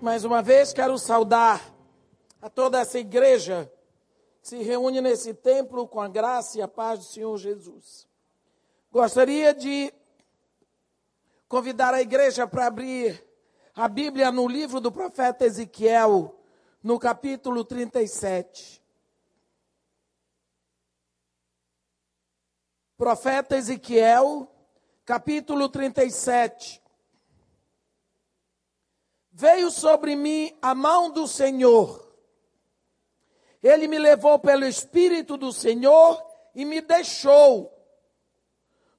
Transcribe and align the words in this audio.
Mais 0.00 0.24
uma 0.24 0.42
vez 0.42 0.74
quero 0.74 0.98
saudar 0.98 1.74
a 2.42 2.50
toda 2.50 2.78
essa 2.78 2.98
igreja 2.98 3.72
que 4.42 4.48
se 4.48 4.62
reúne 4.62 5.00
nesse 5.00 5.32
templo 5.32 5.88
com 5.88 6.02
a 6.02 6.06
graça 6.06 6.58
e 6.58 6.62
a 6.62 6.68
paz 6.68 6.98
do 6.98 7.04
Senhor 7.06 7.34
Jesus. 7.38 8.06
Gostaria 8.92 9.54
de 9.54 9.90
convidar 11.48 11.94
a 11.94 12.02
igreja 12.02 12.46
para 12.46 12.66
abrir 12.66 13.26
a 13.74 13.88
Bíblia 13.88 14.30
no 14.30 14.46
livro 14.46 14.82
do 14.82 14.92
profeta 14.92 15.46
Ezequiel, 15.46 16.38
no 16.82 16.98
capítulo 16.98 17.64
37. 17.64 18.82
Profeta 22.98 23.56
Ezequiel, 23.56 24.46
capítulo 25.06 25.70
37. 25.70 26.82
Veio 29.38 29.70
sobre 29.70 30.16
mim 30.16 30.56
a 30.62 30.74
mão 30.74 31.10
do 31.10 31.28
Senhor. 31.28 32.10
Ele 33.62 33.86
me 33.86 33.98
levou 33.98 34.38
pelo 34.38 34.64
Espírito 34.64 35.36
do 35.36 35.52
Senhor 35.52 36.24
e 36.54 36.64
me 36.64 36.80
deixou 36.80 37.70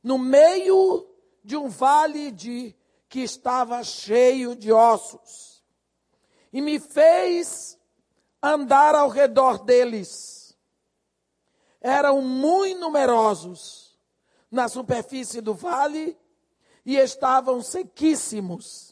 no 0.03 0.19
meio 0.19 1.09
de 1.43 1.57
um 1.57 1.67
vale 1.67 2.29
de 2.29 2.75
que 3.09 3.21
estava 3.21 3.83
cheio 3.83 4.55
de 4.55 4.71
ossos. 4.71 5.63
E 6.53 6.61
me 6.61 6.79
fez 6.79 7.75
andar 8.39 8.93
ao 8.93 9.09
redor 9.09 9.63
deles. 9.63 10.55
Eram 11.81 12.21
muito 12.21 12.79
numerosos 12.79 13.97
na 14.51 14.69
superfície 14.69 15.41
do 15.41 15.55
vale 15.55 16.15
e 16.85 16.95
estavam 16.95 17.59
sequíssimos 17.59 18.86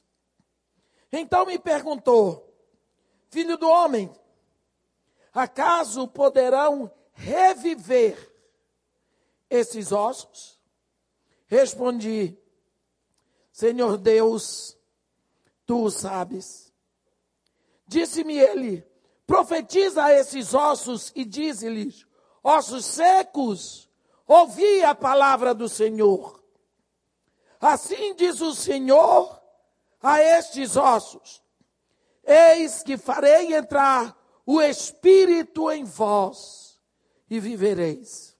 então 1.15 1.45
me 1.45 1.57
perguntou: 1.57 2.53
Filho 3.29 3.57
do 3.57 3.67
homem, 3.67 4.13
acaso 5.33 6.07
poderão 6.07 6.91
reviver 7.13 8.33
esses 9.49 9.91
ossos? 9.91 10.59
Respondi: 11.47 12.37
Senhor 13.51 13.97
Deus, 13.97 14.77
tu 15.65 15.85
o 15.85 15.91
sabes. 15.91 16.73
Disse-me 17.87 18.37
ele: 18.37 18.85
Profetiza 19.25 20.03
a 20.03 20.13
esses 20.13 20.53
ossos 20.53 21.11
e 21.15 21.23
dize-lhes: 21.23 22.05
Ossos 22.43 22.85
secos, 22.85 23.89
ouvi 24.27 24.83
a 24.83 24.93
palavra 24.93 25.53
do 25.53 25.69
Senhor. 25.69 26.43
Assim 27.59 28.13
diz 28.15 28.41
o 28.41 28.53
Senhor 28.53 29.44
a 30.01 30.21
estes 30.21 30.75
ossos: 30.75 31.41
Eis 32.23 32.83
que 32.83 32.97
farei 32.97 33.53
entrar 33.53 34.15
o 34.45 34.61
Espírito 34.61 35.71
em 35.71 35.83
vós 35.83 36.79
e 37.29 37.39
vivereis. 37.39 38.35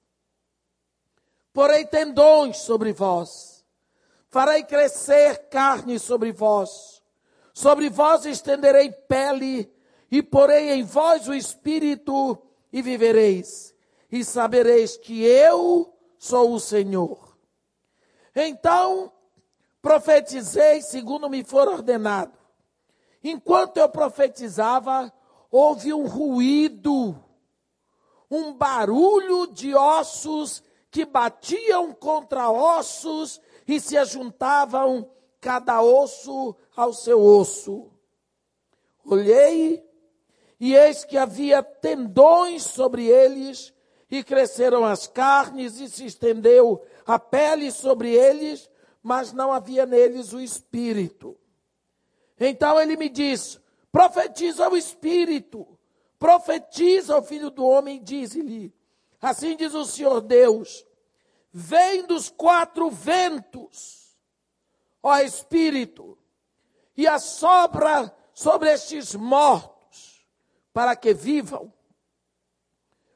Porei 1.53 1.85
tendões 1.85 2.57
sobre 2.57 2.91
vós, 2.91 3.65
farei 4.29 4.63
crescer 4.63 5.49
carne 5.49 5.97
sobre 5.97 6.31
vós, 6.31 7.01
sobre 7.53 7.89
vós 7.89 8.25
estenderei 8.25 8.91
pele 8.91 9.73
e 10.11 10.21
porei 10.21 10.71
em 10.71 10.83
vós 10.83 11.27
o 11.27 11.33
Espírito 11.33 12.37
e 12.71 12.81
vivereis, 12.81 13.73
e 14.11 14.23
sabereis 14.23 14.97
que 14.97 15.23
eu 15.23 15.97
sou 16.17 16.53
o 16.53 16.59
Senhor. 16.59 17.37
Então 18.35 19.11
profetizei 19.85 20.81
segundo 20.81 21.29
me 21.29 21.43
for 21.43 21.67
ordenado. 21.67 22.33
Enquanto 23.23 23.77
eu 23.77 23.87
profetizava, 23.87 25.13
houve 25.51 25.93
um 25.93 26.07
ruído, 26.07 27.15
um 28.31 28.51
barulho 28.51 29.45
de 29.45 29.75
ossos 29.75 30.63
que 30.89 31.05
batiam 31.05 31.93
contra 31.93 32.49
ossos 32.49 33.39
e 33.67 33.79
se 33.79 33.95
ajuntavam 33.95 35.07
cada 35.39 35.83
osso 35.83 36.55
ao 36.75 36.91
seu 36.91 37.21
osso. 37.23 37.91
Olhei 39.05 39.87
e 40.59 40.75
eis 40.75 41.05
que 41.05 41.15
havia 41.15 41.61
tendões 41.61 42.63
sobre 42.63 43.05
eles 43.05 43.71
e 44.09 44.23
cresceram 44.23 44.83
as 44.83 45.05
carnes 45.05 45.79
e 45.79 45.87
se 45.87 46.07
estendeu 46.07 46.83
a 47.05 47.19
pele 47.19 47.69
sobre 47.71 48.15
eles 48.15 48.67
mas 49.05 49.31
não 49.31 49.53
havia 49.53 49.85
neles 49.85 50.33
o 50.33 50.41
Espírito. 50.41 51.37
Então 52.39 52.81
ele 52.81 52.97
me 52.97 53.07
diz: 53.07 53.61
profetiza 53.91 54.67
o 54.67 54.75
Espírito, 54.75 55.77
profetiza 56.17 57.15
o 57.15 57.21
Filho 57.21 57.51
do 57.51 57.63
Homem, 57.63 58.01
diz-lhe: 58.01 58.73
assim 59.21 59.55
diz 59.55 59.75
o 59.75 59.85
Senhor 59.85 60.21
Deus, 60.21 60.83
vem 61.53 62.07
dos 62.07 62.29
quatro 62.29 62.89
ventos, 62.89 64.17
ó 65.03 65.19
Espírito, 65.19 66.17
e 66.97 67.05
assopra 67.05 68.11
sobre 68.33 68.73
estes 68.73 69.13
mortos, 69.13 70.25
para 70.73 70.95
que 70.95 71.13
vivam. 71.13 71.71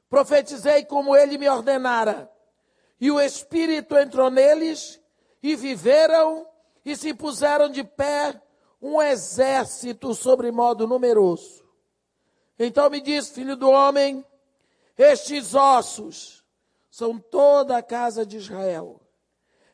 Profetizei 0.07 0.85
como 0.85 1.15
ele 1.15 1.35
me 1.39 1.49
ordenara, 1.49 2.31
e 3.01 3.09
o 3.09 3.19
Espírito 3.19 3.97
entrou 3.97 4.29
neles, 4.29 4.98
e 5.41 5.55
viveram 5.55 6.47
e 6.83 6.95
se 6.95 7.13
puseram 7.13 7.69
de 7.69 7.83
pé 7.83 8.41
um 8.81 9.01
exército 9.01 10.13
sobre 10.13 10.51
modo 10.51 10.87
numeroso. 10.87 11.63
Então 12.57 12.89
me 12.89 13.01
diz, 13.01 13.29
filho 13.29 13.55
do 13.55 13.69
homem, 13.69 14.25
estes 14.97 15.55
ossos 15.55 16.43
são 16.89 17.17
toda 17.17 17.77
a 17.77 17.83
casa 17.83 18.25
de 18.25 18.37
Israel. 18.37 18.99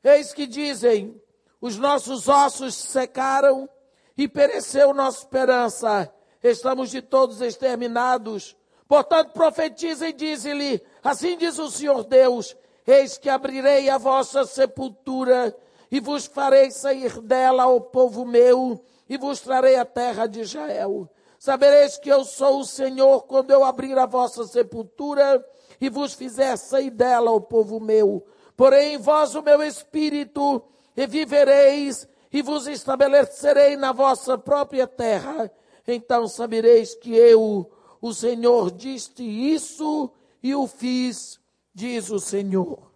Eis 0.04 0.34
que 0.34 0.46
dizem, 0.46 1.20
os 1.60 1.78
nossos 1.78 2.28
ossos 2.28 2.76
secaram 2.76 3.68
e 4.16 4.28
pereceu 4.28 4.94
nossa 4.94 5.20
esperança. 5.20 6.14
Estamos 6.44 6.92
de 6.92 7.02
todos 7.02 7.42
exterminados. 7.42 8.56
Portanto, 8.88 9.34
profetiza 9.34 10.10
e 10.10 10.14
diz-lhe, 10.14 10.80
assim 11.04 11.38
diz 11.38 11.58
o 11.58 11.72
Senhor 11.72 12.04
Deus, 12.04 12.56
Eis 12.88 13.18
que 13.18 13.30
abrirei 13.30 13.90
a 13.90 13.98
vossa 13.98 14.46
sepultura 14.46 15.56
e 15.92 16.00
vos 16.00 16.26
farei 16.26 16.70
sair 16.72 17.20
dela, 17.22 17.66
o 17.68 17.82
povo 17.82 18.26
meu, 18.26 18.84
e 19.10 19.18
vos 19.18 19.40
trarei 19.40 19.76
a 19.76 19.86
terra 19.86 20.28
de 20.28 20.42
Israel. 20.42 21.10
Sabereis 21.40 21.98
que 21.98 22.10
eu 22.10 22.24
sou 22.24 22.60
o 22.60 22.66
Senhor 22.66 23.24
quando 23.24 23.52
eu 23.52 23.64
abrir 23.64 23.98
a 23.98 24.06
vossa 24.06 24.46
sepultura 24.46 25.44
e 25.80 25.90
vos 25.90 26.14
fizer 26.14 26.58
sair 26.58 26.90
dela, 26.90 27.32
o 27.32 27.42
povo 27.42 27.80
meu. 27.80 28.26
Porém 28.56 28.98
vós 28.98 29.36
o 29.36 29.42
meu 29.42 29.62
espírito, 29.62 30.62
e 30.96 31.06
vivereis, 31.06 32.08
e 32.32 32.42
vos 32.42 32.68
estabelecerei 32.68 33.76
na 33.76 33.92
vossa 33.92 34.38
própria 34.38 34.88
terra. 34.88 35.52
Então 35.88 36.28
sabereis 36.28 36.96
que 36.96 37.16
eu, 37.16 37.70
o 38.02 38.14
Senhor, 38.14 38.72
disse 38.72 39.24
isso 39.24 40.12
e 40.42 40.56
o 40.56 40.68
fiz 40.68 41.40
diz 41.76 42.10
o 42.10 42.20
Senhor. 42.20 42.90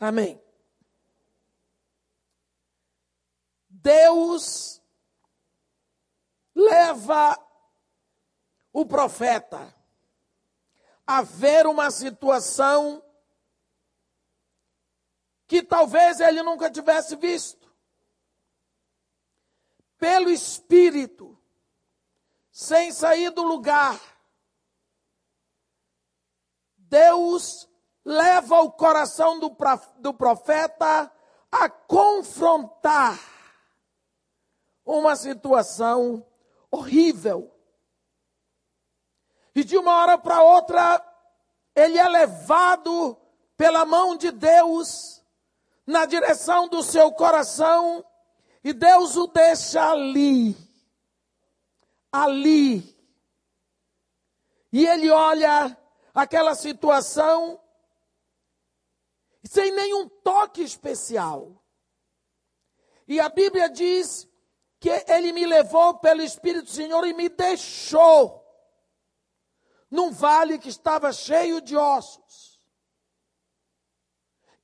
Amém. 0.00 0.42
Deus 3.68 4.82
leva 6.54 7.38
o 8.72 8.86
profeta 8.86 9.72
a 11.06 11.22
ver 11.22 11.66
uma 11.66 11.90
situação 11.90 13.02
que 15.46 15.62
talvez 15.62 16.18
ele 16.18 16.42
nunca 16.42 16.70
tivesse 16.70 17.14
visto. 17.16 17.70
Pelo 19.98 20.30
Espírito, 20.30 21.38
sem 22.50 22.90
sair 22.90 23.30
do 23.30 23.42
lugar, 23.42 24.00
Deus 26.76 27.68
leva 28.06 28.60
o 28.60 28.70
coração 28.70 29.40
do, 29.40 30.14
profeta 30.14 31.12
a 31.50 31.68
confrontar 31.68 33.18
uma 34.84 35.16
situação 35.16 36.24
horrível. 36.70 37.52
E 39.52 39.64
de 39.64 39.76
uma 39.76 39.96
hora 39.96 40.16
para 40.16 40.40
outra, 40.40 41.04
ele 41.74 41.98
é 41.98 42.08
levado 42.08 43.18
pela 43.56 43.84
mão 43.84 44.16
de 44.16 44.30
Deus 44.30 45.20
na 45.84 46.06
direção 46.06 46.68
do 46.68 46.84
seu 46.84 47.10
coração 47.10 48.04
e 48.62 48.72
Deus 48.72 49.16
o 49.16 49.26
deixa 49.26 49.90
ali. 49.90 50.56
Ali. 52.12 52.96
E 54.72 54.86
ele 54.86 55.10
olha 55.10 55.76
aquela 56.14 56.54
situação 56.54 57.60
sem 59.46 59.72
nenhum 59.72 60.08
toque 60.08 60.62
especial. 60.62 61.62
E 63.06 63.20
a 63.20 63.28
Bíblia 63.28 63.68
diz 63.68 64.28
que 64.80 64.90
ele 65.08 65.32
me 65.32 65.46
levou 65.46 65.98
pelo 65.98 66.22
Espírito 66.22 66.66
do 66.66 66.70
Senhor 66.70 67.06
e 67.06 67.12
me 67.12 67.28
deixou 67.28 68.44
num 69.90 70.10
vale 70.10 70.58
que 70.58 70.68
estava 70.68 71.12
cheio 71.12 71.60
de 71.60 71.76
ossos. 71.76 72.60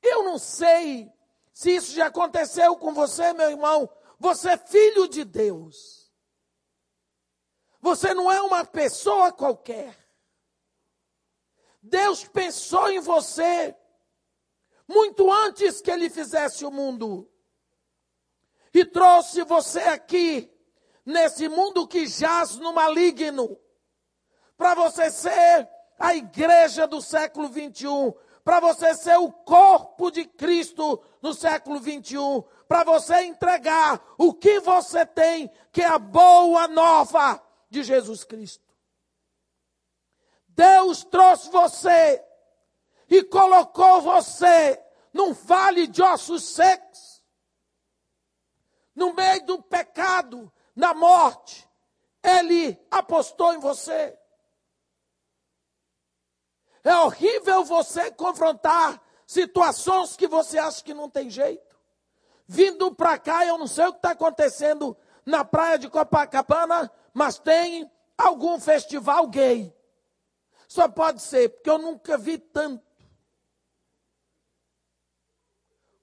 Eu 0.03 0.25
não 0.25 0.39
sei 0.39 1.13
se 1.53 1.77
isso 1.77 1.93
já 1.93 2.07
aconteceu 2.07 2.77
com 2.77 2.93
você, 2.93 3.33
meu 3.33 3.51
irmão. 3.51 3.89
Você 4.19 4.51
é 4.51 4.57
filho 4.57 5.09
de 5.09 5.25
Deus. 5.25 6.13
Você 7.81 8.13
não 8.15 8.31
é 8.31 8.41
uma 8.43 8.65
pessoa 8.65 9.33
qualquer. 9.33 9.97
Deus 11.81 12.25
pensou 12.25 12.91
em 12.91 13.01
você 13.01 13.77
muito 14.89 15.31
antes 15.31 15.81
que 15.81 15.91
ele 15.91 16.11
fizesse 16.11 16.65
o 16.65 16.71
mundo. 16.71 17.29
E 18.75 18.85
trouxe 18.85 19.43
você 19.45 19.81
aqui, 19.81 20.51
nesse 21.05 21.49
mundo 21.49 21.87
que 21.87 22.07
jaz 22.07 22.57
no 22.57 22.73
maligno, 22.73 23.59
para 24.57 24.75
você 24.75 25.11
ser 25.11 25.69
a 25.99 26.15
igreja 26.15 26.87
do 26.87 27.01
século 27.01 27.49
21, 27.49 28.13
para 28.45 28.61
você 28.61 28.95
ser 28.95 29.19
o 29.19 29.31
corpo 29.31 30.11
de 30.11 30.25
Cristo 30.25 31.03
no 31.21 31.33
século 31.35 31.79
21, 31.81 32.43
para 32.67 32.83
você 32.83 33.23
entregar 33.25 34.03
o 34.19 34.33
que 34.33 34.59
você 34.61 35.07
tem, 35.07 35.51
que 35.71 35.83
é 35.83 35.87
a 35.87 35.99
boa 35.99 36.67
nova 36.67 37.43
de 37.71 37.83
Jesus 37.83 38.25
Cristo. 38.25 38.65
Deus 40.49 41.05
trouxe 41.05 41.51
você 41.51 42.23
e 43.13 43.23
colocou 43.25 44.01
você 44.01 44.83
num 45.13 45.35
vale 45.35 45.87
de 45.87 46.01
ossos 46.01 46.45
secos, 46.45 47.23
no 48.95 49.13
meio 49.13 49.45
do 49.45 49.63
pecado, 49.63 50.51
na 50.75 50.95
morte. 50.95 51.69
Ele 52.23 52.81
apostou 52.91 53.53
em 53.53 53.59
você. 53.59 54.19
É 56.83 56.97
horrível 56.97 57.63
você 57.65 58.11
confrontar 58.13 58.99
situações 59.27 60.17
que 60.17 60.27
você 60.27 60.59
acha 60.59 60.83
que 60.83 60.95
não 60.95 61.11
tem 61.11 61.29
jeito. 61.29 61.79
Vindo 62.47 62.95
para 62.95 63.19
cá, 63.19 63.45
eu 63.45 63.59
não 63.59 63.67
sei 63.67 63.85
o 63.89 63.93
que 63.93 63.99
está 63.99 64.13
acontecendo 64.13 64.97
na 65.27 65.45
praia 65.45 65.79
de 65.79 65.91
Copacabana, 65.91 66.91
mas 67.13 67.39
tem 67.39 67.91
algum 68.17 68.59
festival 68.59 69.27
gay. 69.27 69.77
Só 70.67 70.89
pode 70.89 71.21
ser, 71.21 71.51
porque 71.51 71.69
eu 71.69 71.77
nunca 71.77 72.17
vi 72.17 72.39
tanto. 72.39 72.92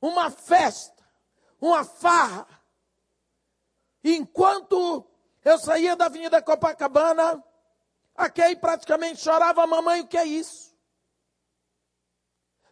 Uma 0.01 0.31
festa, 0.31 1.03
uma 1.59 1.83
farra. 1.83 2.47
Enquanto 4.03 5.05
eu 5.43 5.57
saía 5.57 5.95
da 5.95 6.05
Avenida 6.05 6.41
Copacabana, 6.41 7.43
a 8.15 8.29
Kay 8.29 8.55
praticamente 8.55 9.21
chorava, 9.21 9.65
mamãe, 9.67 10.01
o 10.01 10.07
que 10.07 10.17
é 10.17 10.25
isso? 10.25 10.69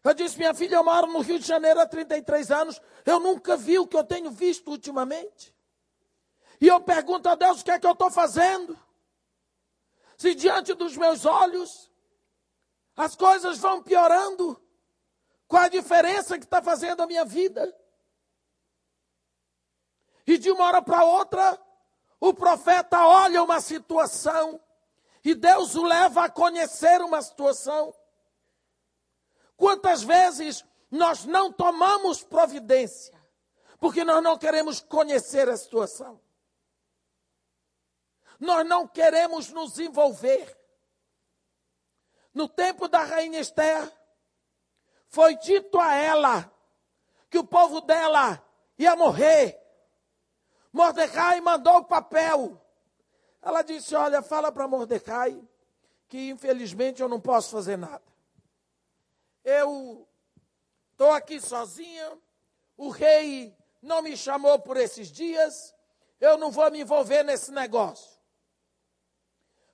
Eu 0.04 0.14
disse, 0.14 0.38
minha 0.38 0.54
filha, 0.54 0.76
eu 0.76 0.84
moro 0.84 1.08
no 1.08 1.20
Rio 1.20 1.38
de 1.38 1.46
Janeiro 1.46 1.82
há 1.82 1.86
33 1.86 2.50
anos, 2.52 2.82
eu 3.06 3.20
nunca 3.20 3.58
vi 3.58 3.78
o 3.78 3.88
que 3.88 3.98
eu 3.98 4.04
tenho 4.04 4.32
visto 4.32 4.70
ultimamente. 4.70 5.54
E 6.62 6.68
eu 6.68 6.80
pergunto 6.82 7.28
a 7.28 7.36
Deus 7.36 7.62
o 7.62 7.66
que 7.66 7.72
é 7.72 7.80
que 7.80 7.86
eu 7.86 7.92
estou 7.92 8.10
fazendo. 8.10 8.78
Se 10.18 10.34
diante 10.34 10.74
dos 10.74 10.96
meus 10.96 11.26
olhos 11.26 11.92
as 12.96 13.16
coisas 13.16 13.60
vão 13.60 13.84
piorando, 13.84 14.60
qual 15.48 15.64
a 15.64 15.70
diferença 15.70 16.38
que 16.38 16.44
está 16.44 16.62
fazendo 16.62 17.02
a 17.02 17.08
minha 17.08 17.24
vida? 17.24 17.74
E 20.26 20.38
de 20.38 20.52
uma 20.52 20.66
hora 20.66 20.82
para 20.82 21.06
outra, 21.06 21.58
o 22.20 22.34
profeta 22.34 23.06
olha 23.06 23.42
uma 23.42 23.62
situação 23.62 24.60
e 25.24 25.34
Deus 25.34 25.76
o 25.76 25.84
leva 25.84 26.26
a 26.26 26.30
conhecer 26.30 27.02
uma 27.02 27.22
situação. 27.22 27.94
Quantas 29.56 30.04
vezes 30.04 30.66
nós 30.92 31.26
não 31.26 31.52
tomamos 31.52 32.24
providência 32.24 33.16
porque 33.80 34.04
nós 34.04 34.22
não 34.22 34.38
queremos 34.38 34.82
conhecer 34.82 35.48
a 35.48 35.56
situação? 35.56 36.20
Nós 38.40 38.68
não 38.68 38.88
queremos 38.88 39.50
nos 39.50 39.80
envolver. 39.80 40.56
No 42.34 42.48
tempo 42.48 42.88
da 42.88 43.04
rainha 43.04 43.40
Esther, 43.40 43.97
foi 45.10 45.36
dito 45.38 45.80
a 45.80 45.94
ela 45.94 46.52
que 47.30 47.38
o 47.38 47.44
povo 47.44 47.82
dela 47.82 48.44
ia 48.78 48.96
morrer. 48.96 49.60
Mordecai 50.72 51.42
mandou 51.42 51.78
o 51.78 51.86
papel. 51.86 52.62
Ela 53.42 53.62
disse: 53.62 53.96
Olha, 53.96 54.22
fala 54.22 54.52
para 54.52 54.68
Mordecai 54.68 55.42
que 56.08 56.30
infelizmente 56.30 57.02
eu 57.02 57.10
não 57.10 57.20
posso 57.20 57.52
fazer 57.52 57.78
nada 57.78 58.08
eu 59.48 60.06
estou 60.92 61.12
aqui 61.12 61.40
sozinha, 61.40 62.20
o 62.76 62.90
rei 62.90 63.56
não 63.82 64.02
me 64.02 64.18
chamou 64.18 64.60
por 64.60 64.76
esses 64.76 65.10
dias, 65.10 65.74
eu 66.20 66.38
não 66.38 66.52
vou 66.52 66.70
me 66.70 66.82
envolver 66.82 67.24
nesse 67.24 67.50
negócio. 67.52 68.20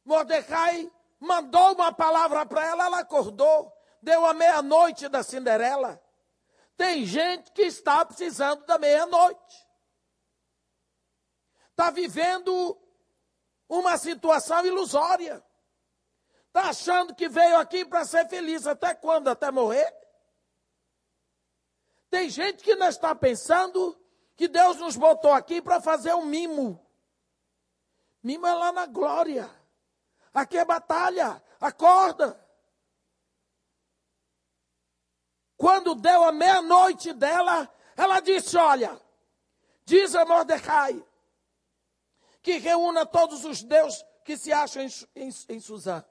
Mordecai 0.05 0.91
mandou 1.19 1.73
uma 1.73 1.91
palavra 1.91 2.45
para 2.45 2.67
ela, 2.67 2.85
ela 2.85 2.99
acordou, 2.99 3.72
deu 4.03 4.25
a 4.25 4.33
meia-noite 4.33 5.07
da 5.07 5.23
Cinderela. 5.23 6.01
Tem 6.75 7.05
gente 7.05 7.51
que 7.51 7.61
está 7.61 8.05
precisando 8.05 8.65
da 8.65 8.77
meia-noite. 8.77 9.67
Está 11.71 11.89
vivendo 11.89 12.77
uma 13.67 13.97
situação 13.97 14.65
ilusória. 14.65 15.43
Está 16.47 16.69
achando 16.69 17.15
que 17.15 17.29
veio 17.29 17.57
aqui 17.57 17.85
para 17.85 18.05
ser 18.05 18.27
feliz 18.27 18.67
até 18.67 18.93
quando? 18.93 19.29
Até 19.29 19.49
morrer? 19.49 19.91
Tem 22.09 22.29
gente 22.29 22.61
que 22.61 22.75
não 22.75 22.89
está 22.89 23.15
pensando 23.15 23.99
que 24.35 24.47
Deus 24.47 24.77
nos 24.77 24.97
botou 24.97 25.31
aqui 25.31 25.61
para 25.61 25.81
fazer 25.81 26.13
um 26.13 26.25
mimo. 26.25 26.79
Mimo 28.21 28.45
é 28.45 28.53
lá 28.53 28.71
na 28.71 28.85
glória. 28.85 29.49
Aqui 30.33 30.57
é 30.57 30.65
batalha. 30.65 31.41
Acorda. 31.59 32.42
Quando 35.57 35.95
deu 35.95 36.23
a 36.23 36.31
meia-noite 36.31 37.13
dela, 37.13 37.69
ela 37.95 38.19
disse: 38.19 38.57
Olha, 38.57 38.99
diz 39.85 40.15
a 40.15 40.25
Mordecai 40.25 41.03
que 42.41 42.57
reúna 42.57 43.05
todos 43.05 43.45
os 43.45 43.63
deuses 43.63 44.03
que 44.25 44.35
se 44.37 44.51
acham 44.51 44.83
em, 44.83 44.89
em, 45.15 45.29
em 45.49 45.59
Suzã 45.59 46.03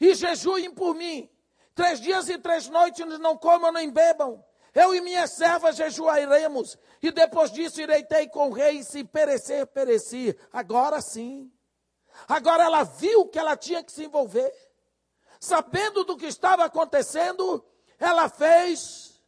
e 0.00 0.14
jejuem 0.14 0.70
por 0.70 0.94
mim. 0.94 1.28
Três 1.74 2.00
dias 2.00 2.28
e 2.28 2.38
três 2.38 2.68
noites 2.68 3.06
não 3.18 3.36
comam 3.36 3.72
nem 3.72 3.90
bebam. 3.90 4.44
Eu 4.74 4.94
e 4.94 5.00
minha 5.00 5.26
serva 5.26 5.72
jejuaremos, 5.72 6.76
e 7.02 7.10
depois 7.10 7.50
disso 7.50 7.80
irei 7.80 8.04
ter 8.04 8.28
com 8.28 8.48
o 8.48 8.52
rei, 8.52 8.78
e 8.78 8.84
se 8.84 9.02
perecer, 9.02 9.66
pereci. 9.66 10.36
Agora 10.52 11.00
sim. 11.00 11.50
Agora 12.28 12.64
ela 12.64 12.84
viu 12.84 13.26
que 13.26 13.38
ela 13.38 13.56
tinha 13.56 13.82
que 13.82 13.90
se 13.90 14.04
envolver. 14.04 14.52
Sabendo 15.40 16.04
do 16.04 16.16
que 16.16 16.26
estava 16.26 16.64
acontecendo, 16.64 17.64
ela 17.98 18.28
fez 18.28 19.22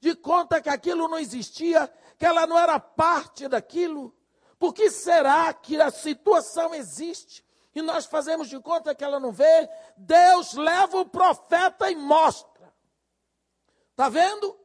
de 0.00 0.14
conta 0.14 0.60
que 0.60 0.68
aquilo 0.68 1.08
não 1.08 1.18
existia, 1.18 1.92
que 2.18 2.24
ela 2.24 2.46
não 2.46 2.58
era 2.58 2.78
parte 2.80 3.48
daquilo. 3.48 4.16
Por 4.58 4.72
que 4.72 4.90
será 4.90 5.52
que 5.52 5.80
a 5.80 5.90
situação 5.90 6.74
existe? 6.74 7.44
e 7.74 7.82
nós 7.82 8.06
fazemos 8.06 8.48
de 8.48 8.58
conta 8.60 8.94
que 8.94 9.04
ela 9.04 9.20
não 9.20 9.30
vê, 9.30 9.68
Deus 9.96 10.54
leva 10.54 10.98
o 10.98 11.08
profeta 11.08 11.90
e 11.90 11.94
mostra. 11.94 12.72
Está 13.90 14.08
vendo? 14.08 14.58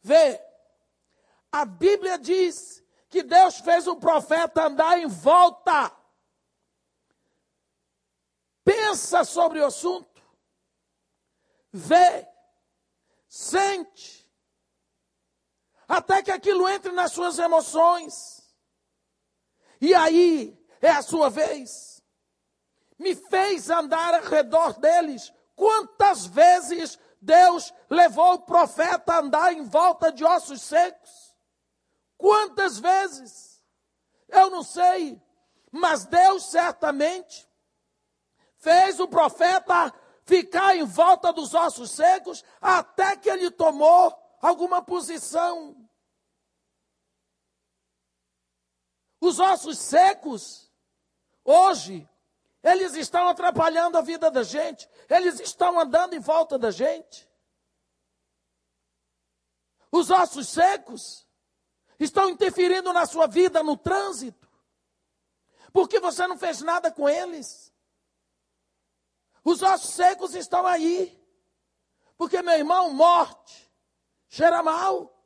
Vê. 0.00 0.40
A 1.50 1.64
Bíblia 1.64 2.18
diz 2.18 2.84
que 3.08 3.22
Deus 3.22 3.58
fez 3.58 3.86
o 3.86 3.96
profeta 3.96 4.66
andar 4.66 4.98
em 4.98 5.06
volta. 5.06 5.92
Pensa 8.62 9.24
sobre 9.24 9.60
o 9.60 9.66
assunto. 9.66 10.15
Vê. 11.76 12.26
Sente. 13.28 14.26
Até 15.86 16.22
que 16.22 16.30
aquilo 16.30 16.66
entre 16.68 16.90
nas 16.92 17.12
suas 17.12 17.38
emoções. 17.38 18.42
E 19.80 19.94
aí, 19.94 20.58
é 20.80 20.90
a 20.90 21.02
sua 21.02 21.28
vez. 21.28 22.02
Me 22.98 23.14
fez 23.14 23.68
andar 23.68 24.14
ao 24.14 24.22
redor 24.22 24.78
deles. 24.78 25.32
Quantas 25.54 26.24
vezes 26.24 26.98
Deus 27.20 27.72
levou 27.90 28.34
o 28.34 28.40
profeta 28.40 29.14
a 29.14 29.18
andar 29.18 29.52
em 29.52 29.62
volta 29.64 30.10
de 30.10 30.24
ossos 30.24 30.62
secos? 30.62 31.36
Quantas 32.16 32.78
vezes? 32.78 33.62
Eu 34.28 34.48
não 34.48 34.62
sei, 34.62 35.22
mas 35.70 36.06
Deus 36.06 36.46
certamente 36.46 37.46
fez 38.56 38.98
o 38.98 39.06
profeta 39.06 39.92
ficar 40.26 40.76
em 40.76 40.84
volta 40.84 41.32
dos 41.32 41.54
ossos 41.54 41.92
secos 41.92 42.44
até 42.60 43.16
que 43.16 43.30
ele 43.30 43.50
tomou 43.50 44.12
alguma 44.42 44.82
posição. 44.82 45.88
Os 49.20 49.38
ossos 49.38 49.78
secos, 49.78 50.70
hoje, 51.44 52.06
eles 52.62 52.94
estão 52.94 53.28
atrapalhando 53.28 53.96
a 53.96 54.02
vida 54.02 54.30
da 54.30 54.42
gente, 54.42 54.88
eles 55.08 55.40
estão 55.40 55.78
andando 55.78 56.14
em 56.14 56.20
volta 56.20 56.58
da 56.58 56.70
gente. 56.70 57.26
Os 59.90 60.10
ossos 60.10 60.48
secos 60.48 61.26
estão 61.98 62.28
interferindo 62.28 62.92
na 62.92 63.06
sua 63.06 63.26
vida 63.26 63.62
no 63.62 63.76
trânsito, 63.76 64.50
porque 65.72 66.00
você 66.00 66.26
não 66.26 66.36
fez 66.36 66.60
nada 66.60 66.90
com 66.90 67.08
eles. 67.08 67.65
Os 69.46 69.62
ossos 69.62 69.94
secos 69.94 70.34
estão 70.34 70.66
aí, 70.66 71.16
porque, 72.18 72.42
meu 72.42 72.54
irmão, 72.54 72.92
morte 72.92 73.72
cheira 74.28 74.60
mal. 74.60 75.16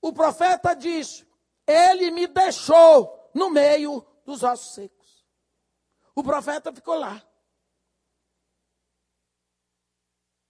O 0.00 0.14
profeta 0.14 0.74
diz: 0.74 1.26
Ele 1.66 2.10
me 2.10 2.26
deixou 2.26 3.30
no 3.34 3.50
meio 3.50 4.00
dos 4.24 4.42
ossos 4.42 4.72
secos. 4.76 5.26
O 6.14 6.24
profeta 6.24 6.72
ficou 6.72 6.94
lá. 6.94 7.22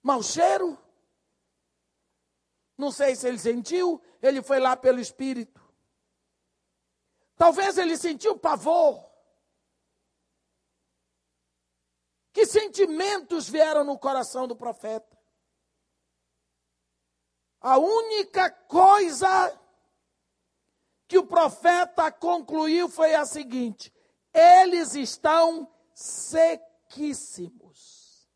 Mau 0.01 0.23
cheiro. 0.23 0.81
Não 2.77 2.91
sei 2.91 3.13
se 3.17 3.27
ele 3.27 3.39
sentiu, 3.39 4.01
ele 4.21 4.41
foi 4.41 4.61
lá 4.61 4.77
pelo 4.77 5.01
Espírito. 5.01 5.61
Talvez 7.35 7.77
ele 7.77 7.97
sentiu 7.97 8.39
pavor. 8.39 9.04
Que 12.35 12.45
sentimentos 12.45 13.47
vieram 13.47 13.85
no 13.85 13.97
coração 13.97 14.45
do 14.45 14.57
profeta? 14.57 15.17
A 17.61 17.77
única 17.77 18.51
coisa 18.51 19.57
que 21.07 21.17
o 21.17 21.25
profeta 21.25 22.11
concluiu 22.11 22.89
foi 22.89 23.15
a 23.15 23.25
seguinte: 23.25 23.89
eles 24.33 24.95
estão 24.95 25.73
sequíssimos. 25.93 28.27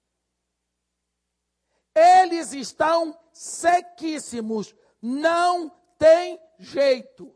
Eles 1.94 2.54
estão 2.54 3.20
sequíssimos. 3.34 4.74
Não 5.02 5.70
tem 5.98 6.40
jeito. 6.58 7.36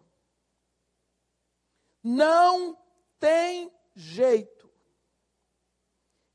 Não 2.01 2.81
tem 3.19 3.69
jeito. 3.93 4.62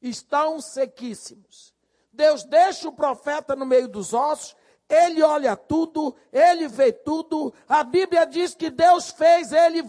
Estão 0.01 0.61
sequíssimos. 0.61 1.75
Deus 2.13 2.45
deixa 2.45 2.89
o 2.89 2.93
profeta 2.93 3.55
no 3.55 3.67
meio 3.67 3.89
dos 3.89 4.13
ossos 4.13 4.57
ele 4.89 5.23
olha 5.23 5.55
tudo, 5.55 6.17
ele 6.33 6.67
vê 6.67 6.91
tudo. 6.93 7.53
A 7.69 7.85
Bíblia 7.85 8.27
diz 8.27 8.55
que 8.55 8.71
Deus 8.71 9.11
fez 9.11 9.53
ele 9.53 9.85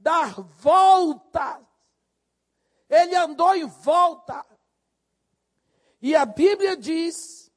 dar 0.00 0.40
voltas. 0.40 1.58
Ele 2.88 3.14
andou 3.14 3.54
em 3.54 3.66
volta. 3.66 4.44
E 6.00 6.16
a 6.16 6.24
Bíblia 6.24 6.76
diz 6.76 7.52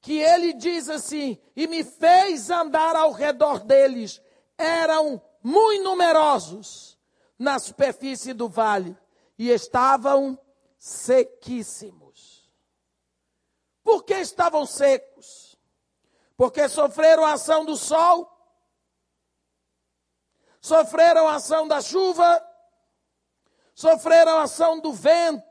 que 0.00 0.18
ele 0.18 0.54
diz 0.54 0.88
assim: 0.88 1.38
e 1.54 1.66
me 1.66 1.84
fez 1.84 2.48
andar 2.48 2.96
ao 2.96 3.12
redor 3.12 3.58
deles. 3.62 4.22
Eram 4.56 5.20
muito 5.42 5.84
numerosos 5.84 6.98
na 7.38 7.58
superfície 7.58 8.32
do 8.32 8.48
vale 8.48 8.96
e 9.36 9.50
estavam 9.50 10.38
sequíssimos. 10.82 12.50
Por 13.84 14.02
que 14.02 14.14
estavam 14.14 14.66
secos? 14.66 15.56
Porque 16.36 16.68
sofreram 16.68 17.24
a 17.24 17.34
ação 17.34 17.64
do 17.64 17.76
sol, 17.76 18.28
sofreram 20.60 21.28
a 21.28 21.36
ação 21.36 21.68
da 21.68 21.80
chuva, 21.80 22.44
sofreram 23.72 24.38
a 24.38 24.42
ação 24.42 24.80
do 24.80 24.92
vento, 24.92 25.46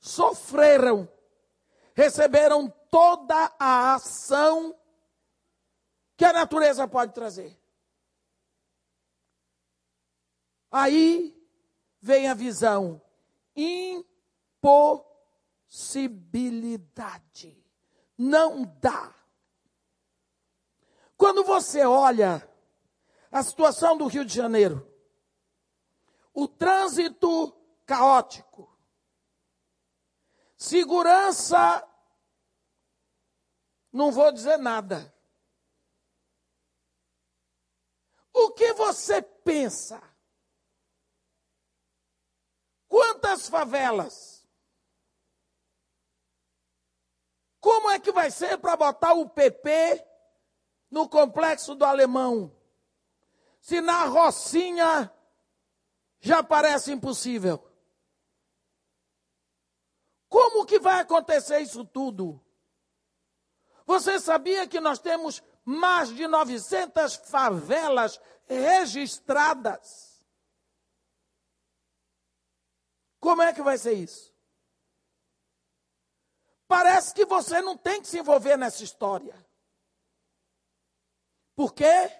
sofreram, 0.00 1.08
receberam 1.94 2.68
toda 2.90 3.54
a 3.60 3.94
ação 3.94 4.76
que 6.16 6.24
a 6.24 6.32
natureza 6.32 6.88
pode 6.88 7.14
trazer. 7.14 7.56
Aí 10.68 11.41
vem 12.02 12.28
a 12.28 12.34
visão 12.34 13.00
impossível 13.56 15.12
possibilidade. 15.72 17.58
Não 18.18 18.62
dá. 18.78 19.14
Quando 21.16 21.42
você 21.44 21.82
olha 21.82 22.46
a 23.30 23.42
situação 23.42 23.96
do 23.96 24.06
Rio 24.06 24.22
de 24.26 24.34
Janeiro, 24.34 24.86
o 26.34 26.46
trânsito 26.46 27.56
caótico, 27.86 28.70
segurança, 30.58 31.88
não 33.90 34.12
vou 34.12 34.30
dizer 34.30 34.58
nada. 34.58 35.10
O 38.30 38.50
que 38.50 38.74
você 38.74 39.22
pensa? 39.22 40.02
Quantas 42.92 43.48
favelas? 43.48 44.46
Como 47.58 47.90
é 47.90 47.98
que 47.98 48.12
vai 48.12 48.30
ser 48.30 48.58
para 48.58 48.76
botar 48.76 49.14
o 49.14 49.30
PP 49.30 50.06
no 50.90 51.08
complexo 51.08 51.74
do 51.74 51.86
alemão? 51.86 52.54
Se 53.62 53.80
na 53.80 54.04
Rocinha 54.04 55.10
já 56.20 56.42
parece 56.42 56.92
impossível. 56.92 57.66
Como 60.28 60.66
que 60.66 60.78
vai 60.78 61.00
acontecer 61.00 61.60
isso 61.60 61.86
tudo? 61.86 62.44
Você 63.86 64.20
sabia 64.20 64.68
que 64.68 64.80
nós 64.80 64.98
temos 64.98 65.42
mais 65.64 66.10
de 66.10 66.26
900 66.28 67.14
favelas 67.14 68.20
registradas? 68.46 70.11
Como 73.22 73.40
é 73.40 73.52
que 73.52 73.62
vai 73.62 73.78
ser 73.78 73.92
isso? 73.92 74.34
Parece 76.66 77.14
que 77.14 77.24
você 77.24 77.62
não 77.62 77.76
tem 77.76 78.00
que 78.02 78.08
se 78.08 78.18
envolver 78.18 78.56
nessa 78.56 78.82
história. 78.82 79.32
Por 81.54 81.72
quê? 81.72 82.10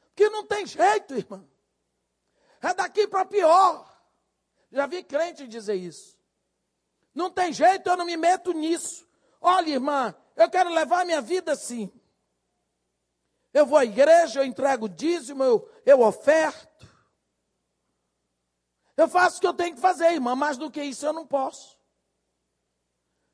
Porque 0.00 0.28
não 0.28 0.44
tem 0.44 0.66
jeito, 0.66 1.14
irmão. 1.14 1.48
É 2.60 2.74
daqui 2.74 3.06
para 3.06 3.24
pior. 3.24 3.88
Já 4.72 4.84
vi 4.88 5.04
crente 5.04 5.46
dizer 5.46 5.76
isso. 5.76 6.18
Não 7.14 7.30
tem 7.30 7.52
jeito, 7.52 7.88
eu 7.88 7.96
não 7.96 8.04
me 8.04 8.16
meto 8.16 8.52
nisso. 8.52 9.08
Olha, 9.40 9.70
irmã, 9.70 10.12
eu 10.34 10.50
quero 10.50 10.70
levar 10.70 11.06
minha 11.06 11.20
vida 11.20 11.52
assim. 11.52 11.88
Eu 13.54 13.64
vou 13.64 13.78
à 13.78 13.84
igreja, 13.84 14.40
eu 14.40 14.44
entrego 14.44 14.88
dízimo, 14.88 15.44
eu, 15.44 15.70
eu 15.86 16.00
oferto. 16.00 16.69
Eu 19.00 19.08
faço 19.08 19.38
o 19.38 19.40
que 19.40 19.46
eu 19.46 19.54
tenho 19.54 19.74
que 19.74 19.80
fazer, 19.80 20.12
irmã, 20.12 20.34
mais 20.34 20.56
do 20.56 20.70
que 20.70 20.82
isso 20.82 21.06
eu 21.06 21.12
não 21.12 21.26
posso 21.26 21.80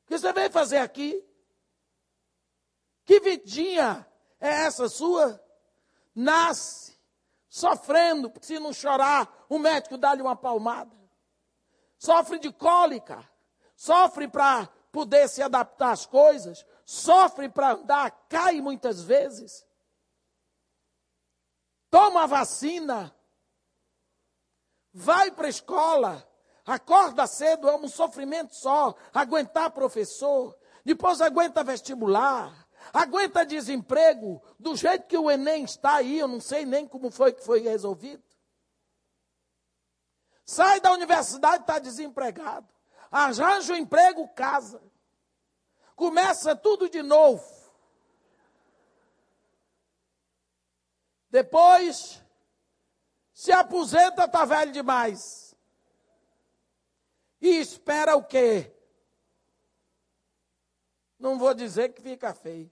que 0.07 0.17
você 0.17 0.31
veio 0.31 0.49
fazer 0.49 0.77
aqui? 0.77 1.23
Que 3.03 3.19
vidinha 3.19 4.07
é 4.39 4.49
essa 4.63 4.87
sua? 4.87 5.43
Nasce 6.15 6.97
sofrendo, 7.49 8.29
porque 8.29 8.47
se 8.47 8.59
não 8.59 8.73
chorar, 8.73 9.45
o 9.49 9.59
médico 9.59 9.97
dá-lhe 9.97 10.21
uma 10.21 10.35
palmada. 10.35 10.95
Sofre 11.97 12.39
de 12.39 12.51
cólica, 12.51 13.27
sofre 13.75 14.27
para 14.27 14.67
poder 14.91 15.27
se 15.27 15.41
adaptar 15.41 15.91
às 15.91 16.05
coisas, 16.05 16.65
sofre 16.85 17.49
para 17.49 17.73
andar, 17.73 18.11
cai 18.29 18.61
muitas 18.61 19.01
vezes. 19.01 19.65
Toma 21.89 22.23
a 22.23 22.27
vacina, 22.27 23.13
vai 24.97 25.31
para 25.31 25.47
a 25.47 25.49
escola, 25.49 26.27
Acorda 26.67 27.25
cedo 27.25 27.69
é 27.69 27.75
um 27.77 27.87
sofrimento 27.87 28.53
só. 28.53 28.93
Aguentar 29.13 29.71
professor, 29.71 30.53
depois 30.83 31.21
aguenta 31.21 31.63
vestibular, 31.63 32.67
aguenta 32.93 33.45
desemprego. 33.45 34.43
Do 34.59 34.75
jeito 34.75 35.07
que 35.07 35.17
o 35.17 35.31
Enem 35.31 35.63
está 35.63 35.95
aí, 35.95 36.19
eu 36.19 36.27
não 36.27 36.41
sei 36.41 36.65
nem 36.65 36.85
como 36.85 37.09
foi 37.09 37.31
que 37.31 37.41
foi 37.41 37.61
resolvido. 37.61 38.21
Sai 40.43 40.81
da 40.81 40.91
universidade, 40.91 41.61
está 41.61 41.79
desempregado. 41.79 42.67
Arranja 43.09 43.73
um 43.73 43.77
emprego, 43.77 44.27
casa. 44.35 44.81
Começa 45.95 46.53
tudo 46.53 46.89
de 46.89 47.01
novo. 47.01 47.45
Depois, 51.29 52.21
se 53.37 53.51
aposenta, 53.51 54.23
está 54.23 54.45
velho 54.45 54.71
demais. 54.71 55.55
E 57.39 57.59
espera 57.59 58.15
o 58.15 58.23
quê? 58.23 58.75
Não 61.19 61.37
vou 61.37 61.53
dizer 61.53 61.89
que 61.93 62.01
fica 62.01 62.33
feio. 62.33 62.71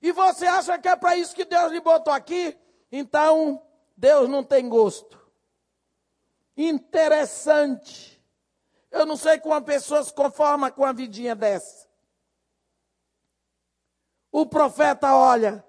e 0.00 0.12
você 0.12 0.46
acha 0.46 0.78
que 0.78 0.86
é 0.86 0.94
para 0.94 1.16
isso 1.16 1.34
que 1.34 1.44
Deus 1.44 1.72
lhe 1.72 1.80
botou 1.80 2.14
aqui, 2.14 2.56
então 2.92 3.60
Deus 3.96 4.28
não 4.28 4.44
tem 4.44 4.68
gosto. 4.68 5.20
Interessante. 6.56 8.22
Eu 8.88 9.04
não 9.04 9.16
sei 9.16 9.40
como 9.40 9.52
uma 9.52 9.62
pessoa 9.62 10.04
se 10.04 10.14
conforma 10.14 10.70
com 10.70 10.82
uma 10.82 10.92
vidinha 10.92 11.34
dessa. 11.34 11.88
O 14.30 14.46
profeta 14.46 15.12
olha, 15.12 15.66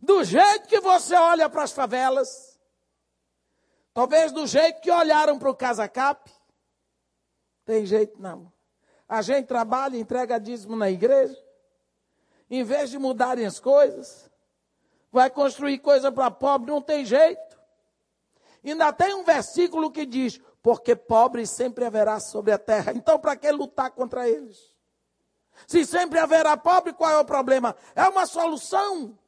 do 0.00 0.24
jeito 0.24 0.66
que 0.66 0.80
você 0.80 1.14
olha 1.14 1.48
para 1.48 1.62
as 1.62 1.72
favelas, 1.72 2.58
talvez 3.92 4.32
do 4.32 4.46
jeito 4.46 4.80
que 4.80 4.90
olharam 4.90 5.38
para 5.38 5.50
o 5.50 5.54
Casacap, 5.54 6.30
tem 7.64 7.84
jeito 7.84 8.20
não. 8.20 8.52
A 9.08 9.22
gente 9.22 9.46
trabalha, 9.46 9.98
entrega 9.98 10.38
dízimo 10.38 10.76
na 10.76 10.90
igreja, 10.90 11.36
em 12.48 12.64
vez 12.64 12.90
de 12.90 12.98
mudarem 12.98 13.44
as 13.44 13.60
coisas, 13.60 14.30
vai 15.12 15.28
construir 15.28 15.78
coisa 15.78 16.10
para 16.10 16.30
pobre, 16.30 16.70
não 16.70 16.80
tem 16.80 17.04
jeito. 17.04 17.60
Ainda 18.64 18.92
tem 18.92 19.14
um 19.14 19.24
versículo 19.24 19.90
que 19.90 20.04
diz: 20.04 20.40
porque 20.62 20.94
pobre 20.94 21.46
sempre 21.46 21.84
haverá 21.84 22.20
sobre 22.20 22.52
a 22.52 22.58
terra. 22.58 22.92
Então, 22.94 23.18
para 23.18 23.36
que 23.36 23.50
lutar 23.50 23.90
contra 23.90 24.28
eles? 24.28 24.70
Se 25.66 25.84
sempre 25.84 26.18
haverá 26.18 26.56
pobre, 26.56 26.92
qual 26.92 27.10
é 27.10 27.18
o 27.18 27.24
problema? 27.24 27.74
É 27.94 28.08
uma 28.08 28.26
solução. 28.26 29.18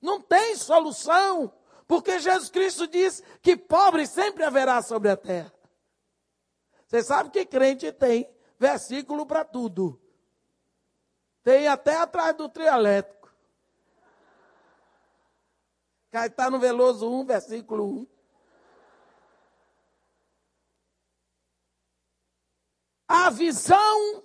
Não 0.00 0.20
tem 0.20 0.56
solução. 0.56 1.52
Porque 1.86 2.20
Jesus 2.20 2.50
Cristo 2.50 2.86
diz 2.86 3.22
que 3.40 3.56
pobre 3.56 4.06
sempre 4.06 4.44
haverá 4.44 4.82
sobre 4.82 5.10
a 5.10 5.16
terra. 5.16 5.52
Você 6.86 7.02
sabe 7.02 7.30
que 7.30 7.46
crente 7.46 7.90
tem 7.92 8.30
versículo 8.58 9.24
para 9.24 9.44
tudo. 9.44 10.00
Tem 11.42 11.66
até 11.68 11.96
atrás 11.96 12.36
do 12.36 12.48
trio 12.48 12.66
elétrico. 12.66 13.32
Caetano 16.10 16.58
Veloso 16.58 17.10
1, 17.10 17.24
versículo 17.24 17.84
1. 17.84 18.06
A 23.06 23.30
visão, 23.30 24.22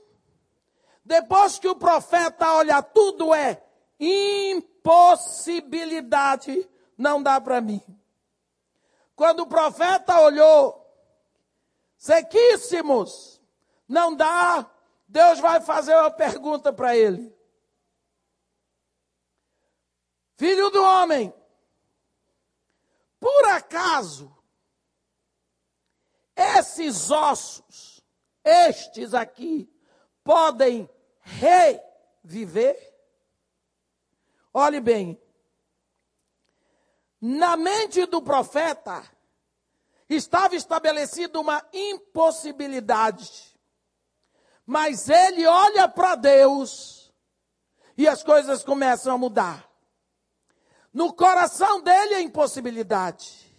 depois 1.05 1.57
que 1.57 1.67
o 1.67 1.75
profeta 1.75 2.53
olha 2.53 2.81
tudo, 2.81 3.33
é 3.33 3.63
impossibilidade, 4.03 6.69
não 6.97 7.23
dá 7.23 7.39
para 7.39 7.61
mim. 7.61 7.81
Quando 9.15 9.41
o 9.41 9.47
profeta 9.47 10.19
olhou, 10.19 10.83
sequíssimos, 11.97 13.41
não 13.87 14.13
dá, 14.15 14.69
Deus 15.07 15.39
vai 15.39 15.61
fazer 15.61 15.95
uma 15.95 16.11
pergunta 16.11 16.73
para 16.73 16.97
ele. 16.97 17.33
Filho 20.35 20.71
do 20.71 20.83
homem, 20.83 21.31
por 23.19 23.45
acaso 23.45 24.35
esses 26.35 27.11
ossos, 27.11 28.03
estes 28.43 29.13
aqui, 29.13 29.71
podem 30.23 30.89
reviver? 31.21 32.92
Olhe 34.53 34.79
bem, 34.79 35.19
na 37.19 37.57
mente 37.57 38.05
do 38.05 38.21
profeta 38.21 39.03
estava 40.07 40.55
estabelecida 40.55 41.39
uma 41.39 41.65
impossibilidade. 41.73 43.57
Mas 44.65 45.09
ele 45.09 45.45
olha 45.47 45.87
para 45.87 46.15
Deus 46.15 47.11
e 47.97 48.07
as 48.07 48.23
coisas 48.23 48.63
começam 48.63 49.15
a 49.15 49.17
mudar. 49.17 49.69
No 50.93 51.13
coração 51.13 51.81
dele 51.81 52.13
é 52.13 52.21
impossibilidade. 52.21 53.51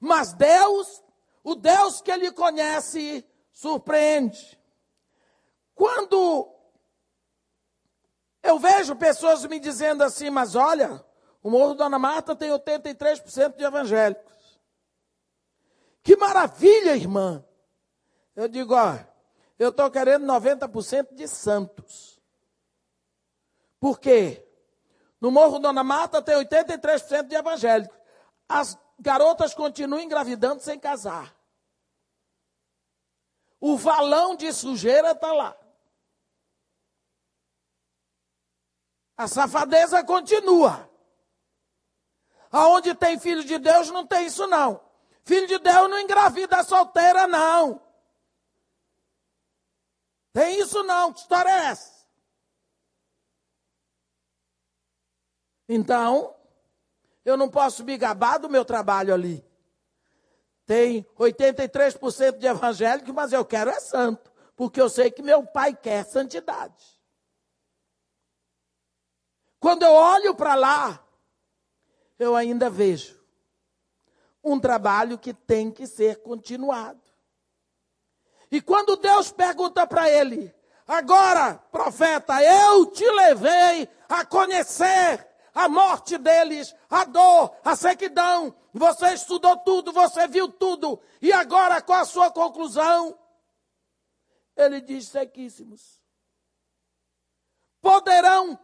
Mas 0.00 0.32
Deus, 0.32 1.02
o 1.44 1.54
Deus 1.54 2.00
que 2.00 2.10
ele 2.10 2.32
conhece, 2.32 3.24
surpreende. 3.52 4.58
Quando 5.74 6.55
eu 8.46 8.58
vejo 8.58 8.96
pessoas 8.96 9.44
me 9.44 9.58
dizendo 9.58 10.02
assim, 10.02 10.30
mas 10.30 10.54
olha, 10.54 11.04
o 11.42 11.50
Morro 11.50 11.74
Dona 11.74 11.98
Marta 11.98 12.34
tem 12.34 12.50
83% 12.50 13.56
de 13.56 13.64
evangélicos. 13.64 14.60
Que 16.02 16.16
maravilha, 16.16 16.96
irmã. 16.96 17.44
Eu 18.34 18.48
digo, 18.48 18.74
ó, 18.74 18.98
eu 19.58 19.70
estou 19.70 19.90
querendo 19.90 20.26
90% 20.26 21.14
de 21.14 21.26
santos. 21.26 22.20
Por 23.80 23.98
quê? 23.98 24.46
No 25.20 25.30
Morro 25.30 25.58
Dona 25.58 25.82
Mata 25.82 26.20
tem 26.20 26.34
83% 26.36 27.28
de 27.28 27.34
evangélicos. 27.34 27.96
As 28.48 28.78
garotas 28.98 29.54
continuam 29.54 30.00
engravidando 30.00 30.62
sem 30.62 30.78
casar. 30.78 31.34
O 33.60 33.76
valão 33.76 34.36
de 34.36 34.52
sujeira 34.52 35.12
está 35.12 35.32
lá. 35.32 35.56
A 39.16 39.26
safadeza 39.26 40.04
continua. 40.04 40.90
Aonde 42.50 42.94
tem 42.94 43.18
filho 43.18 43.44
de 43.44 43.58
Deus 43.58 43.90
não 43.90 44.06
tem 44.06 44.26
isso 44.26 44.46
não. 44.46 44.80
Filho 45.24 45.46
de 45.46 45.58
Deus 45.58 45.90
não 45.90 45.98
engravida 45.98 46.62
solteira 46.62 47.26
não. 47.26 47.82
Tem 50.32 50.60
isso 50.60 50.82
não, 50.82 51.12
que 51.12 51.20
história 51.20 51.50
é 51.50 51.64
essa? 51.66 52.06
Então, 55.68 56.36
eu 57.24 57.36
não 57.36 57.48
posso 57.48 57.82
me 57.84 57.96
gabar 57.96 58.38
do 58.38 58.48
meu 58.48 58.64
trabalho 58.64 59.12
ali. 59.12 59.44
Tem 60.64 61.04
83% 61.18 62.38
de 62.38 62.46
evangélicos, 62.46 63.14
mas 63.14 63.32
eu 63.32 63.44
quero 63.44 63.70
é 63.70 63.80
santo, 63.80 64.32
porque 64.54 64.80
eu 64.80 64.88
sei 64.88 65.10
que 65.10 65.22
meu 65.22 65.44
pai 65.44 65.74
quer 65.74 66.04
santidade. 66.04 66.95
Quando 69.66 69.82
eu 69.82 69.94
olho 69.94 70.32
para 70.32 70.54
lá, 70.54 71.04
eu 72.20 72.36
ainda 72.36 72.70
vejo 72.70 73.20
um 74.44 74.60
trabalho 74.60 75.18
que 75.18 75.34
tem 75.34 75.72
que 75.72 75.88
ser 75.88 76.22
continuado. 76.22 77.02
E 78.48 78.62
quando 78.62 78.94
Deus 78.94 79.32
pergunta 79.32 79.84
para 79.84 80.08
ele, 80.08 80.54
agora, 80.86 81.54
profeta, 81.72 82.40
eu 82.40 82.86
te 82.92 83.04
levei 83.10 83.88
a 84.08 84.24
conhecer 84.24 85.26
a 85.52 85.68
morte 85.68 86.16
deles, 86.16 86.72
a 86.88 87.04
dor, 87.04 87.52
a 87.64 87.74
sequidão. 87.74 88.54
Você 88.72 89.14
estudou 89.14 89.56
tudo, 89.64 89.92
você 89.92 90.28
viu 90.28 90.48
tudo. 90.48 91.00
E 91.20 91.32
agora, 91.32 91.82
qual 91.82 92.02
a 92.02 92.04
sua 92.04 92.30
conclusão? 92.30 93.18
Ele 94.56 94.80
diz: 94.80 95.08
sequíssimos. 95.08 96.00
Poderão 97.80 98.56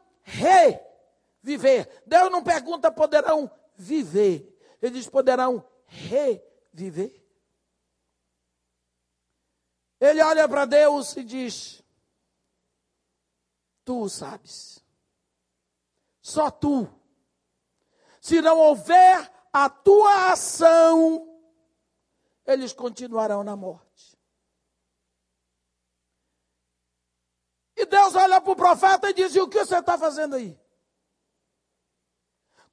reviver. 1.42 2.02
Deus 2.06 2.30
não 2.30 2.42
pergunta, 2.42 2.90
poderão 2.90 3.50
viver. 3.76 4.48
Ele 4.80 4.94
diz: 4.94 5.08
poderão 5.08 5.66
reviver. 5.86 7.22
Ele 10.00 10.22
olha 10.22 10.48
para 10.48 10.64
Deus 10.64 11.16
e 11.16 11.24
diz: 11.24 11.82
Tu 13.84 14.08
sabes. 14.08 14.82
Só 16.20 16.50
tu. 16.50 16.88
Se 18.20 18.40
não 18.40 18.58
houver 18.58 19.32
a 19.52 19.68
tua 19.68 20.32
ação, 20.32 21.28
eles 22.46 22.72
continuarão 22.72 23.42
na 23.42 23.56
morte. 23.56 24.16
E 27.76 27.84
Deus 27.84 28.14
olha 28.14 28.40
para 28.40 28.52
o 28.52 28.56
profeta 28.56 29.10
e 29.10 29.14
diz: 29.14 29.34
E 29.34 29.40
o 29.40 29.48
que 29.48 29.64
você 29.64 29.78
está 29.78 29.98
fazendo 29.98 30.36
aí? 30.36 30.61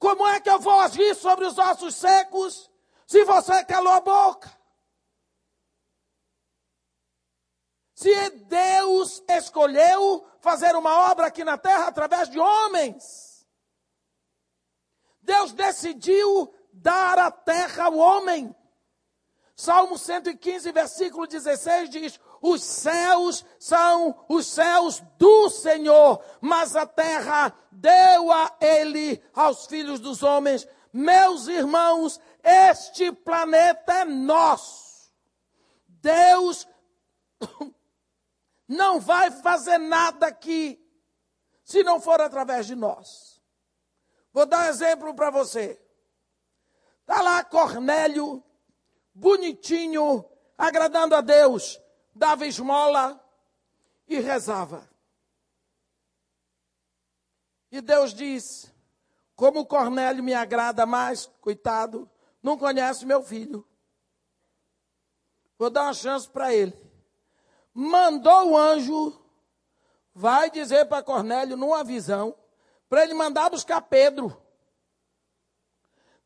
Como 0.00 0.26
é 0.26 0.40
que 0.40 0.48
eu 0.48 0.58
vou 0.58 0.80
agir 0.80 1.14
sobre 1.14 1.44
os 1.44 1.58
ossos 1.58 1.94
secos 1.94 2.70
se 3.06 3.22
você 3.22 3.62
calou 3.66 3.92
a 3.92 4.00
boca? 4.00 4.50
Se 7.94 8.30
Deus 8.30 9.22
escolheu 9.28 10.26
fazer 10.40 10.74
uma 10.74 11.10
obra 11.10 11.26
aqui 11.26 11.44
na 11.44 11.58
terra 11.58 11.88
através 11.88 12.30
de 12.30 12.38
homens, 12.38 13.46
Deus 15.20 15.52
decidiu 15.52 16.50
dar 16.72 17.18
a 17.18 17.30
terra 17.30 17.84
ao 17.84 17.96
homem. 17.98 18.56
Salmo 19.54 19.98
115, 19.98 20.72
versículo 20.72 21.26
16 21.26 21.90
diz: 21.90 22.20
Os 22.40 22.62
céus 22.62 23.44
são 23.58 24.24
os 24.28 24.46
céus 24.46 25.02
do 25.18 25.50
Senhor, 25.50 26.22
mas 26.40 26.74
a 26.74 26.86
terra 26.86 27.54
deu 27.70 28.32
a 28.32 28.56
ele, 28.60 29.22
aos 29.34 29.66
filhos 29.66 30.00
dos 30.00 30.22
homens. 30.22 30.66
Meus 30.92 31.48
irmãos, 31.48 32.18
este 32.42 33.12
planeta 33.12 33.92
é 33.92 34.04
nosso. 34.04 35.12
Deus 35.86 36.66
não 38.66 39.00
vai 39.00 39.30
fazer 39.30 39.78
nada 39.78 40.26
aqui 40.28 40.80
se 41.62 41.84
não 41.84 42.00
for 42.00 42.20
através 42.20 42.66
de 42.66 42.74
nós. 42.74 43.40
Vou 44.32 44.46
dar 44.46 44.66
um 44.66 44.68
exemplo 44.70 45.14
para 45.14 45.30
você. 45.30 45.80
Está 47.00 47.22
lá 47.22 47.44
Cornélio, 47.44 48.42
bonitinho, 49.12 50.24
agradando 50.56 51.14
a 51.14 51.20
Deus, 51.20 51.80
dava 52.14 52.46
esmola 52.46 53.22
e 54.06 54.18
rezava. 54.18 54.88
E 57.70 57.80
Deus 57.80 58.12
diz: 58.12 58.72
Como 59.36 59.66
Cornélio 59.66 60.22
me 60.22 60.34
agrada 60.34 60.84
mais, 60.86 61.26
coitado, 61.40 62.10
não 62.42 62.58
conhece 62.58 63.06
meu 63.06 63.22
filho. 63.22 63.66
Vou 65.58 65.70
dar 65.70 65.84
uma 65.84 65.94
chance 65.94 66.28
para 66.28 66.54
ele. 66.54 66.74
Mandou 67.72 68.50
o 68.50 68.58
anjo, 68.58 69.20
vai 70.14 70.50
dizer 70.50 70.86
para 70.86 71.02
Cornélio, 71.02 71.56
numa 71.56 71.84
visão, 71.84 72.34
para 72.88 73.04
ele 73.04 73.14
mandar 73.14 73.50
buscar 73.50 73.80
Pedro 73.82 74.40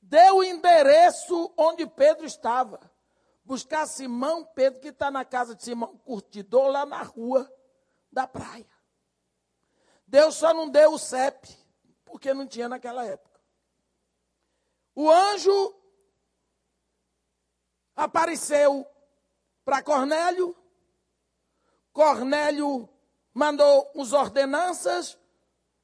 deu 0.04 0.36
o 0.36 0.44
endereço 0.44 1.52
onde 1.56 1.86
Pedro 1.86 2.26
estava. 2.26 2.78
Buscar 3.44 3.86
Simão 3.86 4.44
Pedro, 4.44 4.80
que 4.80 4.88
está 4.88 5.10
na 5.10 5.24
casa 5.24 5.54
de 5.54 5.62
Simão 5.62 5.96
Curtidor, 5.98 6.68
lá 6.68 6.86
na 6.86 7.02
rua 7.02 7.52
da 8.10 8.26
praia. 8.26 8.66
Deus 10.06 10.36
só 10.36 10.54
não 10.54 10.68
deu 10.68 10.92
o 10.92 10.98
CEP, 10.98 11.48
porque 12.04 12.32
não 12.32 12.46
tinha 12.46 12.68
naquela 12.68 13.04
época. 13.04 13.40
O 14.94 15.10
anjo 15.10 15.74
apareceu 17.94 18.86
para 19.64 19.82
Cornélio. 19.82 20.56
Cornélio 21.92 22.88
mandou 23.32 23.90
os 23.94 24.12
ordenanças 24.12 25.18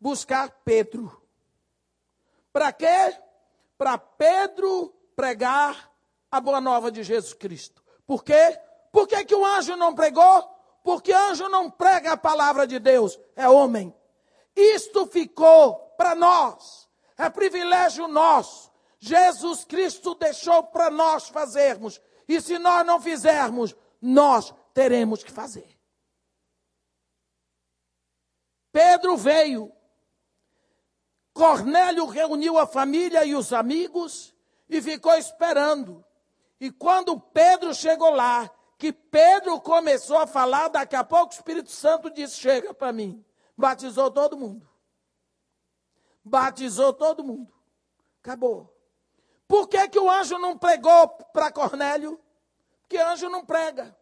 buscar 0.01 0.51
Pedro. 0.64 1.20
Para 2.53 2.73
quê? 2.73 3.20
para 3.81 3.96
Pedro 3.96 4.94
pregar 5.16 5.89
a 6.30 6.40
boa 6.40 6.60
nova 6.60 6.90
de 6.90 7.02
Jesus 7.02 7.34
Cristo. 7.34 7.82
Por 8.06 8.24
quê? 8.24 8.58
Por 8.92 9.06
que, 9.06 9.24
que 9.24 9.34
o 9.34 9.44
anjo 9.44 9.76
não 9.76 9.94
pregou? 9.94 10.42
Porque 10.82 11.12
anjo 11.12 11.48
não 11.48 11.70
prega 11.70 12.12
a 12.12 12.16
palavra 12.16 12.66
de 12.66 12.78
Deus, 12.78 13.18
é 13.36 13.48
homem. 13.48 13.94
Isto 14.56 15.06
ficou 15.06 15.76
para 15.96 16.14
nós, 16.14 16.88
é 17.16 17.28
privilégio 17.28 18.08
nosso. 18.08 18.70
Jesus 18.98 19.64
Cristo 19.64 20.14
deixou 20.14 20.62
para 20.64 20.90
nós 20.90 21.28
fazermos. 21.28 22.00
E 22.28 22.40
se 22.40 22.58
nós 22.58 22.84
não 22.84 23.00
fizermos, 23.00 23.74
nós 24.00 24.54
teremos 24.74 25.22
que 25.22 25.32
fazer. 25.32 25.78
Pedro 28.72 29.16
veio 29.16 29.72
Cornélio 31.32 32.06
reuniu 32.06 32.58
a 32.58 32.66
família 32.66 33.24
e 33.24 33.34
os 33.34 33.52
amigos 33.52 34.34
e 34.68 34.82
ficou 34.82 35.14
esperando. 35.14 36.04
E 36.61 36.70
quando 36.70 37.18
Pedro 37.18 37.75
chegou 37.75 38.11
lá, 38.11 38.51
que 38.77 38.92
Pedro 38.92 39.61
começou 39.61 40.18
a 40.18 40.27
falar, 40.27 40.68
daqui 40.68 40.94
a 40.94 41.03
pouco 41.03 41.33
o 41.33 41.37
Espírito 41.37 41.70
Santo 41.70 42.11
disse: 42.11 42.37
Chega 42.37 42.75
para 42.75 42.92
mim. 42.92 43.25
Batizou 43.57 44.11
todo 44.11 44.37
mundo. 44.37 44.68
Batizou 46.25 46.92
todo 46.92 47.25
mundo. 47.25 47.53
Acabou. 48.23 48.75
Por 49.49 49.68
que, 49.68 49.88
que 49.88 49.99
o 49.99 50.11
anjo 50.11 50.38
não 50.38 50.57
pregou 50.57 51.09
para 51.09 51.51
Cornélio? 51.51 52.20
Porque 52.81 52.99
anjo 52.99 53.29
não 53.29 53.44
prega 53.44 53.96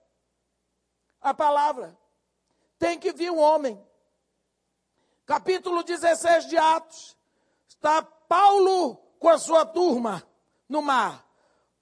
a 1.20 1.32
palavra. 1.32 1.96
Tem 2.78 2.98
que 2.98 3.12
vir 3.12 3.30
um 3.30 3.38
homem. 3.38 3.84
Capítulo 5.26 5.82
16 5.82 6.46
de 6.46 6.56
Atos. 6.56 7.16
Está 7.68 8.02
Paulo 8.02 8.96
com 9.18 9.28
a 9.28 9.38
sua 9.38 9.64
turma 9.64 10.22
no 10.68 10.82
mar. 10.82 11.27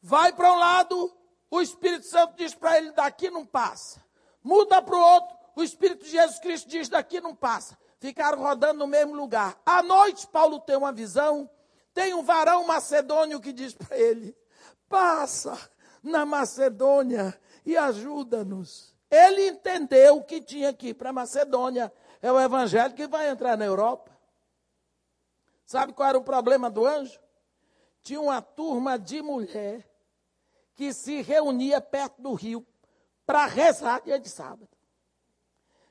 Vai 0.06 0.32
para 0.32 0.52
um 0.52 0.56
lado, 0.56 1.12
o 1.50 1.60
Espírito 1.60 2.06
Santo 2.06 2.36
diz 2.36 2.54
para 2.54 2.78
ele: 2.78 2.92
daqui 2.92 3.28
não 3.28 3.44
passa. 3.44 4.00
Muda 4.40 4.80
para 4.80 4.94
o 4.94 5.00
outro, 5.00 5.36
o 5.56 5.64
Espírito 5.64 6.04
de 6.04 6.12
Jesus 6.12 6.38
Cristo 6.38 6.68
diz: 6.68 6.88
daqui 6.88 7.20
não 7.20 7.34
passa. 7.34 7.76
Ficaram 7.98 8.38
rodando 8.38 8.78
no 8.78 8.86
mesmo 8.86 9.16
lugar. 9.16 9.60
À 9.66 9.82
noite, 9.82 10.24
Paulo 10.28 10.60
tem 10.60 10.76
uma 10.76 10.92
visão. 10.92 11.50
Tem 11.92 12.14
um 12.14 12.22
varão 12.22 12.64
macedônio 12.64 13.40
que 13.40 13.52
diz 13.52 13.74
para 13.74 13.98
ele: 13.98 14.32
passa 14.88 15.58
na 16.00 16.24
Macedônia 16.24 17.36
e 17.64 17.76
ajuda-nos. 17.76 18.94
Ele 19.10 19.48
entendeu 19.48 20.22
que 20.22 20.40
tinha 20.40 20.72
que 20.72 20.90
ir 20.90 20.94
para 20.94 21.12
Macedônia. 21.12 21.92
É 22.22 22.30
o 22.30 22.40
evangelho 22.40 22.94
que 22.94 23.08
vai 23.08 23.28
entrar 23.28 23.58
na 23.58 23.64
Europa. 23.64 24.16
Sabe 25.64 25.92
qual 25.92 26.10
era 26.10 26.18
o 26.18 26.22
problema 26.22 26.70
do 26.70 26.86
anjo? 26.86 27.18
Tinha 28.04 28.20
uma 28.20 28.40
turma 28.40 28.96
de 28.96 29.20
mulher 29.20 29.95
que 30.76 30.92
se 30.92 31.22
reunia 31.22 31.80
perto 31.80 32.20
do 32.22 32.34
rio 32.34 32.64
para 33.24 33.46
rezar 33.46 34.02
dia 34.02 34.20
de 34.20 34.28
sábado. 34.28 34.68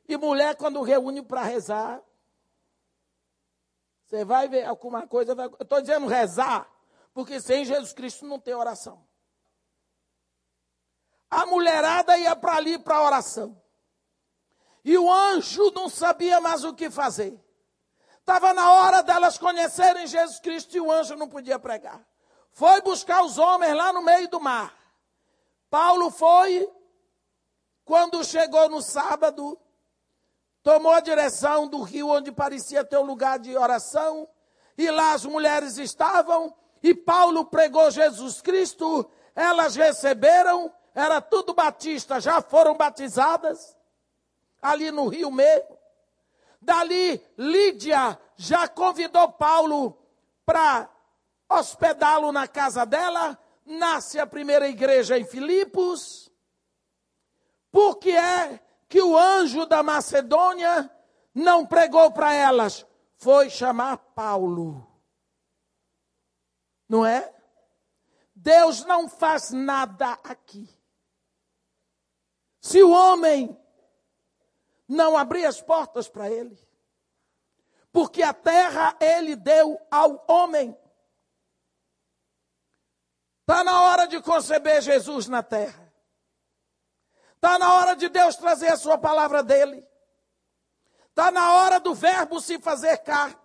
E 0.07 0.15
mulher, 0.15 0.55
quando 0.55 0.81
reúne 0.83 1.23
para 1.23 1.43
rezar, 1.43 2.01
você 4.05 4.23
vai 4.23 4.47
ver 4.47 4.63
alguma 4.65 5.07
coisa. 5.07 5.33
Vai... 5.33 5.47
Eu 5.47 5.57
estou 5.59 5.81
dizendo 5.81 6.05
rezar, 6.05 6.69
porque 7.13 7.41
sem 7.41 7.65
Jesus 7.65 7.91
Cristo 7.91 8.25
não 8.25 8.39
tem 8.39 8.53
oração. 8.53 9.03
A 11.29 11.45
mulherada 11.47 12.15
ia 12.17 12.35
para 12.35 12.55
ali 12.55 12.77
para 12.77 13.01
oração. 13.01 13.59
E 14.83 14.95
o 14.95 15.11
anjo 15.11 15.71
não 15.71 15.89
sabia 15.89 16.39
mais 16.39 16.63
o 16.63 16.75
que 16.75 16.91
fazer. 16.91 17.43
Estava 18.19 18.53
na 18.53 18.71
hora 18.71 19.01
delas 19.01 19.37
conhecerem 19.37 20.05
Jesus 20.05 20.39
Cristo 20.39 20.77
e 20.77 20.79
o 20.79 20.91
anjo 20.91 21.15
não 21.15 21.27
podia 21.27 21.57
pregar. 21.57 22.05
Foi 22.55 22.81
buscar 22.81 23.21
os 23.21 23.37
homens 23.37 23.75
lá 23.75 23.91
no 23.91 24.01
meio 24.01 24.29
do 24.29 24.39
mar. 24.39 24.73
Paulo 25.69 26.09
foi, 26.09 26.65
quando 27.83 28.23
chegou 28.23 28.69
no 28.69 28.81
sábado, 28.81 29.59
tomou 30.63 30.93
a 30.93 31.01
direção 31.01 31.67
do 31.67 31.81
rio 31.81 32.07
onde 32.07 32.31
parecia 32.31 32.85
ter 32.85 32.97
um 32.97 33.03
lugar 33.03 33.39
de 33.39 33.57
oração, 33.57 34.25
e 34.77 34.89
lá 34.89 35.11
as 35.11 35.25
mulheres 35.25 35.77
estavam, 35.77 36.55
e 36.81 36.95
Paulo 36.95 37.43
pregou 37.43 37.91
Jesus 37.91 38.41
Cristo, 38.41 39.05
elas 39.35 39.75
receberam, 39.75 40.73
era 40.93 41.19
tudo 41.19 41.53
batista, 41.53 42.21
já 42.21 42.41
foram 42.41 42.77
batizadas, 42.77 43.75
ali 44.61 44.91
no 44.91 45.09
rio 45.09 45.29
mesmo. 45.29 45.77
Dali, 46.61 47.21
Lídia 47.37 48.17
já 48.37 48.65
convidou 48.65 49.29
Paulo 49.33 50.01
para 50.45 50.89
hospedá-lo 51.49 52.31
na 52.31 52.47
casa 52.47 52.85
dela. 52.85 53.37
Nasce 53.65 54.19
a 54.19 54.27
primeira 54.27 54.67
igreja 54.67 55.17
em 55.17 55.25
Filipos. 55.25 56.31
Por 57.71 57.97
que 57.97 58.11
é 58.11 58.59
que 58.87 59.01
o 59.01 59.17
anjo 59.17 59.65
da 59.65 59.81
Macedônia 59.81 60.89
não 61.33 61.65
pregou 61.65 62.11
para 62.11 62.33
elas? 62.33 62.85
Foi 63.17 63.49
chamar 63.49 63.97
Paulo. 63.97 64.85
Não 66.87 67.05
é? 67.05 67.33
Deus 68.35 68.85
não 68.85 69.09
faz 69.09 69.51
nada 69.51 70.11
aqui. 70.23 70.69
Se 72.61 72.83
o 72.83 72.91
homem 72.91 73.57
não 74.87 75.17
abrir 75.17 75.45
as 75.45 75.61
portas 75.61 76.07
para 76.07 76.29
ele. 76.29 76.57
Porque 77.91 78.21
a 78.21 78.33
terra 78.33 78.95
ele 78.99 79.35
deu 79.35 79.79
ao 79.89 80.23
homem. 80.27 80.77
Está 83.45 83.63
na 83.63 83.79
hora 83.83 84.07
de 84.07 84.19
conceber 84.23 84.81
Jesus 84.81 85.27
na 85.27 85.43
terra. 85.43 85.93
Está 87.35 87.59
na 87.59 87.75
hora 87.75 87.95
de 87.95 88.09
Deus 88.09 88.35
trazer 88.35 88.69
a 88.69 88.77
sua 88.77 88.97
palavra 88.97 89.43
dele. 89.43 89.87
Está 91.09 91.29
na 91.29 91.53
hora 91.53 91.79
do 91.79 91.93
verbo 91.93 92.41
se 92.41 92.57
fazer 92.57 92.97
carne. 92.97 93.37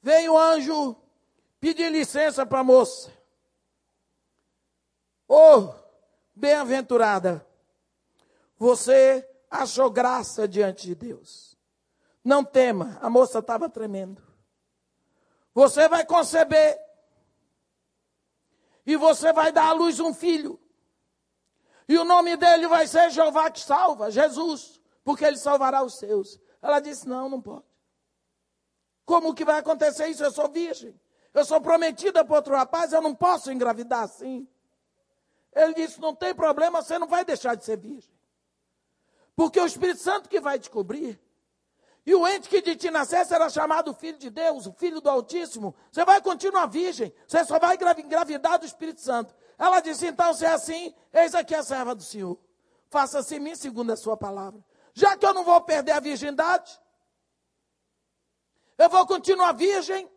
Veio 0.00 0.32
o 0.32 0.38
anjo 0.38 0.96
pedir 1.60 1.92
licença 1.92 2.46
para 2.46 2.60
a 2.60 2.64
moça. 2.64 3.12
Oh, 5.28 5.74
bem-aventurada, 6.34 7.46
você 8.56 9.28
achou 9.50 9.90
graça 9.90 10.48
diante 10.48 10.86
de 10.86 10.94
Deus. 10.94 11.58
Não 12.24 12.42
tema, 12.42 12.98
a 13.02 13.10
moça 13.10 13.40
estava 13.40 13.68
tremendo. 13.68 14.22
Você 15.52 15.86
vai 15.90 16.06
conceber. 16.06 16.89
E 18.86 18.96
você 18.96 19.32
vai 19.32 19.52
dar 19.52 19.68
à 19.68 19.72
luz 19.72 20.00
um 20.00 20.12
filho. 20.12 20.60
E 21.88 21.98
o 21.98 22.04
nome 22.04 22.36
dele 22.36 22.68
vai 22.68 22.86
ser 22.86 23.10
Jeová 23.10 23.50
que 23.50 23.60
salva, 23.60 24.10
Jesus, 24.10 24.80
porque 25.04 25.24
ele 25.24 25.36
salvará 25.36 25.82
os 25.82 25.98
seus. 25.98 26.38
Ela 26.62 26.80
disse: 26.80 27.08
Não, 27.08 27.28
não 27.28 27.40
pode. 27.40 27.64
Como 29.04 29.34
que 29.34 29.44
vai 29.44 29.58
acontecer 29.58 30.06
isso? 30.08 30.22
Eu 30.22 30.30
sou 30.30 30.48
virgem. 30.48 30.98
Eu 31.34 31.44
sou 31.44 31.60
prometida 31.60 32.24
para 32.24 32.36
outro 32.36 32.54
rapaz, 32.54 32.92
eu 32.92 33.02
não 33.02 33.14
posso 33.14 33.50
engravidar 33.50 34.04
assim. 34.04 34.48
Ele 35.52 35.74
disse: 35.74 36.00
Não 36.00 36.14
tem 36.14 36.34
problema, 36.34 36.82
você 36.82 36.98
não 36.98 37.08
vai 37.08 37.24
deixar 37.24 37.54
de 37.54 37.64
ser 37.64 37.76
virgem. 37.76 38.14
Porque 39.34 39.60
o 39.60 39.66
Espírito 39.66 40.00
Santo 40.00 40.28
que 40.28 40.40
vai 40.40 40.58
descobrir. 40.58 41.20
E 42.06 42.14
o 42.14 42.26
ente 42.26 42.48
que 42.48 42.62
de 42.62 42.76
ti 42.76 42.90
nascesse 42.90 43.34
era 43.34 43.48
chamado 43.50 43.94
Filho 43.94 44.18
de 44.18 44.30
Deus, 44.30 44.66
o 44.66 44.72
Filho 44.72 45.00
do 45.00 45.10
Altíssimo. 45.10 45.74
Você 45.92 46.04
vai 46.04 46.20
continuar 46.20 46.66
virgem, 46.66 47.12
você 47.26 47.44
só 47.44 47.58
vai 47.58 47.76
engravidar 47.76 48.58
do 48.58 48.64
Espírito 48.64 49.00
Santo. 49.00 49.34
Ela 49.58 49.80
disse: 49.80 50.06
então, 50.06 50.32
se 50.32 50.46
é 50.46 50.52
assim, 50.52 50.94
eis 51.12 51.34
aqui 51.34 51.54
a 51.54 51.62
serva 51.62 51.94
do 51.94 52.02
Senhor. 52.02 52.38
Faça-se 52.88 53.36
em 53.36 53.40
mim 53.40 53.54
segundo 53.54 53.92
a 53.92 53.96
sua 53.96 54.16
palavra. 54.16 54.64
Já 54.94 55.16
que 55.16 55.24
eu 55.24 55.34
não 55.34 55.44
vou 55.44 55.60
perder 55.60 55.92
a 55.92 56.00
virgindade, 56.00 56.80
eu 58.76 58.88
vou 58.88 59.06
continuar 59.06 59.52
virgem. 59.52 60.10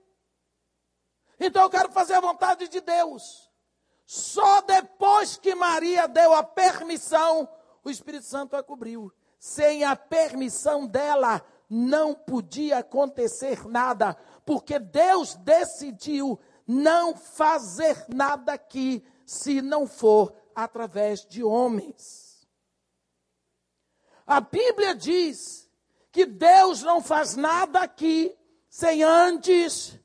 Então 1.39 1.63
eu 1.63 1.69
quero 1.69 1.91
fazer 1.91 2.13
a 2.13 2.21
vontade 2.21 2.67
de 2.69 2.79
Deus. 2.79 3.51
Só 4.05 4.61
depois 4.61 5.37
que 5.37 5.53
Maria 5.53 6.07
deu 6.07 6.33
a 6.33 6.43
permissão, 6.43 7.47
o 7.83 7.89
Espírito 7.89 8.25
Santo 8.25 8.55
a 8.55 8.63
cobriu. 8.63 9.11
Sem 9.37 9.83
a 9.83 9.95
permissão 9.95 10.87
dela, 10.87 11.45
não 11.75 12.13
podia 12.13 12.77
acontecer 12.77 13.67
nada, 13.67 14.15
porque 14.45 14.77
Deus 14.77 15.33
decidiu 15.37 16.39
não 16.67 17.15
fazer 17.15 18.05
nada 18.07 18.53
aqui 18.53 19.03
se 19.25 19.59
não 19.59 19.87
for 19.87 20.31
através 20.53 21.25
de 21.25 21.43
homens. 21.43 22.47
A 24.27 24.39
Bíblia 24.39 24.93
diz 24.93 25.67
que 26.11 26.27
Deus 26.27 26.83
não 26.83 27.01
faz 27.01 27.35
nada 27.35 27.79
aqui 27.79 28.37
sem 28.69 29.01
antes 29.01 29.99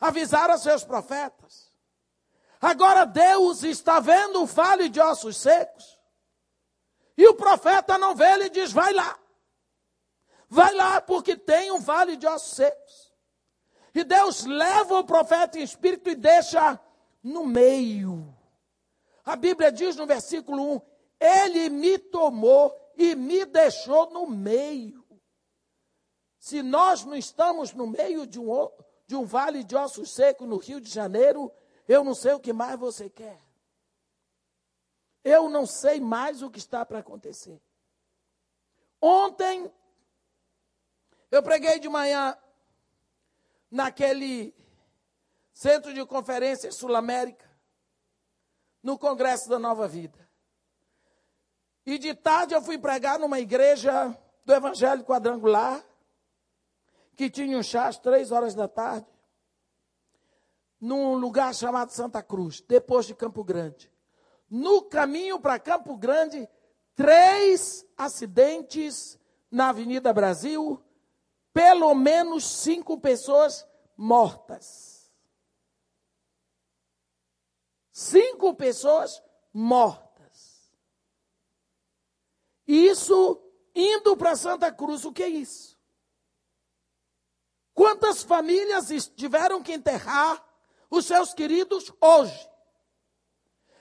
avisar 0.00 0.50
a 0.50 0.58
seus 0.58 0.82
profetas. 0.82 1.72
Agora 2.60 3.04
Deus 3.04 3.62
está 3.62 4.00
vendo 4.00 4.42
o 4.42 4.46
vale 4.46 4.88
de 4.88 5.00
ossos 5.00 5.36
secos. 5.36 5.96
E 7.16 7.28
o 7.28 7.34
profeta 7.34 7.96
não 7.96 8.16
vê, 8.16 8.32
ele 8.32 8.50
diz: 8.50 8.72
vai 8.72 8.92
lá. 8.92 9.16
Vai 10.48 10.74
lá, 10.74 11.00
porque 11.00 11.36
tem 11.36 11.70
um 11.70 11.80
vale 11.80 12.16
de 12.16 12.26
ossos 12.26 12.56
secos. 12.56 13.12
E 13.94 14.02
Deus 14.02 14.44
leva 14.44 14.98
o 14.98 15.04
profeta 15.04 15.58
em 15.58 15.62
espírito 15.62 16.10
e 16.10 16.14
deixa 16.14 16.80
no 17.22 17.46
meio. 17.46 18.34
A 19.24 19.36
Bíblia 19.36 19.72
diz 19.72 19.96
no 19.96 20.06
versículo 20.06 20.76
1: 20.76 20.80
Ele 21.20 21.70
me 21.70 21.98
tomou 21.98 22.74
e 22.96 23.14
me 23.14 23.44
deixou 23.44 24.10
no 24.10 24.26
meio. 24.26 25.04
Se 26.38 26.62
nós 26.62 27.04
não 27.04 27.16
estamos 27.16 27.72
no 27.72 27.86
meio 27.86 28.26
de 28.26 28.38
um, 28.38 28.70
de 29.06 29.16
um 29.16 29.24
vale 29.24 29.64
de 29.64 29.74
ossos 29.74 30.10
secos 30.10 30.46
no 30.46 30.58
Rio 30.58 30.80
de 30.80 30.90
Janeiro, 30.90 31.50
eu 31.88 32.04
não 32.04 32.14
sei 32.14 32.32
o 32.32 32.40
que 32.40 32.52
mais 32.52 32.78
você 32.78 33.08
quer. 33.08 33.40
Eu 35.22 35.48
não 35.48 35.64
sei 35.64 36.00
mais 36.00 36.42
o 36.42 36.50
que 36.50 36.58
está 36.58 36.84
para 36.84 36.98
acontecer. 36.98 37.62
Ontem, 39.00 39.72
eu 41.34 41.42
preguei 41.42 41.80
de 41.80 41.88
manhã 41.88 42.36
naquele 43.70 44.54
centro 45.52 45.92
de 45.92 46.04
conferência 46.06 46.70
Sul-América, 46.70 47.50
no 48.82 48.98
Congresso 48.98 49.48
da 49.48 49.58
Nova 49.58 49.88
Vida. 49.88 50.28
E 51.84 51.98
de 51.98 52.14
tarde 52.14 52.54
eu 52.54 52.62
fui 52.62 52.78
pregar 52.78 53.18
numa 53.18 53.40
igreja 53.40 54.16
do 54.44 54.52
Evangelho 54.52 55.04
Quadrangular, 55.04 55.84
que 57.16 57.28
tinha 57.28 57.58
um 57.58 57.62
chá 57.62 57.88
às 57.88 57.98
três 57.98 58.30
horas 58.30 58.54
da 58.54 58.68
tarde 58.68 59.06
num 60.80 61.14
lugar 61.14 61.54
chamado 61.54 61.90
Santa 61.90 62.22
Cruz, 62.22 62.60
depois 62.60 63.06
de 63.06 63.14
Campo 63.14 63.42
Grande. 63.42 63.90
No 64.50 64.82
caminho 64.82 65.40
para 65.40 65.58
Campo 65.58 65.96
Grande, 65.96 66.46
três 66.94 67.86
acidentes 67.96 69.18
na 69.50 69.70
Avenida 69.70 70.12
Brasil, 70.12 70.84
pelo 71.54 71.94
menos 71.94 72.44
cinco 72.44 73.00
pessoas 73.00 73.66
mortas. 73.96 75.10
Cinco 77.90 78.54
pessoas 78.54 79.22
mortas. 79.52 80.70
Isso 82.66 83.40
indo 83.74 84.14
para 84.16 84.36
Santa 84.36 84.70
Cruz, 84.70 85.06
o 85.06 85.12
que 85.12 85.22
é 85.22 85.28
isso? 85.28 85.78
Quantas 87.72 88.22
famílias 88.22 88.88
tiveram 89.16 89.62
que 89.62 89.72
enterrar 89.72 90.44
os 90.94 91.06
seus 91.06 91.34
queridos 91.34 91.92
hoje. 92.00 92.48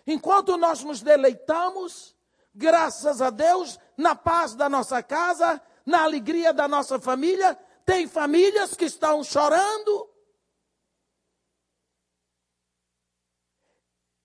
Enquanto 0.05 0.57
nós 0.57 0.83
nos 0.83 1.01
deleitamos, 1.01 2.15
graças 2.53 3.21
a 3.21 3.29
Deus, 3.29 3.79
na 3.95 4.15
paz 4.15 4.55
da 4.55 4.67
nossa 4.67 5.01
casa, 5.01 5.61
na 5.85 6.03
alegria 6.03 6.53
da 6.53 6.67
nossa 6.67 6.99
família, 6.99 7.57
tem 7.85 8.07
famílias 8.07 8.75
que 8.75 8.85
estão 8.85 9.23
chorando. 9.23 10.09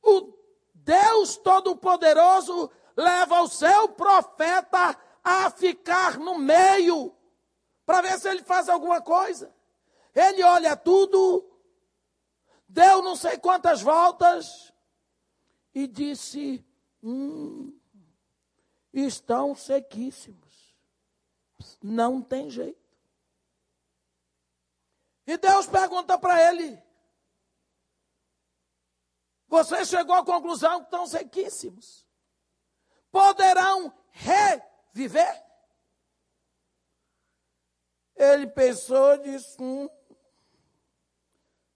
O 0.03 0.33
Deus 0.75 1.37
Todo-Poderoso 1.37 2.71
leva 2.97 3.43
o 3.43 3.49
seu 3.49 3.91
profeta 3.91 4.99
a 5.23 5.51
ficar 5.51 6.19
no 6.19 6.39
meio, 6.39 7.15
para 7.85 8.03
ver 8.03 8.19
se 8.19 8.29
ele 8.29 8.43
faz 8.43 8.69
alguma 8.69 9.03
coisa. 9.03 9.55
Ele 10.15 10.43
olha 10.43 10.77
tudo, 10.77 11.49
deu 12.67 13.03
não 13.03 13.15
sei 13.15 13.39
quantas 13.39 13.83
voltas 13.83 14.73
e 15.75 15.87
disse: 15.87 16.65
hum, 17.03 17.79
estão 18.93 19.55
sequíssimos. 19.55 20.75
Não 21.83 22.23
tem 22.23 22.51
jeito. 22.51 22.88
E 25.29 25.37
Deus 25.37 25.67
pergunta 25.67 26.19
para 26.19 26.43
ele: 26.49 26.83
Você 29.47 29.85
chegou 29.85 30.17
à 30.17 30.25
conclusão 30.25 30.79
que 30.79 30.87
estão 30.87 31.07
sequíssimos? 31.07 32.09
Poderão 33.11 33.93
reviver? 34.11 35.45
Ele 38.17 38.47
pensou 38.47 39.17
e 39.17 39.19
disse: 39.19 39.63
hum, 39.63 39.87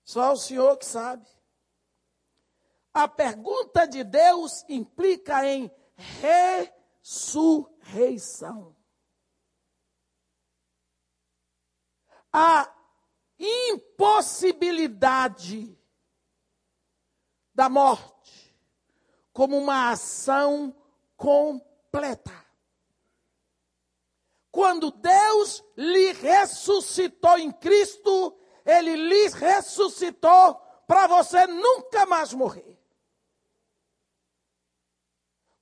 só 0.03 0.33
o 0.33 0.37
Senhor 0.38 0.79
que 0.79 0.87
sabe. 0.87 1.29
A 2.95 3.07
pergunta 3.07 3.87
de 3.87 4.03
Deus 4.03 4.65
implica 4.67 5.47
em 5.47 5.71
ressurreição. 7.03 8.75
A 12.33 12.82
impossibilidade 13.38 15.79
da 17.55 17.68
morte 17.68 18.53
como 19.33 19.57
uma 19.59 19.90
ação 19.90 20.75
completa. 21.16 22.33
Quando 24.51 24.90
Deus 24.90 25.62
lhe 25.77 26.12
ressuscitou 26.12 27.38
em 27.38 27.51
Cristo, 27.51 28.38
ele 28.66 28.97
lhe 28.97 29.29
ressuscitou 29.29 30.55
para 30.87 31.07
você 31.07 31.47
nunca 31.47 32.05
mais 32.05 32.35
morrer. 32.35 32.79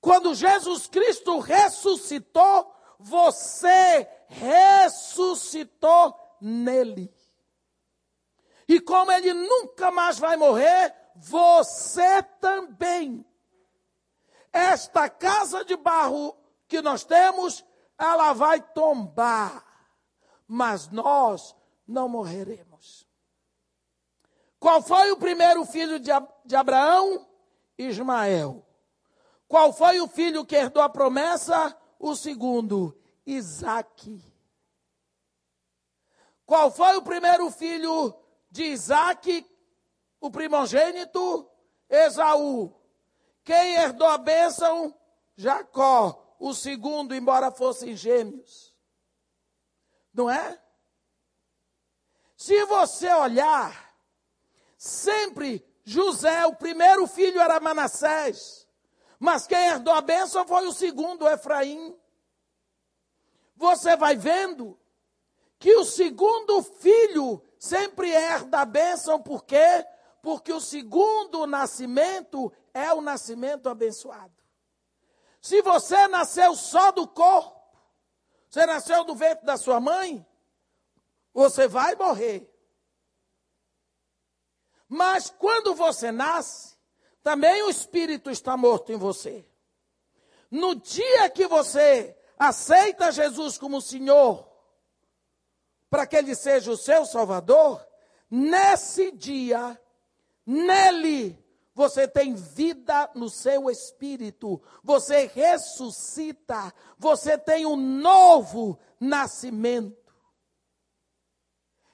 Quando 0.00 0.34
Jesus 0.34 0.88
Cristo 0.88 1.38
ressuscitou, 1.38 2.74
você 2.98 4.08
ressuscitou 4.28 6.18
nele. 6.40 7.12
E 8.70 8.78
como 8.78 9.10
ele 9.10 9.34
nunca 9.34 9.90
mais 9.90 10.16
vai 10.16 10.36
morrer, 10.36 10.94
você 11.16 12.22
também. 12.40 13.26
Esta 14.52 15.08
casa 15.10 15.64
de 15.64 15.76
barro 15.76 16.36
que 16.68 16.80
nós 16.80 17.02
temos, 17.02 17.64
ela 17.98 18.32
vai 18.32 18.60
tombar, 18.60 19.64
mas 20.46 20.88
nós 20.88 21.56
não 21.84 22.08
morreremos. 22.08 23.04
Qual 24.60 24.80
foi 24.80 25.10
o 25.10 25.16
primeiro 25.16 25.64
filho 25.64 25.98
de, 25.98 26.12
de 26.44 26.54
Abraão? 26.54 27.26
Ismael. 27.76 28.64
Qual 29.48 29.72
foi 29.72 30.00
o 30.00 30.06
filho 30.06 30.46
que 30.46 30.54
herdou 30.54 30.80
a 30.80 30.88
promessa? 30.88 31.76
O 31.98 32.14
segundo, 32.14 32.96
Isaac. 33.26 34.22
Qual 36.46 36.70
foi 36.70 36.96
o 36.96 37.02
primeiro 37.02 37.50
filho 37.50 38.19
de 38.50 38.64
Isaac? 38.64 39.46
O 40.20 40.30
primogênito? 40.30 41.48
Esaú. 41.88 42.74
Quem 43.44 43.74
herdou 43.76 44.06
a 44.06 44.18
bênção? 44.18 44.94
Jacó. 45.36 46.36
O 46.38 46.54
segundo, 46.54 47.14
embora 47.14 47.50
fossem 47.50 47.94
gêmeos. 47.94 48.74
Não 50.12 50.30
é? 50.30 50.60
Se 52.36 52.64
você 52.64 53.12
olhar 53.12 53.90
Sempre 54.80 55.62
José, 55.84 56.46
o 56.46 56.56
primeiro 56.56 57.06
filho 57.06 57.38
era 57.38 57.60
Manassés, 57.60 58.66
mas 59.18 59.46
quem 59.46 59.58
herdou 59.58 59.92
a 59.92 60.00
bênção 60.00 60.46
foi 60.46 60.66
o 60.66 60.72
segundo, 60.72 61.28
Efraim. 61.28 61.94
Você 63.56 63.94
vai 63.96 64.16
vendo 64.16 64.80
que 65.58 65.76
o 65.76 65.84
segundo 65.84 66.62
filho 66.62 67.44
sempre 67.60 68.10
herda 68.10 68.60
a 68.60 68.64
bênção, 68.64 69.20
por 69.22 69.44
quê? 69.44 69.86
Porque 70.22 70.50
o 70.50 70.60
segundo 70.62 71.46
nascimento 71.46 72.50
é 72.72 72.90
o 72.94 73.02
nascimento 73.02 73.68
abençoado. 73.68 74.32
Se 75.42 75.60
você 75.60 76.08
nasceu 76.08 76.56
só 76.56 76.90
do 76.90 77.06
corpo, 77.06 77.60
você 78.48 78.64
nasceu 78.64 79.04
do 79.04 79.14
ventre 79.14 79.44
da 79.44 79.58
sua 79.58 79.78
mãe, 79.78 80.26
você 81.34 81.68
vai 81.68 81.94
morrer. 81.94 82.50
Mas 84.88 85.28
quando 85.30 85.74
você 85.74 86.10
nasce, 86.10 86.76
também 87.22 87.62
o 87.62 87.70
espírito 87.70 88.30
está 88.30 88.56
morto 88.56 88.90
em 88.90 88.96
você. 88.96 89.46
No 90.50 90.74
dia 90.74 91.28
que 91.28 91.46
você 91.46 92.16
aceita 92.38 93.12
Jesus 93.12 93.58
como 93.58 93.82
Senhor, 93.82 94.49
para 95.90 96.06
que 96.06 96.16
Ele 96.16 96.34
seja 96.34 96.70
o 96.70 96.76
seu 96.76 97.04
Salvador, 97.04 97.84
nesse 98.30 99.10
dia, 99.10 99.78
nele, 100.46 101.36
você 101.74 102.06
tem 102.06 102.34
vida 102.34 103.10
no 103.14 103.28
seu 103.28 103.68
espírito, 103.68 104.62
você 104.84 105.26
ressuscita, 105.34 106.72
você 106.96 107.36
tem 107.36 107.66
um 107.66 107.76
novo 107.76 108.78
nascimento. 109.00 109.98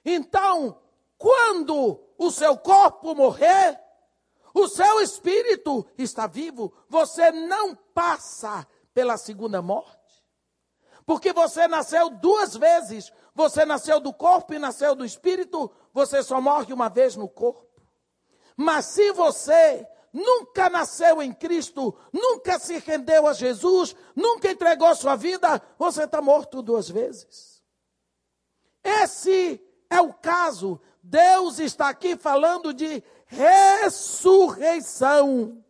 Então, 0.05 0.79
quando 1.17 1.99
o 2.17 2.29
seu 2.31 2.55
corpo 2.57 3.15
morrer, 3.15 3.79
o 4.53 4.67
seu 4.67 5.01
espírito 5.01 5.85
está 5.97 6.27
vivo, 6.27 6.71
você 6.87 7.31
não 7.31 7.75
passa 7.75 8.67
pela 8.93 9.17
segunda 9.17 9.61
morte. 9.61 9.96
Porque 11.07 11.33
você 11.33 11.67
nasceu 11.67 12.11
duas 12.11 12.55
vezes. 12.55 13.11
Você 13.33 13.65
nasceu 13.65 13.99
do 13.99 14.13
corpo 14.13 14.53
e 14.53 14.59
nasceu 14.59 14.93
do 14.93 15.03
espírito, 15.05 15.71
você 15.93 16.21
só 16.23 16.41
morre 16.41 16.73
uma 16.73 16.89
vez 16.89 17.15
no 17.15 17.29
corpo. 17.29 17.67
Mas 18.55 18.85
se 18.85 19.11
você 19.11 19.87
nunca 20.11 20.71
nasceu 20.71 21.21
em 21.21 21.31
Cristo, 21.31 21.95
nunca 22.11 22.57
se 22.57 22.79
rendeu 22.79 23.27
a 23.27 23.33
Jesus, 23.33 23.95
nunca 24.15 24.49
entregou 24.49 24.95
sua 24.95 25.15
vida, 25.15 25.61
você 25.77 26.05
está 26.05 26.19
morto 26.19 26.63
duas 26.63 26.89
vezes. 26.89 27.61
Esse 28.83 29.63
é 29.87 30.01
o 30.01 30.11
caso. 30.11 30.81
Deus 31.03 31.59
está 31.59 31.89
aqui 31.89 32.17
falando 32.17 32.73
de 32.73 33.03
ressurreição. 33.27 35.63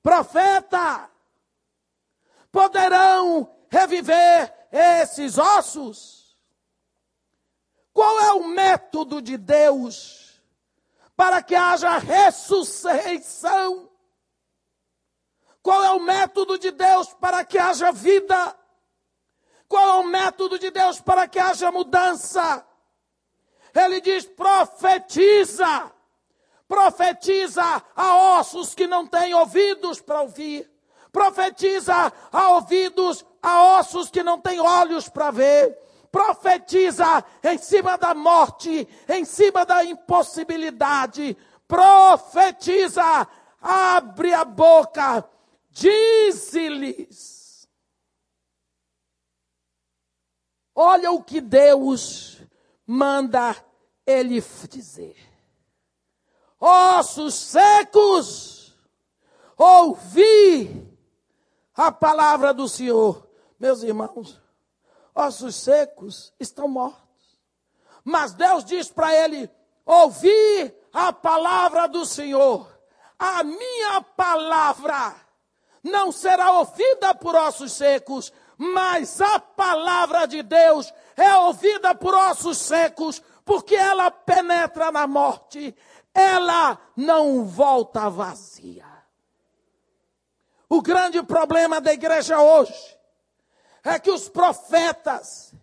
Profeta, 0.00 1.10
poderão 2.52 3.50
reviver 3.68 4.56
esses 4.70 5.38
ossos? 5.38 6.36
Qual 7.92 8.20
é 8.20 8.32
o 8.32 8.46
método 8.46 9.20
de 9.20 9.36
Deus 9.36 10.40
para 11.16 11.42
que 11.42 11.54
haja 11.54 11.98
ressurreição? 11.98 13.90
Qual 15.62 15.84
é 15.84 15.90
o 15.90 16.00
método 16.00 16.58
de 16.58 16.70
Deus 16.70 17.12
para 17.14 17.44
que 17.44 17.58
haja 17.58 17.92
vida? 17.92 18.56
Qual 19.68 19.86
é 19.86 19.94
o 20.00 20.06
método 20.06 20.58
de 20.58 20.70
Deus 20.70 21.00
para 21.00 21.28
que 21.28 21.38
haja 21.38 21.70
mudança? 21.70 22.64
Ele 23.74 24.00
diz: 24.00 24.24
profetiza, 24.24 25.92
profetiza 26.66 27.62
a 27.94 28.38
ossos 28.38 28.74
que 28.74 28.86
não 28.86 29.06
têm 29.06 29.34
ouvidos 29.34 30.00
para 30.00 30.22
ouvir, 30.22 30.70
profetiza 31.18 32.12
a 32.30 32.50
ouvidos, 32.50 33.26
a 33.42 33.80
ossos 33.80 34.08
que 34.08 34.22
não 34.22 34.40
têm 34.40 34.60
olhos 34.60 35.08
para 35.08 35.32
ver, 35.32 35.76
profetiza 36.12 37.24
em 37.42 37.58
cima 37.58 37.98
da 37.98 38.14
morte, 38.14 38.88
em 39.08 39.24
cima 39.24 39.66
da 39.66 39.84
impossibilidade, 39.84 41.36
profetiza, 41.66 43.26
abre 43.60 44.32
a 44.32 44.44
boca, 44.44 45.28
dize-lhes. 45.70 47.36
Olha 50.72 51.10
o 51.10 51.20
que 51.24 51.40
Deus 51.40 52.40
manda 52.86 53.56
ele 54.06 54.40
dizer: 54.70 55.16
Ossos 56.60 57.34
secos, 57.34 58.72
ouvi 59.56 60.87
a 61.78 61.92
palavra 61.92 62.52
do 62.52 62.68
Senhor. 62.68 63.24
Meus 63.58 63.84
irmãos, 63.84 64.40
ossos 65.14 65.54
secos 65.54 66.34
estão 66.40 66.66
mortos. 66.66 67.06
Mas 68.04 68.32
Deus 68.32 68.64
diz 68.64 68.90
para 68.90 69.14
ele: 69.14 69.48
ouvi 69.86 70.74
a 70.92 71.12
palavra 71.12 71.86
do 71.86 72.04
Senhor. 72.04 72.68
A 73.16 73.44
minha 73.44 74.00
palavra 74.00 75.14
não 75.82 76.10
será 76.10 76.52
ouvida 76.52 77.14
por 77.14 77.36
ossos 77.36 77.72
secos, 77.72 78.32
mas 78.56 79.20
a 79.20 79.38
palavra 79.38 80.26
de 80.26 80.42
Deus 80.42 80.92
é 81.16 81.36
ouvida 81.36 81.94
por 81.94 82.12
ossos 82.12 82.58
secos, 82.58 83.22
porque 83.44 83.76
ela 83.76 84.10
penetra 84.10 84.90
na 84.90 85.06
morte, 85.06 85.74
ela 86.12 86.78
não 86.96 87.44
volta 87.44 88.08
vazia. 88.10 88.87
O 90.68 90.82
grande 90.82 91.22
problema 91.22 91.80
da 91.80 91.92
igreja 91.92 92.40
hoje 92.40 92.98
é 93.82 93.98
que 93.98 94.10
os 94.10 94.28
profetas 94.28 95.54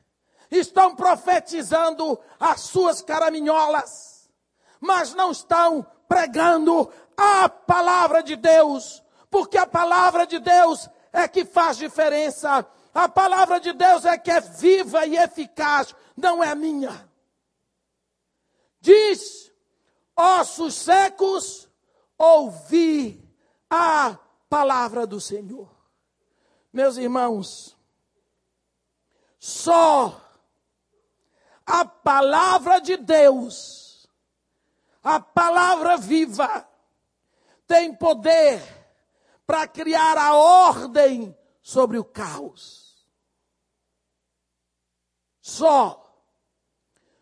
estão 0.49 0.95
profetizando 0.95 2.19
as 2.39 2.61
suas 2.61 3.01
caraminholas, 3.01 4.29
mas 4.79 5.13
não 5.13 5.31
estão 5.31 5.85
pregando 6.07 6.91
a 7.15 7.47
palavra 7.47 8.23
de 8.23 8.35
Deus, 8.35 9.03
porque 9.29 9.57
a 9.57 9.67
palavra 9.67 10.25
de 10.25 10.39
Deus 10.39 10.89
é 11.13 11.27
que 11.27 11.45
faz 11.45 11.77
diferença. 11.77 12.65
A 12.93 13.07
palavra 13.07 13.59
de 13.59 13.73
Deus 13.73 14.05
é 14.05 14.17
que 14.17 14.31
é 14.31 14.39
viva 14.39 15.05
e 15.05 15.17
eficaz, 15.17 15.93
não 16.15 16.43
é 16.43 16.55
minha. 16.55 17.09
Diz: 18.79 19.51
ossos 20.15 20.75
secos, 20.75 21.69
ouvi 22.17 23.21
a 23.69 24.17
palavra 24.49 25.05
do 25.05 25.19
Senhor. 25.19 25.69
Meus 26.71 26.97
irmãos, 26.97 27.77
só 29.39 30.21
a 31.65 31.85
palavra 31.85 32.79
de 32.79 32.97
Deus, 32.97 34.07
a 35.03 35.19
palavra 35.19 35.97
viva, 35.97 36.67
tem 37.65 37.95
poder 37.95 38.61
para 39.45 39.67
criar 39.67 40.17
a 40.17 40.35
ordem 40.35 41.35
sobre 41.61 41.97
o 41.97 42.03
caos. 42.03 43.07
Só. 45.41 46.01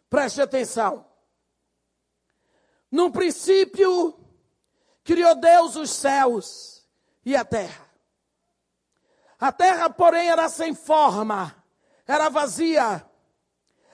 Preste 0.10 0.42
atenção. 0.42 1.06
No 2.90 3.12
princípio, 3.12 4.18
criou 5.04 5.36
Deus 5.36 5.76
os 5.76 5.90
céus 5.90 6.73
e 7.26 7.36
a 7.36 7.46
terra. 7.46 7.88
A 9.40 9.52
terra, 9.52 9.90
porém, 9.90 10.30
era 10.30 10.48
sem 10.50 10.74
forma, 10.74 11.56
era 12.08 12.30
vazia. 12.30 13.06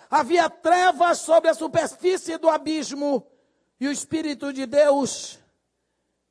Havia 0.10 0.50
trevas 0.50 1.20
sobre 1.20 1.50
a 1.50 1.54
superfície 1.54 2.38
do 2.38 2.50
abismo 2.50 3.26
e 3.80 3.88
o 3.88 3.92
Espírito 3.92 4.52
de 4.52 4.66
Deus 4.66 5.40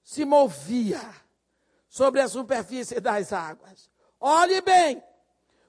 se 0.03 0.25
movia 0.25 1.01
sobre 1.89 2.21
a 2.21 2.29
superfície 2.29 3.01
das 3.01 3.33
águas. 3.33 3.91
Olhe 4.21 4.61
bem, 4.61 5.03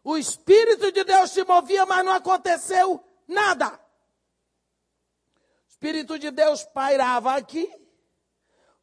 o 0.04 0.18
Espírito 0.18 0.92
de 0.92 1.04
Deus 1.04 1.32
se 1.32 1.44
movia, 1.44 1.86
mas 1.86 2.06
não 2.06 2.14
aconteceu 2.14 3.04
nada. 3.28 3.68
O 3.68 5.70
Espírito 5.70 6.20
de 6.20 6.32
Deus 6.32 6.64
pairava 6.64 7.36
aqui, 7.36 7.72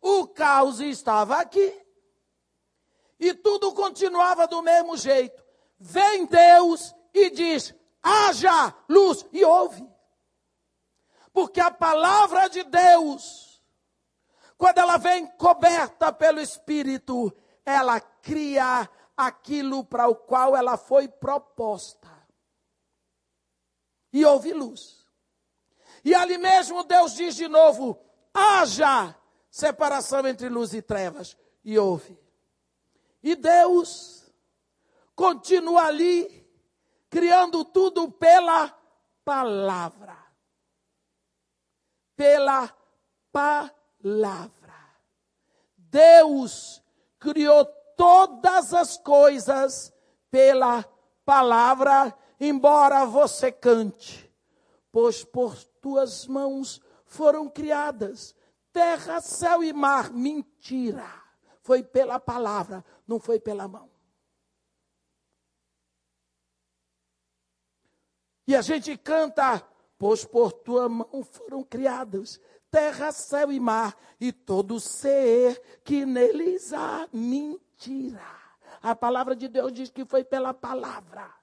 o 0.01 0.27
caos 0.29 0.81
estava 0.81 1.39
aqui, 1.39 1.86
e 3.19 3.35
tudo 3.35 3.73
continuava 3.73 4.47
do 4.47 4.63
mesmo 4.63 4.97
jeito. 4.97 5.43
Vem 5.79 6.27
Deus 6.27 6.95
e 7.13 7.31
diz: 7.31 7.75
haja 8.03 8.75
luz, 8.89 9.27
e 9.33 9.45
ouve. 9.45 9.87
Porque 11.33 11.61
a 11.61 11.71
palavra 11.71 12.49
de 12.49 12.63
Deus, 12.63 13.63
quando 14.57 14.79
ela 14.79 14.97
vem 14.97 15.27
coberta 15.37 16.13
pelo 16.13 16.41
Espírito, 16.41 17.35
ela 17.65 18.01
cria 18.01 18.89
aquilo 19.17 19.85
para 19.85 20.09
o 20.09 20.15
qual 20.15 20.57
ela 20.57 20.77
foi 20.77 21.09
proposta. 21.09 22.09
E 24.13 24.25
houve 24.25 24.53
luz. 24.53 25.07
E 26.05 26.15
ali 26.15 26.39
mesmo 26.39 26.85
Deus 26.85 27.15
diz 27.15 27.35
de 27.35 27.49
novo: 27.49 27.99
haja 28.33 29.15
separação 29.51 30.27
entre 30.27 30.49
luz 30.49 30.73
e 30.73 30.81
trevas. 30.81 31.37
E 31.65 31.79
houve. 31.79 32.26
E 33.27 33.35
Deus 33.35 34.25
continua 35.17 35.87
ali, 35.87 36.49
criando 37.11 37.65
tudo 37.65 38.09
pela 38.09 38.69
palavra. 39.25 40.17
Pela 42.15 42.73
palavra. 43.33 44.77
Deus 45.77 46.81
criou 47.19 47.65
todas 47.97 48.73
as 48.73 48.97
coisas 48.97 49.93
pela 50.31 50.85
palavra, 51.25 52.17
embora 52.39 53.05
você 53.07 53.51
cante, 53.51 54.33
pois 54.93 55.25
por 55.25 55.57
tuas 55.83 56.29
mãos 56.29 56.81
foram 57.05 57.49
criadas 57.49 58.37
terra, 58.73 59.21
céu 59.21 59.65
e 59.65 59.73
mar. 59.73 60.13
Mentira. 60.13 61.26
Foi 61.67 61.83
pela 61.83 62.21
palavra, 62.21 62.85
não 63.09 63.19
foi 63.19 63.41
pela 63.41 63.67
mão. 63.67 63.91
E 68.47 68.55
a 68.55 68.63
gente 68.63 68.97
canta, 68.97 69.61
pois 69.99 70.25
por 70.25 70.53
tua 70.53 70.89
mão 70.89 71.25
foram 71.25 71.65
criados 71.65 72.41
terra, 72.71 73.11
céu 73.11 73.51
e 73.51 73.59
mar, 73.59 73.99
e 74.21 74.31
todo 74.31 74.79
ser 74.79 75.61
que 75.83 76.07
neles 76.07 76.73
há 76.73 77.09
mentira. 77.13 78.23
A 78.81 78.95
palavra 78.95 79.35
de 79.35 79.49
Deus 79.49 79.73
diz 79.73 79.91
que 79.91 80.05
foi 80.05 80.23
pela 80.23 80.55
palavra. 80.55 81.35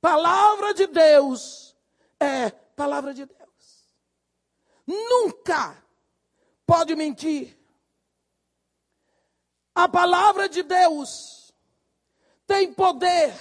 Palavra 0.00 0.72
de 0.72 0.86
Deus 0.86 1.76
é 2.20 2.48
palavra 2.50 3.12
de 3.12 3.26
Deus. 3.26 3.96
Nunca 4.86 5.82
pode 6.64 6.94
mentir. 6.94 7.63
A 9.74 9.88
palavra 9.88 10.48
de 10.48 10.62
Deus 10.62 11.52
tem 12.46 12.72
poder 12.72 13.34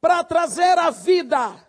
para 0.00 0.22
trazer 0.22 0.78
a 0.78 0.90
vida 0.90 1.66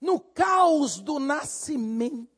no 0.00 0.20
caos 0.20 1.00
do 1.00 1.18
nascimento. 1.18 2.28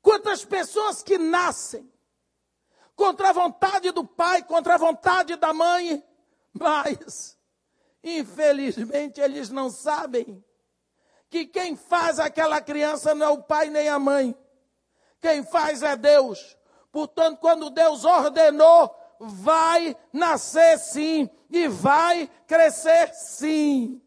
Quantas 0.00 0.44
pessoas 0.44 1.02
que 1.02 1.18
nascem 1.18 1.92
contra 2.94 3.30
a 3.30 3.32
vontade 3.32 3.90
do 3.90 4.04
pai, 4.04 4.42
contra 4.42 4.74
a 4.74 4.78
vontade 4.78 5.36
da 5.36 5.52
mãe, 5.52 6.02
mas, 6.52 7.36
infelizmente, 8.02 9.20
eles 9.20 9.50
não 9.50 9.70
sabem 9.70 10.42
que 11.28 11.46
quem 11.46 11.76
faz 11.76 12.18
aquela 12.18 12.60
criança 12.60 13.14
não 13.14 13.26
é 13.26 13.30
o 13.30 13.42
pai 13.42 13.68
nem 13.68 13.88
a 13.88 13.98
mãe. 13.98 14.36
Quem 15.20 15.44
faz 15.44 15.82
é 15.82 15.96
Deus. 15.96 16.57
Portanto, 16.90 17.38
quando 17.38 17.70
Deus 17.70 18.04
ordenou, 18.04 18.94
vai 19.20 19.96
nascer 20.12 20.78
sim 20.78 21.28
e 21.50 21.68
vai 21.68 22.28
crescer 22.46 23.12
sim. 23.14 24.02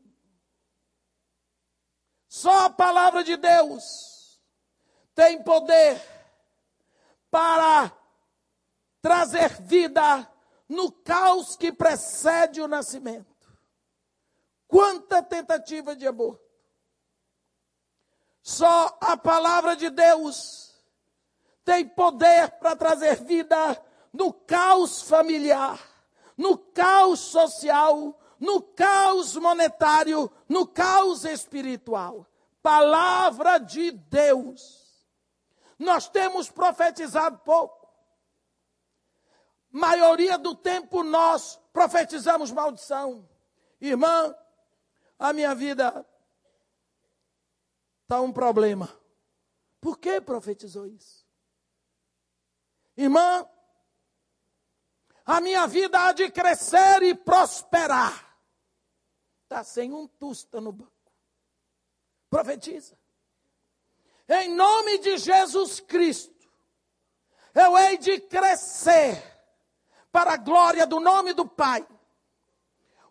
Só 2.28 2.66
a 2.66 2.70
palavra 2.70 3.24
de 3.24 3.36
Deus 3.36 4.42
tem 5.14 5.44
poder 5.44 6.02
para 7.30 7.92
trazer 9.02 9.62
vida 9.62 10.30
no 10.68 10.92
caos 10.92 11.58
que 11.58 11.72
precede 11.72 12.62
o 12.62 12.68
nascimento. 12.68 13.28
Quanta 14.68 15.22
tentativa 15.22 15.96
de 15.96 16.08
aborto. 16.08 16.50
Só 18.42 18.98
a 19.02 19.18
palavra 19.18 19.76
de 19.76 19.90
Deus 19.90 20.71
tem 21.64 21.88
poder 21.88 22.52
para 22.60 22.76
trazer 22.76 23.24
vida 23.24 23.82
no 24.12 24.34
caos 24.34 25.02
familiar, 25.02 25.80
no 26.38 26.58
caos 26.58 27.20
social, 27.20 28.20
no 28.40 28.62
caos 28.62 29.36
monetário, 29.36 30.32
no 30.50 30.68
caos 30.68 31.24
espiritual. 31.26 32.28
Palavra 32.62 33.58
de 33.58 33.92
Deus. 33.92 34.82
Nós 35.78 36.10
temos 36.10 36.50
profetizado 36.50 37.40
pouco. 37.40 37.88
Maioria 39.72 40.38
do 40.38 40.54
tempo 40.54 41.02
nós 41.02 41.60
profetizamos 41.72 42.52
maldição. 42.52 43.28
Irmã, 43.80 44.36
a 45.18 45.32
minha 45.32 45.56
vida 45.56 46.06
está 48.04 48.20
um 48.20 48.32
problema. 48.32 48.90
Por 49.80 49.98
que 49.98 50.20
profetizou 50.20 50.86
isso? 50.86 51.21
Irmã, 52.96 53.48
a 55.26 55.40
minha 55.40 55.66
vida 55.68 56.00
há 56.00 56.12
de 56.12 56.30
crescer 56.30 57.04
e 57.04 57.16
prosperar. 57.16 58.38
Está 59.44 59.64
sem 59.64 59.94
um 59.94 60.08
tusta 60.08 60.60
no 60.60 60.72
banco. 60.72 60.92
Profetiza. 62.30 62.98
Em 64.28 64.56
nome 64.56 64.98
de 65.00 65.18
Jesus 65.18 65.80
Cristo, 65.82 66.50
eu 67.54 67.78
hei 67.78 67.98
de 67.98 68.20
crescer 68.22 69.22
para 70.12 70.34
a 70.34 70.38
glória 70.38 70.88
do 70.88 71.00
nome 71.00 71.34
do 71.34 71.46
Pai. 71.46 71.86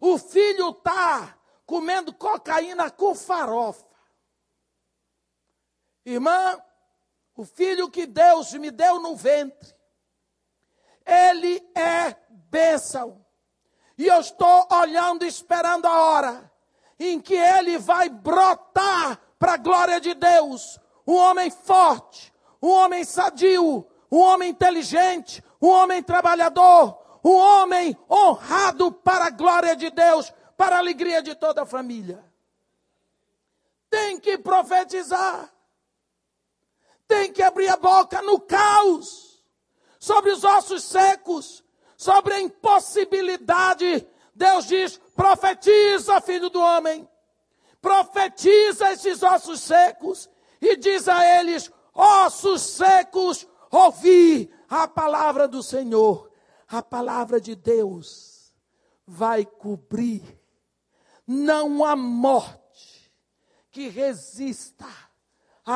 O 0.00 0.16
filho 0.16 0.70
está 0.70 1.38
comendo 1.66 2.12
cocaína 2.12 2.90
com 2.90 3.14
farofa. 3.14 3.86
Irmã, 6.04 6.58
o 7.40 7.44
filho 7.46 7.88
que 7.88 8.06
Deus 8.06 8.52
me 8.52 8.70
deu 8.70 9.00
no 9.00 9.16
ventre, 9.16 9.74
ele 11.06 11.66
é 11.74 12.14
bênção. 12.50 13.24
E 13.96 14.06
eu 14.06 14.20
estou 14.20 14.68
olhando, 14.70 15.24
esperando 15.24 15.86
a 15.86 16.02
hora 16.02 16.52
em 16.98 17.18
que 17.18 17.32
ele 17.32 17.78
vai 17.78 18.10
brotar 18.10 19.18
para 19.38 19.54
a 19.54 19.56
glória 19.56 19.98
de 19.98 20.12
Deus. 20.12 20.78
Um 21.06 21.14
homem 21.14 21.50
forte, 21.50 22.30
um 22.60 22.68
homem 22.68 23.04
sadio, 23.04 23.86
um 24.12 24.18
homem 24.18 24.50
inteligente, 24.50 25.42
um 25.62 25.68
homem 25.68 26.02
trabalhador, 26.02 27.20
um 27.24 27.36
homem 27.36 27.96
honrado 28.10 28.92
para 28.92 29.28
a 29.28 29.30
glória 29.30 29.74
de 29.74 29.88
Deus, 29.88 30.30
para 30.58 30.76
a 30.76 30.78
alegria 30.78 31.22
de 31.22 31.34
toda 31.34 31.62
a 31.62 31.66
família. 31.66 32.22
Tem 33.88 34.20
que 34.20 34.36
profetizar 34.36 35.50
tem 37.10 37.32
que 37.32 37.42
abrir 37.42 37.66
a 37.66 37.76
boca 37.76 38.22
no 38.22 38.38
caos, 38.38 39.44
sobre 39.98 40.30
os 40.30 40.44
ossos 40.44 40.84
secos, 40.84 41.64
sobre 41.96 42.34
a 42.34 42.40
impossibilidade. 42.40 44.06
Deus 44.32 44.66
diz: 44.66 44.96
profetiza, 45.16 46.20
filho 46.20 46.48
do 46.48 46.60
homem, 46.60 47.08
profetiza 47.82 48.92
esses 48.92 49.24
ossos 49.24 49.60
secos, 49.60 50.30
e 50.60 50.76
diz 50.76 51.08
a 51.08 51.40
eles: 51.40 51.68
ossos 51.92 52.62
secos, 52.62 53.44
ouvi 53.72 54.48
a 54.68 54.86
palavra 54.86 55.48
do 55.48 55.64
Senhor, 55.64 56.30
a 56.68 56.80
palavra 56.80 57.40
de 57.40 57.56
Deus 57.56 58.52
vai 59.04 59.44
cobrir. 59.44 60.22
Não 61.26 61.84
há 61.84 61.96
morte 61.96 63.12
que 63.72 63.88
resista 63.88 65.09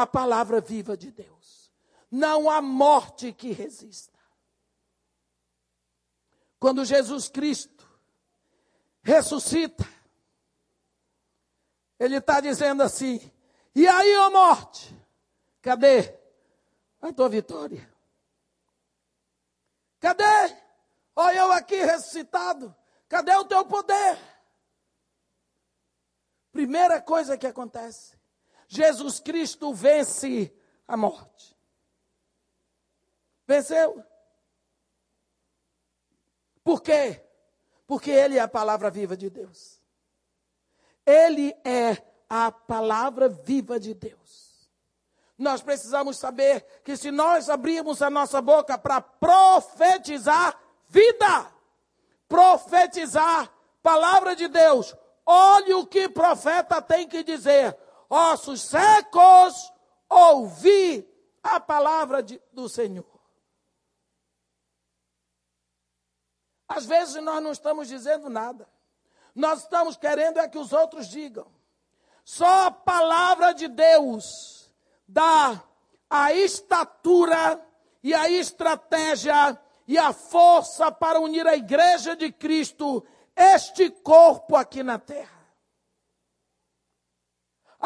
à 0.03 0.07
palavra 0.07 0.61
viva 0.61 0.97
de 0.97 1.11
Deus. 1.11 1.73
Não 2.11 2.49
há 2.49 2.63
morte 2.63 3.33
que 3.33 3.53
resista. 3.53 4.19
Quando 6.59 6.85
Jesus 6.85 7.29
Cristo 7.29 7.87
ressuscita, 9.03 9.87
ele 11.99 12.17
está 12.17 12.41
dizendo 12.41 12.83
assim: 12.83 13.21
e 13.75 13.87
aí, 13.89 14.17
ó 14.17 14.31
morte, 14.31 14.95
cadê 15.61 16.17
a 17.03 17.13
tua 17.13 17.29
vitória? 17.29 17.93
Cadê? 19.99 20.57
Olha 21.17 21.39
eu 21.39 21.53
aqui 21.53 21.77
ressuscitado, 21.77 22.75
cadê 23.09 23.35
o 23.37 23.45
teu 23.45 23.65
poder? 23.65 24.19
Primeira 26.53 27.01
coisa 27.01 27.37
que 27.37 27.47
acontece, 27.47 28.14
Jesus 28.75 29.21
Cristo 29.21 29.73
vence 29.73 30.53
a 30.89 30.97
morte. 30.97 31.57
Venceu. 33.47 34.03
Por 36.65 36.83
quê? 36.83 37.23
Porque 37.87 38.11
Ele 38.11 38.37
é 38.37 38.41
a 38.41 38.49
palavra 38.49 38.91
viva 38.91 39.17
de 39.17 39.31
Deus. 39.31 39.81
Ele 41.07 41.55
é 41.65 42.03
a 42.29 42.51
palavra 42.51 43.29
viva 43.29 43.79
de 43.79 43.95
Deus. 43.95 44.69
Nós 45.39 45.63
precisamos 45.63 46.17
saber 46.17 46.65
que 46.83 46.97
se 46.97 47.11
nós 47.11 47.49
abrirmos 47.49 48.03
a 48.03 48.11
nossa 48.11 48.41
boca 48.41 48.77
para 48.77 49.01
profetizar 49.01 50.59
vida, 50.89 51.53
profetizar 52.29 53.53
palavra 53.83 54.35
de 54.35 54.49
Deus, 54.49 54.97
olhe 55.27 55.75
o 55.75 55.87
que 55.87 56.09
profeta 56.09 56.81
tem 56.81 57.07
que 57.07 57.23
dizer 57.23 57.77
ossos 58.09 58.63
secos, 58.63 59.73
ouvi 60.09 61.09
a 61.43 61.59
palavra 61.61 62.23
de, 62.23 62.41
do 62.53 62.69
Senhor. 62.69 63.05
Às 66.69 66.87
vezes 66.87 67.23
nós 67.23 67.43
não 67.43 67.53
estamos 67.53 67.89
dizendo 67.89 68.29
nada. 68.29 68.69
Nós 69.35 69.63
estamos 69.63 69.97
querendo 69.97 70.39
é 70.39 70.49
que 70.49 70.59
os 70.59 70.73
outros 70.73 71.09
digam. 71.09 71.47
Só 72.25 72.67
a 72.67 72.71
palavra 72.71 73.53
de 73.53 73.69
Deus 73.69 74.71
dá 75.07 75.63
a 76.09 76.33
estatura 76.33 77.61
e 78.03 78.15
a 78.15 78.29
estratégia 78.31 79.61
e 79.87 79.99
a 79.99 80.13
força 80.13 80.91
para 80.91 81.21
unir 81.21 81.47
a 81.47 81.57
igreja 81.57 82.17
de 82.17 82.33
Cristo, 82.33 83.05
este 83.37 83.91
corpo 83.91 84.57
aqui 84.57 84.83
na 84.83 84.99
terra. 84.99 85.34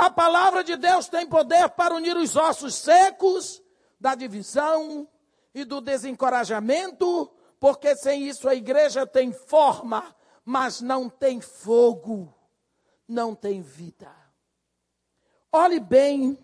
A 0.01 0.11
palavra 0.11 0.63
de 0.63 0.77
Deus 0.77 1.09
tem 1.09 1.27
poder 1.27 1.71
para 1.71 1.93
unir 1.93 2.17
os 2.17 2.37
ossos 2.37 2.77
secos 2.77 3.61
da 3.99 4.15
divisão 4.15 5.09
e 5.53 5.65
do 5.65 5.81
desencorajamento, 5.81 7.29
porque 7.59 7.97
sem 7.97 8.29
isso 8.29 8.49
a 8.49 8.55
igreja 8.55 9.05
tem 9.05 9.33
forma, 9.33 10.15
mas 10.45 10.81
não 10.81 11.11
tem 11.11 11.41
fogo, 11.41 12.33
não 13.09 13.35
tem 13.35 13.61
vida. 13.61 14.15
Olhe 15.51 15.81
bem 15.81 16.39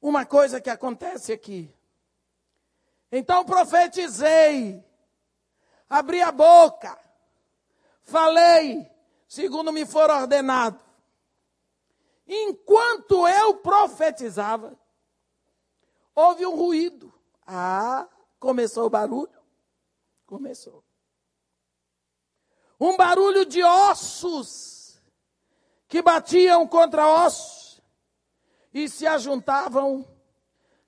uma 0.00 0.24
coisa 0.24 0.58
que 0.58 0.70
acontece 0.70 1.34
aqui. 1.34 1.70
Então 3.12 3.44
profetizei, 3.44 4.82
abri 5.86 6.22
a 6.22 6.32
boca, 6.32 6.98
falei, 8.04 8.90
segundo 9.28 9.70
me 9.70 9.84
for 9.84 10.08
ordenado. 10.08 10.91
Enquanto 12.26 13.26
eu 13.26 13.56
profetizava, 13.56 14.78
houve 16.14 16.46
um 16.46 16.56
ruído. 16.56 17.12
Ah, 17.46 18.08
começou 18.38 18.86
o 18.86 18.90
barulho? 18.90 19.42
Começou. 20.26 20.84
Um 22.78 22.96
barulho 22.96 23.44
de 23.44 23.62
ossos 23.62 25.00
que 25.86 26.00
batiam 26.00 26.66
contra 26.66 27.06
ossos 27.06 27.80
e 28.72 28.88
se 28.88 29.06
ajuntavam 29.06 30.06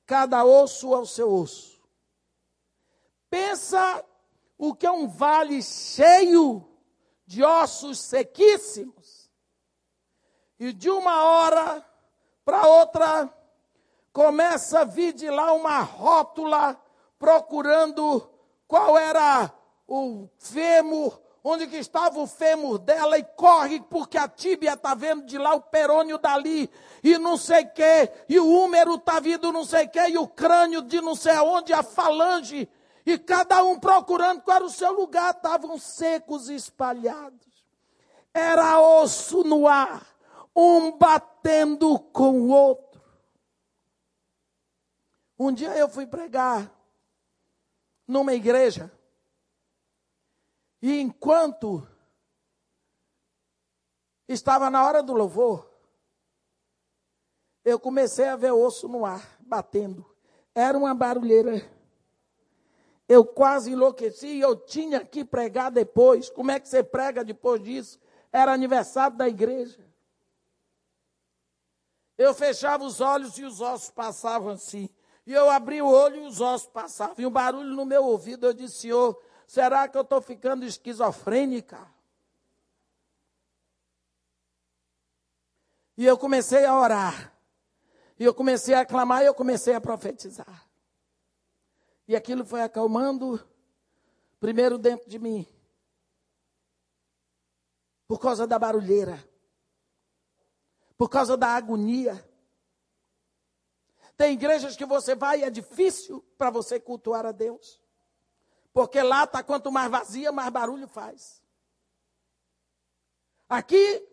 cada 0.07 0.45
osso 0.45 0.95
ao 0.95 1.07
seu 1.07 1.33
osso. 1.33 1.83
Pensa 3.29 4.05
o 4.57 4.75
que 4.75 4.87
é 4.87 4.91
um 4.91 5.09
vale 5.09 5.63
cheio 5.63 6.67
de 7.27 7.43
ossos 7.43 7.99
sequíssimos. 7.99 9.24
E 10.59 10.73
de 10.73 10.91
uma 10.91 11.25
hora 11.25 11.85
para 12.45 12.67
outra, 12.67 13.33
começa 14.13 14.81
a 14.81 14.85
vir 14.85 15.13
de 15.13 15.29
lá 15.29 15.53
uma 15.53 15.81
rótula 15.81 16.81
procurando 17.19 18.29
qual 18.69 18.97
era 18.99 19.51
o 19.89 20.29
fêmur, 20.39 21.21
onde 21.43 21.67
que 21.67 21.77
estava 21.77 22.19
o 22.19 22.27
fêmur 22.27 22.79
dela, 22.79 23.19
e 23.19 23.25
corre 23.25 23.81
porque 23.81 24.17
a 24.17 24.29
tíbia 24.29 24.75
está 24.75 24.95
vendo 24.95 25.27
de 25.27 25.37
lá, 25.37 25.55
o 25.55 25.61
perônio 25.61 26.19
dali, 26.19 26.71
e 27.03 27.19
não 27.19 27.37
sei 27.37 27.65
o 27.65 27.71
que, 27.71 28.11
e 28.29 28.39
o 28.39 28.47
húmero 28.47 28.95
está 28.95 29.21
vindo 29.21 29.53
não 29.53 29.65
sei 29.65 29.85
o 29.85 29.89
que, 29.91 30.09
e 30.09 30.19
o 30.19 30.27
crânio 30.27 30.83
de 30.83 31.01
não 31.01 31.15
sei 31.15 31.33
aonde, 31.33 31.73
a 31.73 31.83
falange, 31.83 32.69
e 33.05 33.19
cada 33.19 33.63
um 33.63 33.79
procurando 33.79 34.43
qual 34.43 34.57
era 34.57 34.65
o 34.65 34.71
seu 34.71 34.93
lugar, 34.93 35.35
estavam 35.35 35.79
secos 35.79 36.49
e 36.49 36.55
espalhados. 36.55 37.65
Era 38.33 38.81
osso 38.81 39.45
no 39.45 39.69
ar, 39.69 40.14
um 40.55 40.97
batendo 40.97 41.99
com 41.99 42.41
o 42.41 42.49
outro. 42.49 43.03
Um 45.39 45.53
dia 45.53 45.77
eu 45.77 45.89
fui 45.89 46.07
pregar 46.07 46.73
numa 48.07 48.35
igreja, 48.35 48.93
e 50.81 51.01
enquanto 51.01 51.87
estava 54.29 54.69
na 54.71 54.87
hora 54.87 55.03
do 55.03 55.15
louvor, 55.15 55.69
eu 57.65 57.81
comecei 57.81 58.29
a 58.29 58.37
ver 58.37 58.53
osso 58.53 58.87
no 58.87 59.07
ar, 59.07 59.39
batendo. 59.41 60.05
Era 60.55 60.77
uma 60.77 60.95
barulheira 60.95 61.75
eu 63.09 63.25
quase 63.25 63.73
enlouqueci, 63.73 64.39
eu 64.39 64.57
tinha 64.57 65.05
que 65.05 65.25
pregar 65.25 65.71
depois. 65.71 66.31
Como 66.31 66.51
é 66.51 66.59
que 66.59 66.69
você 66.69 66.83
prega 66.83 67.25
depois 67.25 67.63
disso? 67.63 68.01
Era 68.33 68.53
aniversário 68.53 69.17
da 69.17 69.29
igreja. 69.29 69.79
Eu 72.17 72.33
fechava 72.33 72.85
os 72.85 73.01
olhos 73.01 73.39
e 73.39 73.45
os 73.45 73.61
ossos 73.61 73.91
passavam 73.91 74.51
assim. 74.51 74.89
E 75.27 75.33
eu 75.33 75.51
abria 75.51 75.85
o 75.85 75.91
olho 75.91 76.17
e 76.17 76.27
os 76.27 76.41
ossos 76.41 76.69
passavam. 76.69 77.17
E 77.19 77.27
um 77.27 77.31
barulho 77.31 77.75
no 77.75 77.85
meu 77.85 78.05
ouvido, 78.05 78.47
eu 78.47 78.53
disse, 78.53 78.83
Senhor, 78.83 79.21
será 79.47 79.89
que 79.89 79.97
eu 79.97 80.03
estou 80.03 80.21
ficando 80.21 80.65
esquizofrênica? 80.65 81.79
E 85.97 86.05
eu 86.05 86.19
comecei 86.19 86.65
a 86.65 86.79
orar. 86.79 87.33
E 88.19 88.25
eu 88.25 88.35
comecei 88.35 88.75
a 88.75 88.85
clamar 88.85 89.23
e 89.23 89.27
eu 89.27 89.35
comecei 89.35 89.75
a 89.75 89.81
profetizar. 89.81 90.69
E 92.07 92.15
aquilo 92.15 92.45
foi 92.45 92.61
acalmando, 92.63 93.43
primeiro 94.39 94.79
dentro 94.79 95.09
de 95.09 95.19
mim, 95.19 95.47
por 98.07 98.21
causa 98.21 98.47
da 98.47 98.59
barulheira, 98.59 99.19
por 100.97 101.09
causa 101.09 101.37
da 101.37 101.49
agonia. 101.49 102.23
Tem 104.17 104.33
igrejas 104.33 104.77
que 104.77 104.85
você 104.85 105.15
vai 105.15 105.41
e 105.41 105.45
é 105.45 105.51
difícil 105.51 106.25
para 106.39 106.51
você 106.51 106.79
cultuar 106.79 107.27
a 107.27 107.33
Deus. 107.33 107.83
Porque 108.73 109.03
lá 109.03 109.25
está 109.25 109.43
quanto 109.43 109.71
mais 109.71 109.91
vazia, 109.91 110.33
mais 110.33 110.51
barulho 110.51 110.87
faz. 110.87 111.43
Aqui, 113.49 114.07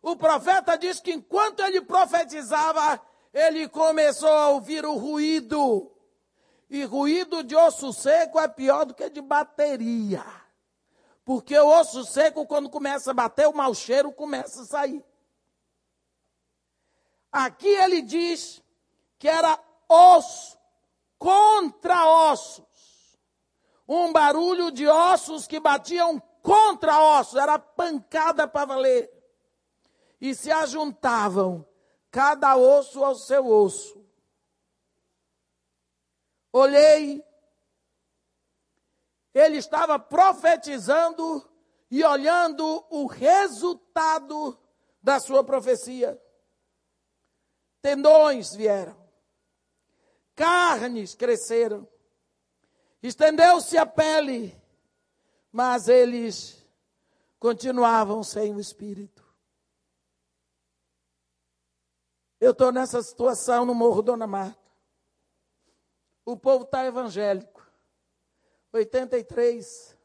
o 0.00 0.16
profeta 0.16 0.76
diz 0.76 1.00
que 1.00 1.12
enquanto 1.12 1.60
ele 1.60 1.80
profetizava, 1.80 3.00
ele 3.32 3.68
começou 3.68 4.28
a 4.30 4.48
ouvir 4.48 4.84
o 4.84 4.96
ruído 4.96 5.92
e 6.72 6.84
ruído 6.84 7.44
de 7.44 7.54
osso 7.54 7.92
seco 7.92 8.40
é 8.40 8.48
pior 8.48 8.86
do 8.86 8.94
que 8.94 9.10
de 9.10 9.20
bateria. 9.20 10.24
Porque 11.22 11.56
o 11.58 11.68
osso 11.68 12.02
seco, 12.04 12.46
quando 12.46 12.70
começa 12.70 13.10
a 13.10 13.14
bater, 13.14 13.46
o 13.46 13.52
mau 13.52 13.74
cheiro 13.74 14.10
começa 14.10 14.62
a 14.62 14.64
sair. 14.64 15.04
Aqui 17.32 17.66
ele 17.66 18.02
diz 18.02 18.62
que 19.18 19.28
era 19.28 19.58
osso 19.88 20.58
contra 21.18 22.06
ossos. 22.06 23.18
Um 23.88 24.12
barulho 24.12 24.70
de 24.70 24.86
ossos 24.86 25.46
que 25.46 25.58
batiam 25.58 26.20
contra 26.42 27.00
ossos, 27.00 27.36
era 27.36 27.58
pancada 27.58 28.46
para 28.46 28.66
valer. 28.66 29.10
E 30.20 30.34
se 30.34 30.52
ajuntavam, 30.52 31.66
cada 32.10 32.56
osso 32.56 33.02
ao 33.02 33.14
seu 33.14 33.46
osso 33.46 34.02
olhei, 36.52 37.24
ele 39.32 39.56
estava 39.56 39.98
profetizando 39.98 41.48
e 41.90 42.04
olhando 42.04 42.84
o 42.90 43.06
resultado 43.06 44.58
da 45.02 45.18
sua 45.18 45.42
profecia. 45.42 46.21
Tendões 47.82 48.54
vieram, 48.54 48.96
carnes 50.36 51.14
cresceram, 51.14 51.86
estendeu-se 53.02 53.76
a 53.76 53.84
pele, 53.84 54.56
mas 55.50 55.88
eles 55.88 56.64
continuavam 57.40 58.22
sem 58.22 58.54
o 58.54 58.60
espírito. 58.60 59.22
Eu 62.40 62.52
estou 62.52 62.72
nessa 62.72 63.02
situação 63.02 63.64
no 63.64 63.74
Morro 63.74 64.02
Dona 64.02 64.26
Marta. 64.26 64.58
O 66.24 66.36
povo 66.36 66.64
está 66.64 66.84
evangélico. 66.84 67.64
83. 68.72 69.96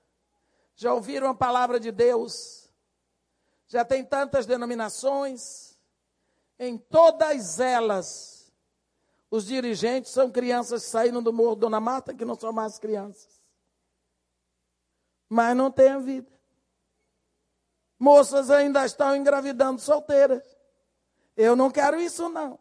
Já 0.76 0.94
ouviram 0.94 1.30
a 1.30 1.34
palavra 1.34 1.80
de 1.80 1.92
Deus? 1.92 2.70
Já 3.68 3.84
tem 3.84 4.04
tantas 4.04 4.46
denominações. 4.46 5.67
Em 6.60 6.78
todas 6.78 7.60
elas, 7.60 8.52
os 9.30 9.46
dirigentes 9.46 10.12
são 10.12 10.32
crianças 10.32 10.84
saíram 10.84 11.22
do 11.22 11.32
Morro 11.32 11.56
Dona 11.56 11.80
Mata, 11.80 12.14
que 12.14 12.26
não 12.26 12.36
são 12.36 12.52
mais 12.52 12.80
crianças. 12.80 13.42
Mas 15.30 15.56
não 15.56 15.72
tem 15.72 15.90
a 15.90 16.00
vida. 16.00 16.32
Moças 18.00 18.50
ainda 18.50 18.86
estão 18.86 19.16
engravidando 19.16 19.82
solteiras. 19.82 20.44
Eu 21.36 21.56
não 21.56 21.70
quero 21.70 22.00
isso, 22.00 22.30
não. 22.30 22.60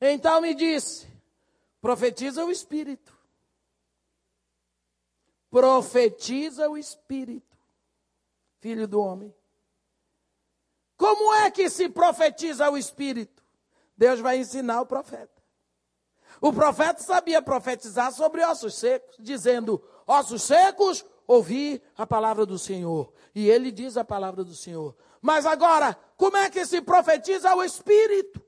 Então 0.00 0.40
me 0.40 0.54
disse: 0.54 1.06
profetiza 1.80 2.44
o 2.44 2.50
Espírito. 2.50 3.18
Profetiza 5.50 6.70
o 6.70 6.78
Espírito, 6.78 7.58
filho 8.60 8.86
do 8.86 9.00
homem. 9.00 9.34
Como 11.00 11.32
é 11.32 11.50
que 11.50 11.70
se 11.70 11.88
profetiza 11.88 12.68
o 12.68 12.76
Espírito? 12.76 13.42
Deus 13.96 14.20
vai 14.20 14.36
ensinar 14.36 14.82
o 14.82 14.86
profeta. 14.86 15.42
O 16.42 16.52
profeta 16.52 17.02
sabia 17.02 17.40
profetizar 17.40 18.12
sobre 18.12 18.44
ossos 18.44 18.74
secos, 18.74 19.16
dizendo: 19.18 19.82
Ossos 20.06 20.42
secos, 20.42 21.02
ouvi 21.26 21.82
a 21.96 22.06
palavra 22.06 22.44
do 22.44 22.58
Senhor. 22.58 23.10
E 23.34 23.48
ele 23.48 23.70
diz 23.72 23.96
a 23.96 24.04
palavra 24.04 24.44
do 24.44 24.54
Senhor. 24.54 24.94
Mas 25.22 25.46
agora, 25.46 25.98
como 26.18 26.36
é 26.36 26.50
que 26.50 26.66
se 26.66 26.82
profetiza 26.82 27.54
o 27.54 27.64
Espírito? 27.64 28.44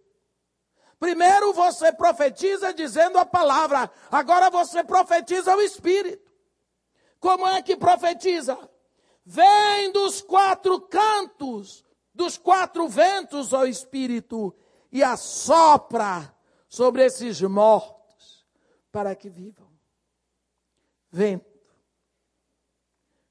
Primeiro 1.01 1.55
você 1.55 1.91
profetiza 1.91 2.75
dizendo 2.75 3.17
a 3.17 3.25
palavra, 3.25 3.91
agora 4.11 4.51
você 4.51 4.85
profetiza 4.85 5.57
o 5.57 5.63
Espírito. 5.63 6.31
Como 7.19 7.49
é 7.49 7.63
que 7.63 7.79
profetiza? 7.79 8.59
Vem 9.25 9.91
dos 9.91 10.21
quatro 10.21 10.83
cantos, 10.83 11.83
dos 12.15 12.37
quatro 12.37 12.89
ventos, 12.89 13.53
ó 13.53 13.65
Espírito, 13.65 14.55
e 14.91 15.03
assopra 15.03 16.35
sobre 16.69 17.05
esses 17.05 17.41
mortos 17.41 18.47
para 18.91 19.15
que 19.15 19.31
vivam. 19.31 19.71
Vento. 21.11 21.51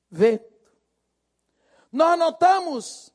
Vento. 0.09 0.51
Nós 1.91 2.17
notamos 2.17 3.13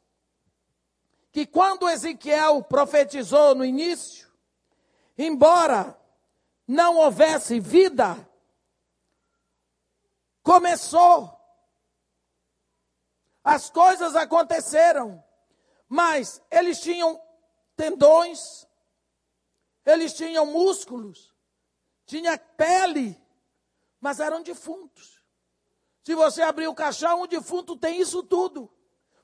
que 1.32 1.46
quando 1.46 1.88
Ezequiel 1.88 2.62
profetizou 2.62 3.54
no 3.54 3.64
início, 3.64 4.30
embora 5.18 5.98
não 6.66 6.96
houvesse 6.96 7.60
vida, 7.60 8.16
começou. 10.42 11.32
As 13.44 13.70
coisas 13.70 14.16
aconteceram, 14.16 15.22
mas 15.88 16.42
eles 16.50 16.80
tinham 16.80 17.20
tendões, 17.76 18.66
eles 19.84 20.12
tinham 20.14 20.46
músculos, 20.46 21.34
tinha 22.04 22.38
pele, 22.38 23.20
mas 24.00 24.20
eram 24.20 24.42
defuntos. 24.42 25.22
Se 26.04 26.14
você 26.14 26.42
abrir 26.42 26.68
o 26.68 26.74
caixão, 26.74 27.22
o 27.22 27.26
defunto 27.26 27.76
tem 27.76 28.00
isso 28.00 28.22
tudo, 28.22 28.70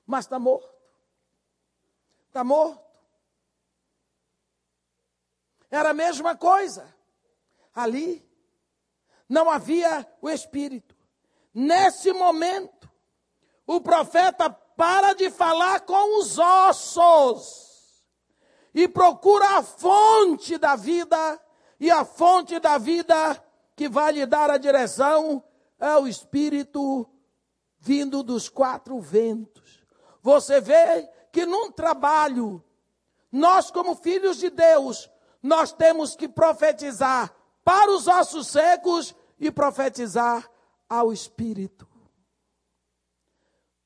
mas 0.06 0.24
está 0.24 0.38
morto. 0.38 0.72
Está 2.26 2.42
morto. 2.42 2.82
Era 5.70 5.90
a 5.90 5.94
mesma 5.94 6.36
coisa. 6.36 6.92
Ali 7.74 8.28
não 9.28 9.48
havia 9.48 10.06
o 10.20 10.28
Espírito. 10.28 10.96
Nesse 11.54 12.12
momento, 12.12 12.90
o 13.66 13.80
profeta 13.80 14.50
para 14.82 15.12
de 15.12 15.30
falar 15.30 15.82
com 15.82 16.18
os 16.18 16.40
ossos 16.40 18.02
e 18.74 18.88
procura 18.88 19.58
a 19.58 19.62
fonte 19.62 20.58
da 20.58 20.74
vida, 20.74 21.40
e 21.78 21.88
a 21.88 22.04
fonte 22.04 22.58
da 22.58 22.78
vida 22.78 23.40
que 23.76 23.88
vai 23.88 24.10
lhe 24.10 24.26
dar 24.26 24.50
a 24.50 24.58
direção 24.58 25.40
é 25.78 25.96
o 25.96 26.08
Espírito 26.08 27.08
vindo 27.78 28.24
dos 28.24 28.48
quatro 28.48 28.98
ventos. 28.98 29.84
Você 30.20 30.60
vê 30.60 31.08
que 31.30 31.46
num 31.46 31.70
trabalho, 31.70 32.60
nós, 33.30 33.70
como 33.70 33.94
filhos 33.94 34.38
de 34.38 34.50
Deus, 34.50 35.08
nós 35.40 35.72
temos 35.72 36.16
que 36.16 36.28
profetizar 36.28 37.32
para 37.62 37.88
os 37.92 38.08
ossos 38.08 38.48
secos 38.48 39.14
e 39.38 39.48
profetizar 39.48 40.50
ao 40.88 41.12
Espírito. 41.12 41.91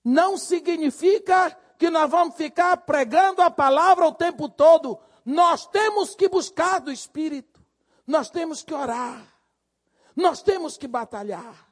Não 0.09 0.39
significa 0.39 1.51
que 1.77 1.91
nós 1.91 2.09
vamos 2.09 2.37
ficar 2.37 2.77
pregando 2.77 3.43
a 3.43 3.51
palavra 3.51 4.07
o 4.07 4.15
tempo 4.15 4.49
todo. 4.49 5.01
Nós 5.25 5.67
temos 5.67 6.15
que 6.15 6.29
buscar 6.29 6.79
do 6.79 6.93
Espírito. 6.93 7.61
Nós 8.07 8.31
temos 8.31 8.63
que 8.63 8.73
orar. 8.73 9.21
Nós 10.15 10.45
temos 10.45 10.79
que 10.79 10.87
batalhar. 10.87 11.69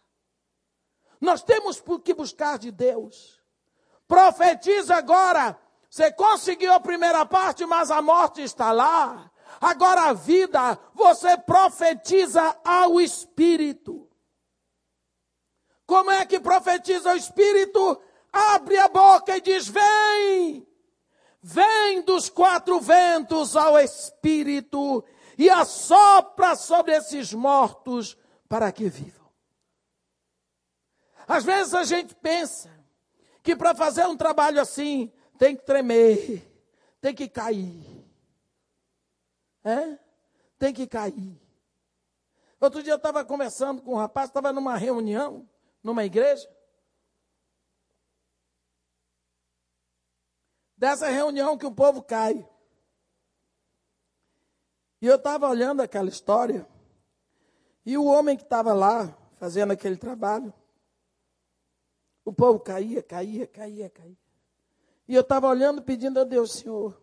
Nós 1.20 1.44
temos 1.44 1.80
que 2.02 2.12
buscar 2.12 2.58
de 2.58 2.72
Deus. 2.72 3.40
Profetiza 4.08 4.96
agora. 4.96 5.56
Você 5.88 6.10
conseguiu 6.10 6.72
a 6.72 6.80
primeira 6.80 7.24
parte, 7.24 7.64
mas 7.64 7.88
a 7.88 8.02
morte 8.02 8.42
está 8.42 8.72
lá. 8.72 9.30
Agora 9.60 10.08
a 10.08 10.12
vida, 10.12 10.76
você 10.92 11.36
profetiza 11.36 12.58
ao 12.64 13.00
Espírito. 13.00 14.10
Como 15.86 16.10
é 16.10 16.26
que 16.26 16.40
profetiza 16.40 17.12
o 17.12 17.16
Espírito? 17.16 18.02
Abre 18.34 18.76
a 18.78 18.88
boca 18.88 19.36
e 19.36 19.40
diz: 19.40 19.68
Vem! 19.68 20.66
Vem 21.40 22.02
dos 22.02 22.28
quatro 22.28 22.80
ventos 22.80 23.54
ao 23.54 23.78
Espírito 23.78 25.04
e 25.36 25.50
assopra 25.50 26.56
sobre 26.56 26.96
esses 26.96 27.32
mortos 27.34 28.16
para 28.48 28.72
que 28.72 28.88
vivam. 28.88 29.30
Às 31.28 31.44
vezes 31.44 31.74
a 31.74 31.84
gente 31.84 32.14
pensa 32.14 32.70
que 33.42 33.54
para 33.54 33.74
fazer 33.74 34.06
um 34.06 34.16
trabalho 34.16 34.60
assim 34.60 35.12
tem 35.38 35.54
que 35.54 35.64
tremer, 35.64 36.50
tem 37.00 37.14
que 37.14 37.28
cair. 37.28 38.04
É? 39.62 39.98
Tem 40.58 40.72
que 40.72 40.86
cair. 40.86 41.40
Outro 42.60 42.82
dia 42.82 42.92
eu 42.92 42.96
estava 42.96 43.24
conversando 43.24 43.82
com 43.82 43.92
um 43.92 43.98
rapaz, 43.98 44.28
estava 44.28 44.52
numa 44.52 44.76
reunião, 44.76 45.46
numa 45.82 46.04
igreja, 46.04 46.48
dessa 50.76 51.08
reunião 51.08 51.56
que 51.56 51.66
o 51.66 51.74
povo 51.74 52.02
cai. 52.02 52.48
E 55.00 55.06
eu 55.06 55.16
estava 55.16 55.48
olhando 55.48 55.82
aquela 55.82 56.08
história, 56.08 56.66
e 57.84 57.98
o 57.98 58.04
homem 58.04 58.36
que 58.36 58.42
estava 58.42 58.72
lá 58.72 59.16
fazendo 59.36 59.72
aquele 59.72 59.96
trabalho, 59.96 60.52
o 62.24 62.32
povo 62.32 62.58
caía, 62.58 63.02
caía, 63.02 63.46
caía, 63.46 63.90
caía. 63.90 64.16
E 65.06 65.14
eu 65.14 65.20
estava 65.20 65.46
olhando, 65.46 65.82
pedindo 65.82 66.18
a 66.18 66.24
Deus, 66.24 66.52
Senhor, 66.52 66.98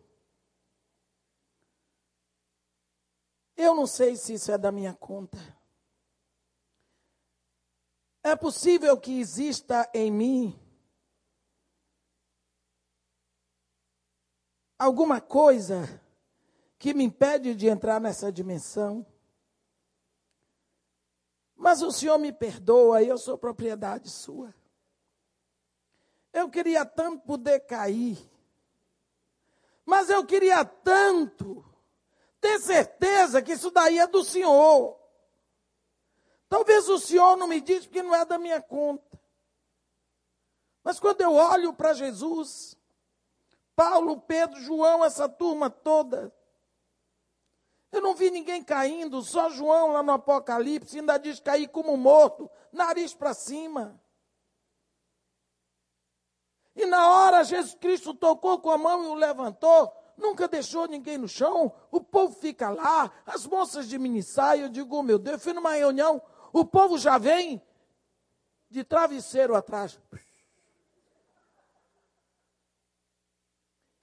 eu 3.56 3.76
não 3.76 3.86
sei 3.86 4.16
se 4.16 4.34
isso 4.34 4.52
é 4.52 4.58
da 4.58 4.72
minha 4.72 4.94
conta. 4.96 5.38
É 8.24 8.36
possível 8.36 8.98
que 8.98 9.20
exista 9.20 9.88
em 9.94 10.12
mim 10.12 10.60
alguma 14.82 15.22
coisa 15.22 16.02
que 16.80 16.92
me 16.92 17.04
impede 17.04 17.54
de 17.54 17.68
entrar 17.68 18.02
nessa 18.02 18.32
dimensão. 18.32 19.06
Mas 21.56 21.84
o 21.84 21.92
Senhor 21.92 22.18
me 22.18 22.34
perdoa, 22.34 23.04
eu 23.04 23.16
sou 23.16 23.38
propriedade 23.38 24.10
sua. 24.10 24.52
Eu 26.34 26.50
queria 26.50 26.84
tanto 26.84 27.24
poder 27.24 27.60
cair, 27.60 28.18
mas 29.86 30.10
eu 30.10 30.26
queria 30.26 30.66
tanto 30.66 31.64
ter 32.40 32.60
certeza 32.60 33.42
que 33.42 33.52
isso 33.52 33.70
daí 33.70 34.00
é 34.00 34.08
do 34.08 34.24
Senhor. 34.24 35.00
Talvez 36.50 36.90
o 36.90 36.98
Senhor 36.98 37.36
não 37.36 37.48
me 37.48 37.62
diz 37.62 37.86
porque 37.86 38.02
não 38.02 38.16
é 38.16 38.26
da 38.26 38.40
minha 38.40 38.62
conta. 38.62 39.22
Mas 40.84 41.00
quando 41.00 41.22
eu 41.22 41.34
olho 41.34 41.72
para 41.72 41.94
Jesus, 41.94 42.76
Paulo, 43.76 44.22
Pedro, 44.22 44.60
João, 44.62 45.04
essa 45.04 45.28
turma 45.28 45.70
toda. 45.70 46.34
Eu 47.92 48.02
não 48.02 48.16
vi 48.16 48.32
ninguém 48.32 48.64
caindo, 48.64 49.22
só 49.22 49.50
João 49.50 49.92
lá 49.92 50.02
no 50.02 50.14
Apocalipse 50.14 51.00
ainda 51.00 51.18
diz 51.18 51.40
cair 51.40 51.68
como 51.68 51.98
morto, 51.98 52.50
nariz 52.72 53.14
para 53.14 53.34
cima. 53.34 54.02
E 56.74 56.86
na 56.86 57.10
hora 57.10 57.44
Jesus 57.44 57.76
Cristo 57.76 58.14
tocou 58.14 58.60
com 58.60 58.70
a 58.70 58.78
mão 58.78 59.04
e 59.04 59.08
o 59.08 59.14
levantou, 59.14 59.92
nunca 60.18 60.48
deixou 60.48 60.88
ninguém 60.88 61.18
no 61.18 61.28
chão, 61.28 61.74
o 61.92 62.00
povo 62.00 62.34
fica 62.34 62.70
lá, 62.70 63.12
as 63.26 63.46
moças 63.46 63.90
de 63.90 64.00
minissaia, 64.00 64.62
eu 64.62 64.70
digo, 64.70 64.96
oh, 64.96 65.04
meu 65.04 65.20
Deus, 65.20 65.34
eu 65.34 65.40
fui 65.40 65.54
numa 65.54 65.74
reunião, 65.74 66.22
o 66.54 66.64
povo 66.64 66.98
já 66.98 67.18
vem 67.18 67.62
de 68.70 68.86
travesseiro 68.86 69.54
atrás. 69.54 70.00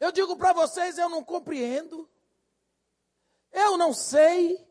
Eu 0.00 0.12
digo 0.12 0.36
para 0.36 0.52
vocês, 0.52 0.96
eu 0.98 1.08
não 1.08 1.24
compreendo. 1.24 2.08
Eu 3.52 3.76
não 3.76 3.92
sei. 3.92 4.66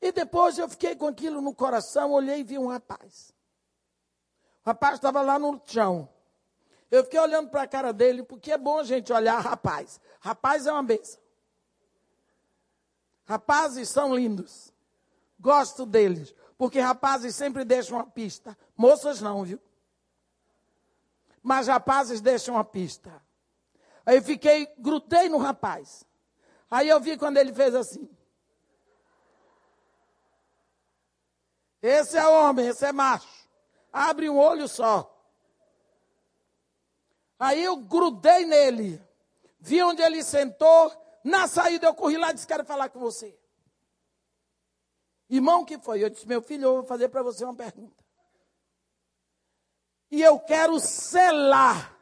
E 0.00 0.12
depois 0.12 0.58
eu 0.58 0.68
fiquei 0.68 0.94
com 0.94 1.06
aquilo 1.06 1.40
no 1.40 1.54
coração, 1.54 2.12
olhei 2.12 2.40
e 2.40 2.44
vi 2.44 2.58
um 2.58 2.68
rapaz. 2.68 3.32
O 4.64 4.66
rapaz 4.66 4.94
estava 4.94 5.20
lá 5.22 5.38
no 5.38 5.60
chão. 5.66 6.08
Eu 6.90 7.04
fiquei 7.04 7.18
olhando 7.18 7.50
para 7.50 7.62
a 7.62 7.66
cara 7.66 7.92
dele, 7.92 8.22
porque 8.22 8.52
é 8.52 8.58
bom 8.58 8.78
a 8.78 8.84
gente 8.84 9.12
olhar 9.12 9.38
rapaz. 9.40 10.00
Rapaz 10.20 10.66
é 10.66 10.72
uma 10.72 10.82
benção. 10.82 11.20
Rapazes 13.24 13.88
são 13.88 14.14
lindos. 14.14 14.72
Gosto 15.40 15.84
deles. 15.84 16.34
Porque 16.56 16.78
rapazes 16.78 17.34
sempre 17.34 17.64
deixam 17.64 17.96
uma 17.96 18.06
pista. 18.06 18.56
Moças 18.76 19.20
não, 19.20 19.44
viu? 19.44 19.60
Mas 21.44 21.68
rapazes 21.68 22.22
deixam 22.22 22.56
a 22.56 22.64
pista. 22.64 23.22
Aí 24.06 24.22
fiquei, 24.22 24.66
grudei 24.78 25.28
no 25.28 25.36
rapaz. 25.36 26.02
Aí 26.70 26.88
eu 26.88 26.98
vi 26.98 27.18
quando 27.18 27.36
ele 27.36 27.52
fez 27.52 27.74
assim. 27.74 28.08
Esse 31.82 32.16
é 32.16 32.26
homem, 32.26 32.66
esse 32.66 32.86
é 32.86 32.92
macho. 32.92 33.46
Abre 33.92 34.30
um 34.30 34.38
olho 34.38 34.66
só. 34.66 35.10
Aí 37.38 37.62
eu 37.62 37.76
grudei 37.76 38.46
nele. 38.46 39.02
Vi 39.60 39.82
onde 39.82 40.00
ele 40.00 40.24
sentou. 40.24 40.90
Na 41.22 41.46
saída 41.46 41.86
eu 41.86 41.94
corri 41.94 42.16
lá 42.16 42.30
e 42.30 42.34
disse: 42.34 42.46
Quero 42.46 42.64
falar 42.64 42.88
com 42.88 43.00
você. 43.00 43.38
Irmão, 45.28 45.64
que 45.64 45.78
foi? 45.78 46.02
Eu 46.02 46.08
disse: 46.08 46.26
Meu 46.26 46.40
filho, 46.40 46.64
eu 46.64 46.74
vou 46.76 46.84
fazer 46.84 47.08
para 47.10 47.22
você 47.22 47.44
uma 47.44 47.54
pergunta. 47.54 48.03
E 50.14 50.22
eu 50.22 50.38
quero 50.38 50.78
selar 50.78 51.98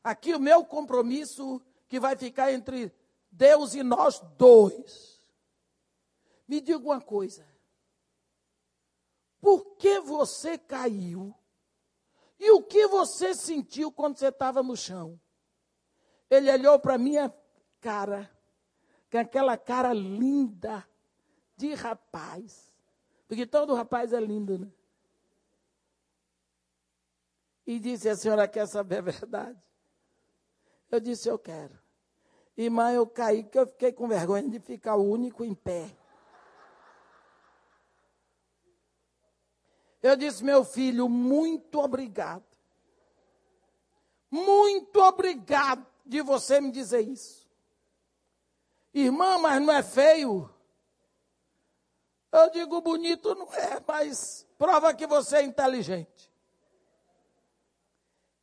aqui 0.00 0.32
o 0.32 0.38
meu 0.38 0.64
compromisso 0.64 1.60
que 1.88 1.98
vai 1.98 2.14
ficar 2.14 2.52
entre 2.52 2.94
Deus 3.32 3.74
e 3.74 3.82
nós 3.82 4.20
dois. 4.38 5.20
Me 6.46 6.60
diga 6.60 6.78
uma 6.78 7.00
coisa. 7.00 7.44
Por 9.40 9.74
que 9.74 9.98
você 9.98 10.56
caiu? 10.56 11.34
E 12.38 12.52
o 12.52 12.62
que 12.62 12.86
você 12.86 13.34
sentiu 13.34 13.90
quando 13.90 14.16
você 14.16 14.28
estava 14.28 14.62
no 14.62 14.76
chão? 14.76 15.20
Ele 16.30 16.48
olhou 16.48 16.78
para 16.78 16.96
minha 16.96 17.34
cara, 17.80 18.30
com 19.10 19.18
aquela 19.18 19.56
cara 19.56 19.92
linda 19.92 20.88
de 21.56 21.74
rapaz. 21.74 22.72
Porque 23.26 23.46
todo 23.46 23.74
rapaz 23.74 24.12
é 24.12 24.20
lindo, 24.20 24.60
né? 24.60 24.72
E 27.66 27.78
disse: 27.78 28.08
A 28.08 28.16
senhora 28.16 28.48
quer 28.48 28.66
saber 28.66 28.98
a 28.98 29.02
verdade? 29.02 29.62
Eu 30.90 31.00
disse: 31.00 31.28
Eu 31.28 31.38
quero. 31.38 31.82
Irmã, 32.56 32.92
eu 32.92 33.06
caí, 33.06 33.42
porque 33.42 33.58
eu 33.58 33.66
fiquei 33.66 33.92
com 33.92 34.06
vergonha 34.06 34.48
de 34.48 34.60
ficar 34.60 34.96
o 34.96 35.02
único 35.02 35.44
em 35.44 35.54
pé. 35.54 35.90
Eu 40.02 40.16
disse, 40.16 40.42
meu 40.42 40.64
filho, 40.64 41.08
muito 41.08 41.78
obrigado. 41.78 42.44
Muito 44.28 44.98
obrigado 45.00 45.86
de 46.04 46.20
você 46.22 46.60
me 46.60 46.72
dizer 46.72 47.00
isso. 47.00 47.48
Irmã, 48.92 49.38
mas 49.38 49.62
não 49.62 49.72
é 49.72 49.82
feio? 49.82 50.52
Eu 52.32 52.50
digo, 52.50 52.80
bonito 52.80 53.34
não 53.34 53.52
é, 53.54 53.80
mas 53.86 54.46
prova 54.58 54.92
que 54.92 55.06
você 55.06 55.36
é 55.36 55.42
inteligente. 55.42 56.31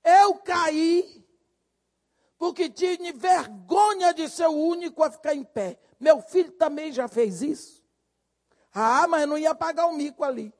Eu 0.03 0.35
caí 0.39 1.19
porque 2.37 2.69
tive 2.69 3.11
vergonha 3.11 4.13
de 4.13 4.29
ser 4.29 4.47
o 4.47 4.53
único 4.53 5.03
a 5.03 5.11
ficar 5.11 5.35
em 5.35 5.43
pé. 5.43 5.77
Meu 5.99 6.21
filho 6.21 6.51
também 6.53 6.91
já 6.91 7.07
fez 7.07 7.41
isso. 7.41 7.83
Ah, 8.73 9.07
mas 9.07 9.27
não 9.27 9.37
ia 9.37 9.53
pagar 9.53 9.87
o 9.87 9.91
mico 9.91 10.23
ali. 10.23 10.53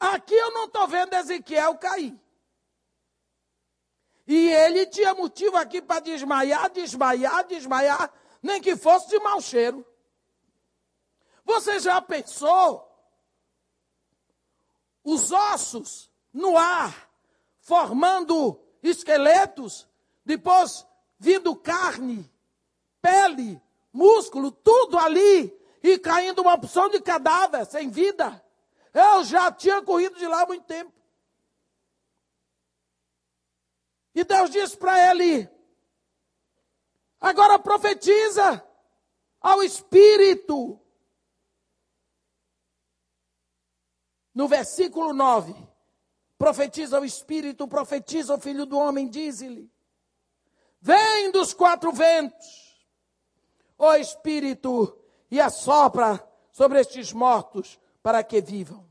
Aqui 0.00 0.34
eu 0.34 0.50
não 0.52 0.64
estou 0.64 0.88
vendo 0.88 1.14
Ezequiel 1.14 1.76
cair. 1.76 2.18
E 4.26 4.48
ele 4.48 4.86
tinha 4.86 5.14
motivo 5.14 5.56
aqui 5.56 5.82
para 5.82 6.00
desmaiar, 6.00 6.70
desmaiar, 6.70 7.46
desmaiar, 7.46 8.12
nem 8.42 8.60
que 8.60 8.74
fosse 8.74 9.08
de 9.08 9.18
mau 9.18 9.40
cheiro. 9.40 9.86
Você 11.44 11.78
já 11.78 12.00
pensou? 12.00 12.88
Os 15.04 15.30
ossos 15.32 16.11
no 16.32 16.56
ar, 16.56 17.10
formando 17.60 18.60
esqueletos, 18.82 19.88
depois 20.24 20.86
vindo 21.18 21.54
carne, 21.54 22.30
pele, 23.00 23.60
músculo, 23.92 24.50
tudo 24.50 24.98
ali, 24.98 25.56
e 25.82 25.98
caindo 25.98 26.42
uma 26.42 26.54
opção 26.54 26.88
de 26.88 27.00
cadáver 27.00 27.66
sem 27.66 27.90
vida. 27.90 28.42
Eu 28.94 29.24
já 29.24 29.50
tinha 29.50 29.82
corrido 29.82 30.18
de 30.18 30.26
lá 30.26 30.42
há 30.42 30.46
muito 30.46 30.64
tempo. 30.64 30.92
E 34.14 34.24
Deus 34.24 34.50
disse 34.50 34.76
para 34.76 35.10
ele: 35.10 35.48
agora 37.20 37.58
profetiza 37.58 38.64
ao 39.40 39.62
Espírito. 39.62 40.78
No 44.34 44.48
versículo 44.48 45.12
9, 45.12 45.54
profetiza 46.42 46.96
ao 46.96 47.04
Espírito, 47.04 47.68
profetiza 47.68 48.32
ao 48.32 48.40
Filho 48.40 48.66
do 48.66 48.76
Homem, 48.76 49.06
diz-lhe: 49.06 49.70
Vem 50.80 51.30
dos 51.30 51.54
quatro 51.54 51.92
ventos, 51.92 52.84
ó 53.78 53.94
Espírito, 53.94 54.98
e 55.30 55.40
assopra 55.40 56.20
sobre 56.50 56.80
estes 56.80 57.12
mortos, 57.12 57.78
para 58.02 58.24
que 58.24 58.40
vivam. 58.40 58.84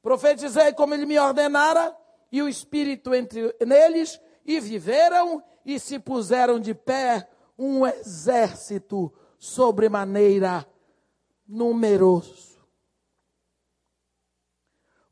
Profetizei 0.00 0.72
como 0.72 0.94
ele 0.94 1.04
me 1.04 1.18
ordenara, 1.18 1.94
e 2.32 2.40
o 2.40 2.48
Espírito 2.48 3.14
entre 3.14 3.54
neles, 3.60 4.18
e 4.42 4.58
viveram, 4.58 5.44
e 5.62 5.78
se 5.78 5.98
puseram 5.98 6.58
de 6.58 6.72
pé 6.72 7.28
um 7.58 7.86
exército 7.86 9.12
sobremaneira 9.38 10.66
numeroso. 11.46 12.55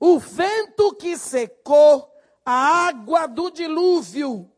O 0.06 0.18
vento 0.18 0.94
que 0.96 1.16
secou 1.16 2.14
a 2.44 2.88
água 2.88 3.26
do 3.26 3.50
dilúvio, 3.50 4.52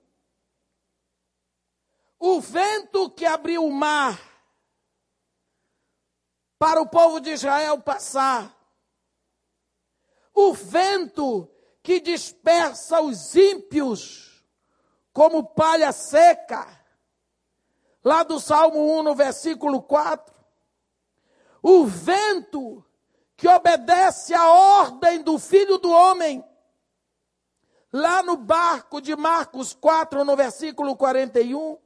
o 2.18 2.40
vento 2.40 3.08
que 3.10 3.24
abriu 3.24 3.64
o 3.64 3.70
mar 3.70 4.20
para 6.58 6.80
o 6.80 6.88
povo 6.88 7.20
de 7.20 7.30
Israel 7.30 7.80
passar, 7.80 8.58
o 10.34 10.52
vento 10.52 11.48
que 11.80 12.00
dispersa 12.00 13.00
os 13.00 13.36
ímpios 13.36 14.44
como 15.12 15.44
palha 15.44 15.92
seca, 15.92 16.66
lá 18.02 18.24
do 18.24 18.40
Salmo 18.40 18.98
1, 18.98 19.02
no 19.04 19.14
versículo 19.14 19.80
4, 19.80 20.34
o 21.62 21.86
vento 21.86 22.85
que 23.36 23.46
obedece 23.46 24.34
à 24.34 24.48
ordem 24.48 25.22
do 25.22 25.38
Filho 25.38 25.78
do 25.78 25.90
Homem. 25.90 26.44
Lá 27.92 28.22
no 28.22 28.36
barco 28.36 29.00
de 29.00 29.14
Marcos 29.14 29.74
4, 29.74 30.24
no 30.24 30.34
versículo 30.34 30.96
41, 30.96 31.78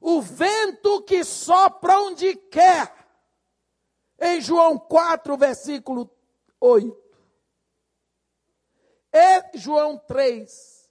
o 0.00 0.22
vento 0.22 1.02
que 1.02 1.22
sopra 1.22 1.98
onde 2.00 2.34
quer. 2.34 2.94
Em 4.18 4.40
João 4.40 4.78
4, 4.78 5.36
versículo 5.36 6.10
8. 6.58 6.98
E 9.12 9.58
João 9.58 9.98
3. 9.98 10.90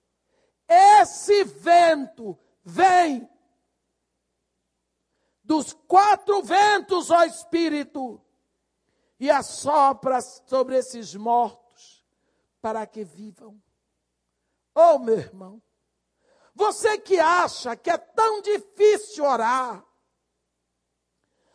Esse 0.68 1.44
vento 1.44 2.38
vem 2.64 3.28
dos 5.44 5.74
quatro 5.74 6.44
ventos, 6.44 7.10
ó 7.10 7.24
Espírito, 7.24 8.22
e 9.20 9.30
assopra 9.30 10.22
sobre 10.22 10.78
esses 10.78 11.14
mortos 11.16 12.06
para 12.62 12.86
que 12.86 13.04
vivam. 13.04 13.62
Oh, 14.74 14.98
meu 14.98 15.18
irmão, 15.18 15.62
você 16.56 16.98
que 16.98 17.20
acha 17.20 17.76
que 17.76 17.90
é 17.90 17.98
tão 17.98 18.42
difícil 18.42 19.26
orar, 19.26 19.86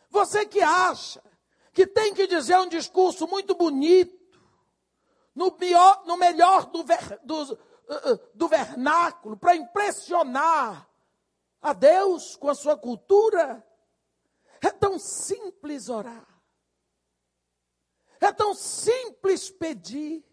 você 0.09 0.45
que 0.45 0.61
acha 0.61 1.23
que 1.73 1.85
tem 1.85 2.13
que 2.13 2.27
dizer 2.27 2.57
um 2.57 2.69
discurso 2.69 3.27
muito 3.27 3.55
bonito, 3.55 4.15
no, 5.33 5.51
pior, 5.51 6.03
no 6.05 6.15
melhor 6.15 6.67
do, 6.67 6.83
ver, 6.83 7.19
do, 7.23 7.41
uh, 7.43 7.53
uh, 7.53 8.19
do 8.33 8.47
vernáculo, 8.47 9.35
para 9.35 9.55
impressionar 9.55 10.89
a 11.61 11.73
Deus 11.73 12.37
com 12.37 12.49
a 12.49 12.55
sua 12.55 12.77
cultura, 12.77 13.65
é 14.61 14.71
tão 14.71 14.97
simples 14.97 15.89
orar. 15.89 16.34
É 18.25 18.31
tão 18.31 18.55
simples 18.55 19.51
pedir. 19.51 20.25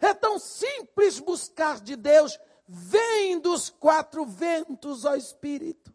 É 0.00 0.14
tão 0.14 0.38
simples 0.38 1.20
buscar 1.20 1.82
de 1.82 1.96
Deus. 1.96 2.40
Vem 2.66 3.38
dos 3.38 3.68
quatro 3.68 4.24
ventos, 4.24 5.04
ó 5.04 5.14
Espírito. 5.14 5.94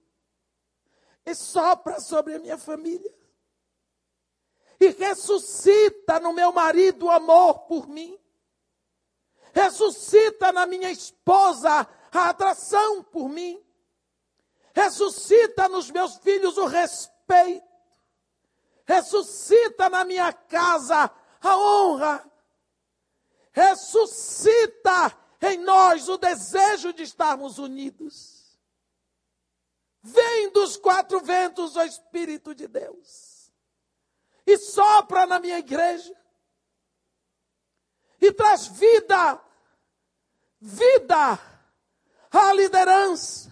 E 1.25 1.33
sopra 1.33 1.99
sobre 1.99 2.35
a 2.35 2.39
minha 2.39 2.59
família. 2.59 3.11
E 4.79 4.89
ressuscita 4.89 6.19
no 6.19 6.31
meu 6.31 6.51
marido 6.51 7.07
o 7.07 7.11
amor 7.11 7.61
por 7.61 7.87
mim. 7.87 8.15
Ressuscita 9.51 10.51
na 10.51 10.67
minha 10.67 10.91
esposa 10.91 11.89
a 12.11 12.29
atração 12.29 13.03
por 13.03 13.27
mim. 13.27 13.59
Ressuscita 14.75 15.67
nos 15.67 15.89
meus 15.89 16.17
filhos 16.17 16.55
o 16.55 16.67
respeito 16.67 17.72
ressuscita 18.85 19.89
na 19.89 20.03
minha 20.03 20.31
casa 20.33 21.09
a 21.41 21.57
honra, 21.57 22.31
ressuscita 23.51 25.17
em 25.41 25.57
nós 25.59 26.07
o 26.09 26.17
desejo 26.17 26.93
de 26.93 27.03
estarmos 27.03 27.57
unidos. 27.57 28.57
Vem 30.01 30.51
dos 30.51 30.75
quatro 30.75 31.21
ventos 31.21 31.75
o 31.75 31.81
Espírito 31.81 32.53
de 32.53 32.67
Deus 32.67 33.51
e 34.45 34.57
sopra 34.57 35.25
na 35.25 35.39
minha 35.39 35.59
igreja 35.59 36.13
e 38.19 38.31
traz 38.31 38.67
vida, 38.67 39.41
vida 40.59 41.39
à 42.31 42.53
liderança, 42.53 43.51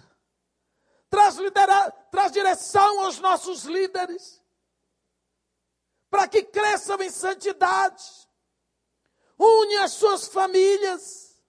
traz, 1.10 1.36
lidera 1.36 1.92
traz 2.10 2.32
direção 2.32 3.06
aos 3.06 3.20
nossos 3.20 3.64
líderes, 3.64 4.41
para 6.12 6.28
que 6.28 6.44
cresçam 6.44 7.02
em 7.02 7.10
santidade, 7.10 8.04
une 9.40 9.78
as 9.78 9.94
suas 9.94 10.28
famílias, 10.28 11.42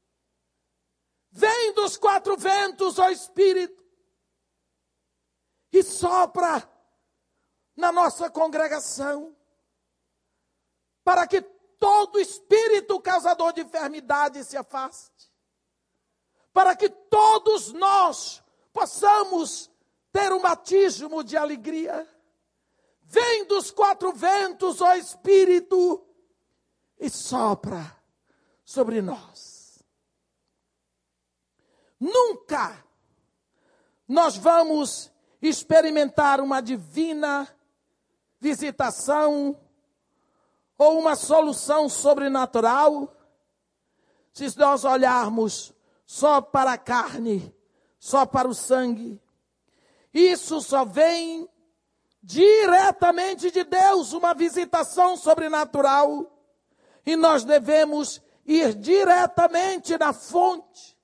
vem 1.31 1.75
dos 1.75 1.99
quatro 1.99 2.37
ventos, 2.37 2.99
ó 2.99 3.11
Espírito, 3.11 3.85
e 5.73 5.83
sopra 5.83 6.71
na 7.77 7.91
nossa 7.91 8.31
congregação, 8.31 9.37
para 11.03 11.27
que 11.27 11.43
todo 11.83 12.21
espírito 12.21 13.01
causador 13.01 13.53
de 13.53 13.63
enfermidade 13.63 14.45
se 14.45 14.57
afaste. 14.57 15.33
Para 16.53 16.77
que 16.77 16.89
todos 16.89 17.73
nós 17.73 18.41
possamos 18.73 19.69
ter 20.13 20.33
um 20.33 20.41
batismo 20.41 21.25
de 21.25 21.37
alegria. 21.37 22.07
Vem 23.13 23.45
dos 23.45 23.71
quatro 23.71 24.11
ventos, 24.15 24.81
ó 24.81 24.95
Espírito, 24.95 26.03
e 26.99 27.11
sopra 27.11 27.95
sobre 28.65 29.03
nós. 29.03 29.85
Nunca 32.01 32.83
nós 34.09 34.39
vamos 34.39 35.13
experimentar 35.43 36.41
uma 36.41 36.63
divina 36.63 37.47
visitação 38.41 39.61
ou 40.79 40.99
uma 40.99 41.15
solução 41.15 41.91
sobrenatural, 41.91 43.15
se 44.33 44.59
nós 44.59 44.87
olharmos 44.87 45.75
só 46.07 46.41
para 46.41 46.73
a 46.73 46.79
carne, 46.79 47.55
só 47.99 48.25
para 48.25 48.49
o 48.49 48.55
sangue. 48.55 49.21
Isso 50.15 50.63
só 50.63 50.87
vem 50.87 51.47
diretamente 52.23 53.51
de 53.51 53.65
Deus, 53.65 54.13
uma 54.13 54.33
visitação 54.33 55.17
sobrenatural. 55.17 56.31
E 57.05 57.17
nós 57.17 57.45
devemos 57.45 58.23
ir 58.47 58.75
diretamente 58.75 59.99
na 59.99 60.13
fonte, 60.13 60.97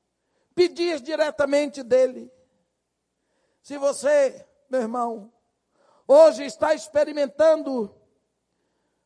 pedir 0.55 1.01
diretamente 1.01 1.83
dele. 1.83 2.31
Se 3.63 3.77
você, 3.77 4.47
meu 4.71 4.81
irmão, 4.81 5.33
hoje 6.07 6.45
está 6.45 6.73
experimentando 6.73 7.95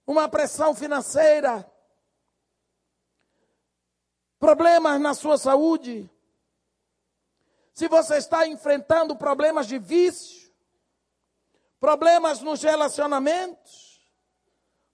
uma 0.07 0.29
pressão 0.29 0.75
financeira, 0.75 1.69
problemas 4.39 5.01
na 5.01 5.15
sua 5.15 5.39
saúde, 5.39 6.11
se 7.73 7.89
você 7.89 8.17
está 8.19 8.47
enfrentando 8.47 9.17
problemas 9.17 9.67
de 9.67 9.79
vício, 9.79 10.42
problemas 11.83 12.41
nos 12.41 12.63
relacionamentos, 12.63 14.01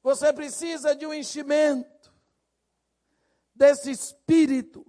você 0.03 0.33
precisa 0.33 0.97
de 0.97 1.05
um 1.05 1.13
enchimento 1.13 2.11
desse 3.55 3.91
espírito 3.91 4.87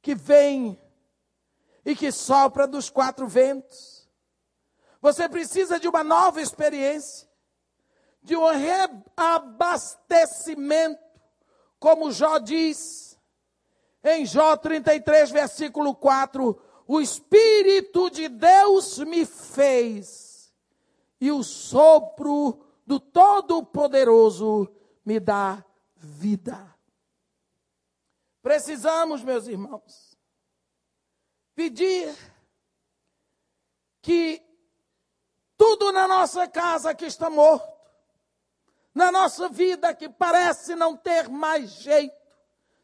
que 0.00 0.14
vem 0.14 0.82
e 1.84 1.94
que 1.94 2.10
sopra 2.10 2.66
dos 2.66 2.88
quatro 2.88 3.28
ventos. 3.28 4.08
Você 4.98 5.28
precisa 5.28 5.78
de 5.78 5.86
uma 5.86 6.02
nova 6.02 6.40
experiência 6.40 7.28
de 8.22 8.34
um 8.34 8.46
reabastecimento, 8.46 11.04
como 11.78 12.10
Jó 12.10 12.38
diz, 12.38 13.20
em 14.02 14.24
Jó 14.24 14.56
33, 14.56 15.30
versículo 15.30 15.94
4: 15.94 16.58
O 16.90 17.02
Espírito 17.02 18.08
de 18.08 18.30
Deus 18.30 18.96
me 19.00 19.26
fez, 19.26 20.50
e 21.20 21.30
o 21.30 21.44
sopro 21.44 22.64
do 22.86 22.98
Todo-Poderoso 22.98 24.74
me 25.04 25.20
dá 25.20 25.62
vida. 25.94 26.74
Precisamos, 28.40 29.22
meus 29.22 29.46
irmãos, 29.46 30.16
pedir 31.54 32.16
que 34.00 34.42
tudo 35.58 35.92
na 35.92 36.08
nossa 36.08 36.48
casa 36.48 36.94
que 36.94 37.04
está 37.04 37.28
morto, 37.28 37.70
na 38.94 39.12
nossa 39.12 39.50
vida 39.50 39.92
que 39.92 40.08
parece 40.08 40.74
não 40.74 40.96
ter 40.96 41.28
mais 41.28 41.68
jeito, 41.70 42.16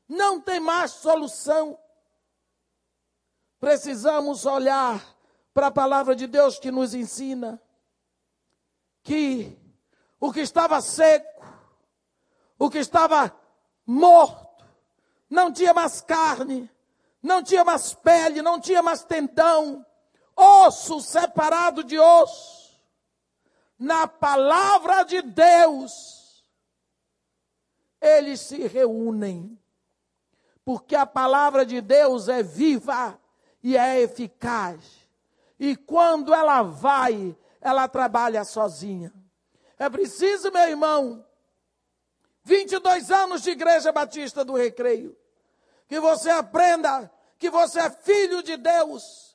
não 0.07 0.39
tem 0.39 0.61
mais 0.61 0.91
solução. 0.91 1.79
Precisamos 3.65 4.45
olhar 4.45 5.03
para 5.55 5.69
a 5.69 5.71
palavra 5.71 6.15
de 6.15 6.27
Deus 6.27 6.59
que 6.59 6.71
nos 6.71 6.93
ensina 6.93 7.59
que 9.03 9.59
o 10.21 10.31
que 10.31 10.41
estava 10.41 10.83
seco, 10.83 11.47
o 12.59 12.69
que 12.69 12.77
estava 12.77 13.35
morto, 13.87 14.67
não 15.31 15.51
tinha 15.51 15.73
mais 15.73 16.03
carne, 16.03 16.71
não 17.23 17.43
tinha 17.43 17.65
mais 17.65 17.95
pele, 17.95 18.43
não 18.43 18.61
tinha 18.61 18.83
mais 18.83 19.03
tendão, 19.03 19.83
osso 20.37 21.01
separado 21.01 21.83
de 21.83 21.99
osso 21.99 22.79
na 23.79 24.07
palavra 24.07 25.05
de 25.05 25.23
Deus, 25.23 26.45
eles 27.99 28.41
se 28.41 28.67
reúnem. 28.67 29.59
Porque 30.67 30.95
a 30.95 31.07
palavra 31.07 31.65
de 31.65 31.81
Deus 31.81 32.29
é 32.29 32.43
viva 32.43 33.19
e 33.65 33.77
é 33.77 34.03
eficaz. 34.03 35.09
E 35.59 35.75
quando 35.75 36.33
ela 36.33 36.63
vai, 36.63 37.35
ela 37.61 37.89
trabalha 37.89 38.45
sozinha. 38.45 39.13
É 39.79 39.89
preciso, 39.89 40.53
meu 40.53 40.69
irmão, 40.69 41.27
22 42.45 43.11
anos 43.11 43.43
de 43.43 43.51
Igreja 43.51 43.91
Batista 43.91 44.45
do 44.45 44.55
Recreio, 44.55 45.17
que 45.89 45.99
você 45.99 46.31
aprenda 46.31 47.11
que 47.39 47.49
você 47.49 47.81
é 47.81 47.91
filho 47.91 48.43
de 48.43 48.57
Deus 48.57 49.35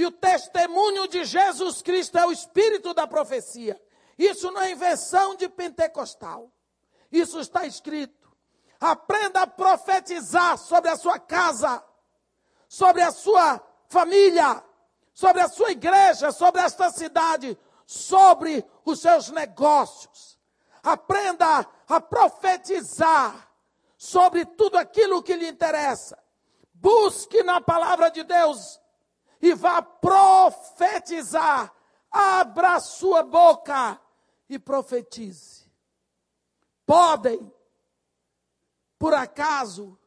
e 0.00 0.06
o 0.06 0.10
testemunho 0.10 1.06
de 1.06 1.24
Jesus 1.24 1.82
Cristo 1.82 2.16
é 2.16 2.24
o 2.24 2.32
espírito 2.32 2.94
da 2.94 3.06
profecia. 3.06 3.78
Isso 4.18 4.50
não 4.50 4.62
é 4.62 4.72
invenção 4.72 5.36
de 5.36 5.46
pentecostal. 5.46 6.50
Isso 7.12 7.38
está 7.38 7.66
escrito. 7.66 8.34
Aprenda 8.80 9.42
a 9.42 9.46
profetizar 9.46 10.56
sobre 10.56 10.88
a 10.88 10.96
sua 10.96 11.18
casa, 11.18 11.84
sobre 12.70 13.02
a 13.02 13.10
sua 13.10 13.60
família, 13.88 14.62
sobre 15.12 15.42
a 15.42 15.48
sua 15.48 15.72
igreja, 15.72 16.30
sobre 16.30 16.60
esta 16.62 16.88
cidade, 16.88 17.58
sobre 17.84 18.64
os 18.84 19.00
seus 19.00 19.28
negócios. 19.28 20.38
Aprenda 20.80 21.66
a 21.88 22.00
profetizar 22.00 23.50
sobre 23.96 24.46
tudo 24.46 24.78
aquilo 24.78 25.20
que 25.20 25.34
lhe 25.34 25.48
interessa. 25.48 26.16
Busque 26.72 27.42
na 27.42 27.60
palavra 27.60 28.08
de 28.08 28.22
Deus 28.22 28.80
e 29.42 29.52
vá 29.52 29.82
profetizar. 29.82 31.74
Abra 32.08 32.78
sua 32.78 33.24
boca 33.24 34.00
e 34.48 34.60
profetize. 34.60 35.68
Podem, 36.86 37.52
por 38.96 39.12
acaso, 39.12 39.98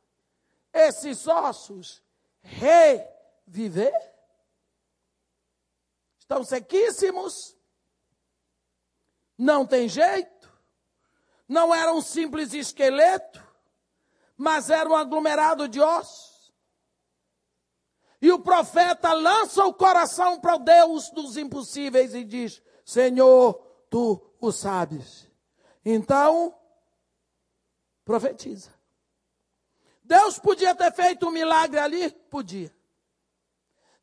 esses 0.74 1.28
ossos 1.28 2.03
reviver? 2.44 3.94
Estão 6.20 6.44
sequíssimos? 6.44 7.58
Não 9.38 9.66
tem 9.66 9.88
jeito? 9.90 10.52
Não 11.48 11.74
era 11.74 11.94
um 11.94 12.02
simples 12.02 12.54
esqueleto, 12.54 13.42
mas 14.38 14.70
era 14.70 14.90
um 14.90 14.96
aglomerado 14.96 15.68
de 15.68 15.82
ossos? 15.82 16.54
E 18.22 18.32
o 18.32 18.40
profeta 18.40 19.12
lança 19.12 19.66
o 19.66 19.74
coração 19.74 20.40
para 20.40 20.56
o 20.56 20.60
Deus 20.60 21.10
dos 21.10 21.36
impossíveis 21.36 22.14
e 22.16 22.24
diz: 22.24 22.62
Senhor, 22.86 23.56
tu 23.90 24.34
o 24.40 24.52
sabes. 24.52 25.30
Então, 25.84 26.58
profetiza. 28.06 28.72
Deus 30.04 30.38
podia 30.38 30.76
ter 30.76 30.92
feito 30.94 31.28
um 31.28 31.32
milagre 31.32 31.80
ali? 31.80 32.12
Podia. 32.12 32.76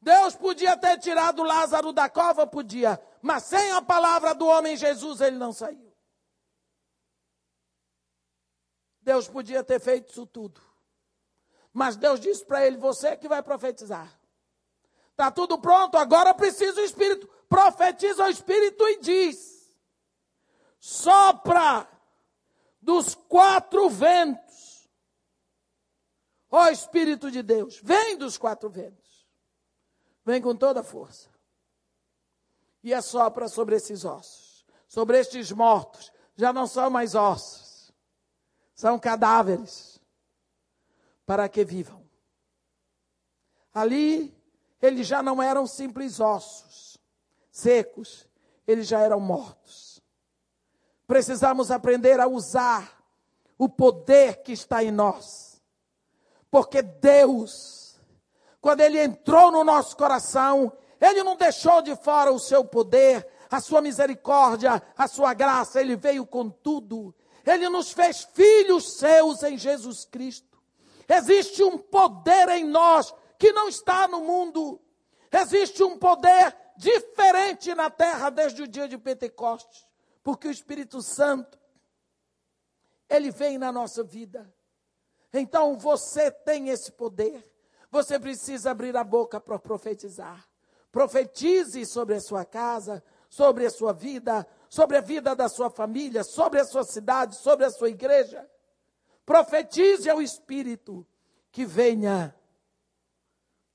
Deus 0.01 0.34
podia 0.34 0.76
ter 0.76 0.98
tirado 0.98 1.42
Lázaro 1.42 1.92
da 1.92 2.09
cova? 2.09 2.46
Podia. 2.46 3.01
Mas 3.20 3.44
sem 3.44 3.70
a 3.72 3.82
palavra 3.82 4.34
do 4.34 4.46
homem 4.46 4.76
Jesus, 4.76 5.20
ele 5.20 5.36
não 5.36 5.53
saiu. 5.53 5.90
Deus 9.03 9.28
podia 9.28 9.62
ter 9.62 9.80
feito 9.80 10.11
isso 10.11 10.26
tudo. 10.26 10.61
Mas 11.72 11.96
Deus 11.96 12.18
disse 12.18 12.44
para 12.44 12.66
ele: 12.66 12.76
Você 12.78 13.09
é 13.09 13.16
que 13.16 13.28
vai 13.28 13.42
profetizar. 13.42 14.18
Está 15.11 15.30
tudo 15.30 15.59
pronto, 15.59 15.98
agora 15.98 16.32
precisa 16.32 16.80
o 16.80 16.84
Espírito. 16.84 17.28
Profetiza 17.48 18.24
o 18.24 18.28
Espírito 18.30 18.88
e 18.88 19.01
diz: 19.01 19.76
Sopra 20.78 21.86
dos 22.80 23.14
quatro 23.14 23.88
ventos. 23.90 24.49
Ó 26.51 26.68
Espírito 26.68 27.30
de 27.30 27.42
Deus, 27.42 27.80
vem 27.82 28.16
dos 28.16 28.36
quatro 28.36 28.68
ventos. 28.68 29.26
Vem 30.24 30.42
com 30.42 30.55
toda 30.55 30.80
a 30.80 30.84
força. 30.84 31.28
E 32.82 32.92
assopra 32.92 33.48
sobre 33.48 33.76
esses 33.76 34.05
ossos, 34.05 34.64
sobre 34.88 35.18
estes 35.18 35.53
mortos. 35.53 36.12
Já 36.36 36.53
não 36.53 36.66
são 36.66 36.90
mais 36.90 37.14
ossos, 37.14 37.92
são 38.74 38.98
cadáveres, 38.98 40.01
para 41.26 41.48
que 41.48 41.64
vivam. 41.64 42.03
Ali, 43.72 44.34
eles 44.80 45.07
já 45.07 45.22
não 45.22 45.42
eram 45.42 45.66
simples 45.66 46.18
ossos 46.18 46.98
secos, 47.51 48.26
eles 48.66 48.86
já 48.86 49.01
eram 49.01 49.20
mortos. 49.20 50.01
Precisamos 51.07 51.70
aprender 51.70 52.20
a 52.20 52.26
usar 52.26 53.05
o 53.59 53.68
poder 53.68 54.42
que 54.42 54.53
está 54.53 54.82
em 54.82 54.90
nós. 54.90 55.49
Porque 56.51 56.82
Deus, 56.82 58.01
quando 58.61 58.80
Ele 58.80 59.01
entrou 59.01 59.51
no 59.51 59.62
nosso 59.62 59.96
coração, 59.96 60.72
Ele 61.01 61.22
não 61.22 61.36
deixou 61.36 61.80
de 61.80 61.94
fora 61.96 62.32
o 62.32 62.38
seu 62.38 62.64
poder, 62.64 63.26
a 63.51 63.61
sua 63.61 63.80
misericórdia, 63.80 64.82
a 64.96 65.09
sua 65.09 65.32
graça, 65.34 65.80
Ele 65.80 65.96
veio 65.96 66.26
com 66.26 66.51
tudo. 66.51 67.14
Ele 67.46 67.68
nos 67.68 67.92
fez 67.92 68.26
filhos 68.32 68.98
seus 68.98 69.42
em 69.42 69.57
Jesus 69.57 70.05
Cristo. 70.05 70.61
Existe 71.09 71.62
um 71.62 71.78
poder 71.78 72.48
em 72.51 72.64
nós 72.64 73.12
que 73.38 73.53
não 73.53 73.68
está 73.68 74.07
no 74.07 74.20
mundo. 74.20 74.80
Existe 75.32 75.82
um 75.82 75.98
poder 75.98 76.57
diferente 76.76 77.74
na 77.74 77.90
terra 77.90 78.30
desde 78.30 78.62
o 78.62 78.68
dia 78.68 78.88
de 78.88 78.98
Pentecostes. 78.98 79.86
Porque 80.22 80.48
o 80.48 80.51
Espírito 80.51 81.03
Santo, 81.03 81.59
ele 83.09 83.30
vem 83.30 83.59
na 83.59 83.72
nossa 83.72 84.05
vida. 84.05 84.53
Então 85.33 85.78
você 85.78 86.31
tem 86.31 86.68
esse 86.68 86.93
poder. 86.93 87.49
Você 87.91 88.18
precisa 88.18 88.70
abrir 88.70 88.97
a 88.97 89.05
boca 89.05 89.41
para 89.41 89.59
profetizar. 89.59 90.49
Profetize 90.91 91.85
sobre 91.87 92.14
a 92.14 92.20
sua 92.20 92.45
casa, 92.45 93.03
sobre 93.28 93.64
a 93.64 93.70
sua 93.70 93.93
vida, 93.93 94.47
sobre 94.68 94.97
a 94.97 95.01
vida 95.01 95.35
da 95.35 95.49
sua 95.49 95.70
família, 95.70 96.24
sobre 96.24 96.61
a 96.61 96.64
sua 96.64 96.85
cidade, 96.85 97.37
sobre 97.37 97.64
a 97.64 97.70
sua 97.70 97.89
igreja. 97.89 98.49
Profetize 99.24 100.11
ao 100.11 100.20
Espírito 100.20 101.07
que 101.53 101.64
venha 101.64 102.35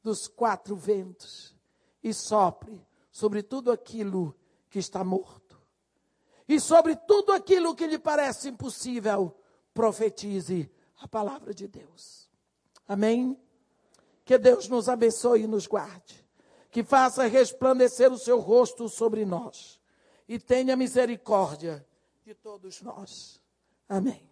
dos 0.03 0.27
quatro 0.27 0.75
ventos 0.75 1.55
e 2.03 2.13
sopre 2.13 2.85
sobre 3.11 3.41
tudo 3.41 3.71
aquilo 3.71 4.35
que 4.69 4.77
está 4.77 5.03
morto. 5.03 5.59
E 6.47 6.59
sobre 6.59 6.95
tudo 6.95 7.31
aquilo 7.31 7.73
que 7.73 7.87
lhe 7.87 7.97
parece 7.97 8.49
impossível, 8.49 9.35
profetize 9.73 10.69
a 11.05 11.07
palavra 11.07 11.53
de 11.53 11.67
Deus. 11.67 12.27
Amém? 12.87 13.39
Que 14.25 14.39
Deus 14.39 14.67
nos 14.67 14.89
abençoe 14.89 15.43
e 15.43 15.47
nos 15.47 15.67
guarde. 15.67 16.25
Que 16.71 16.83
faça 16.83 17.27
resplandecer 17.27 18.11
o 18.11 18.17
seu 18.17 18.39
rosto 18.39 18.89
sobre 18.89 19.23
nós. 19.23 19.79
E 20.27 20.39
tenha 20.39 20.75
misericórdia 20.75 21.85
de 22.25 22.33
todos 22.33 22.81
nós. 22.81 23.39
Amém. 23.87 24.27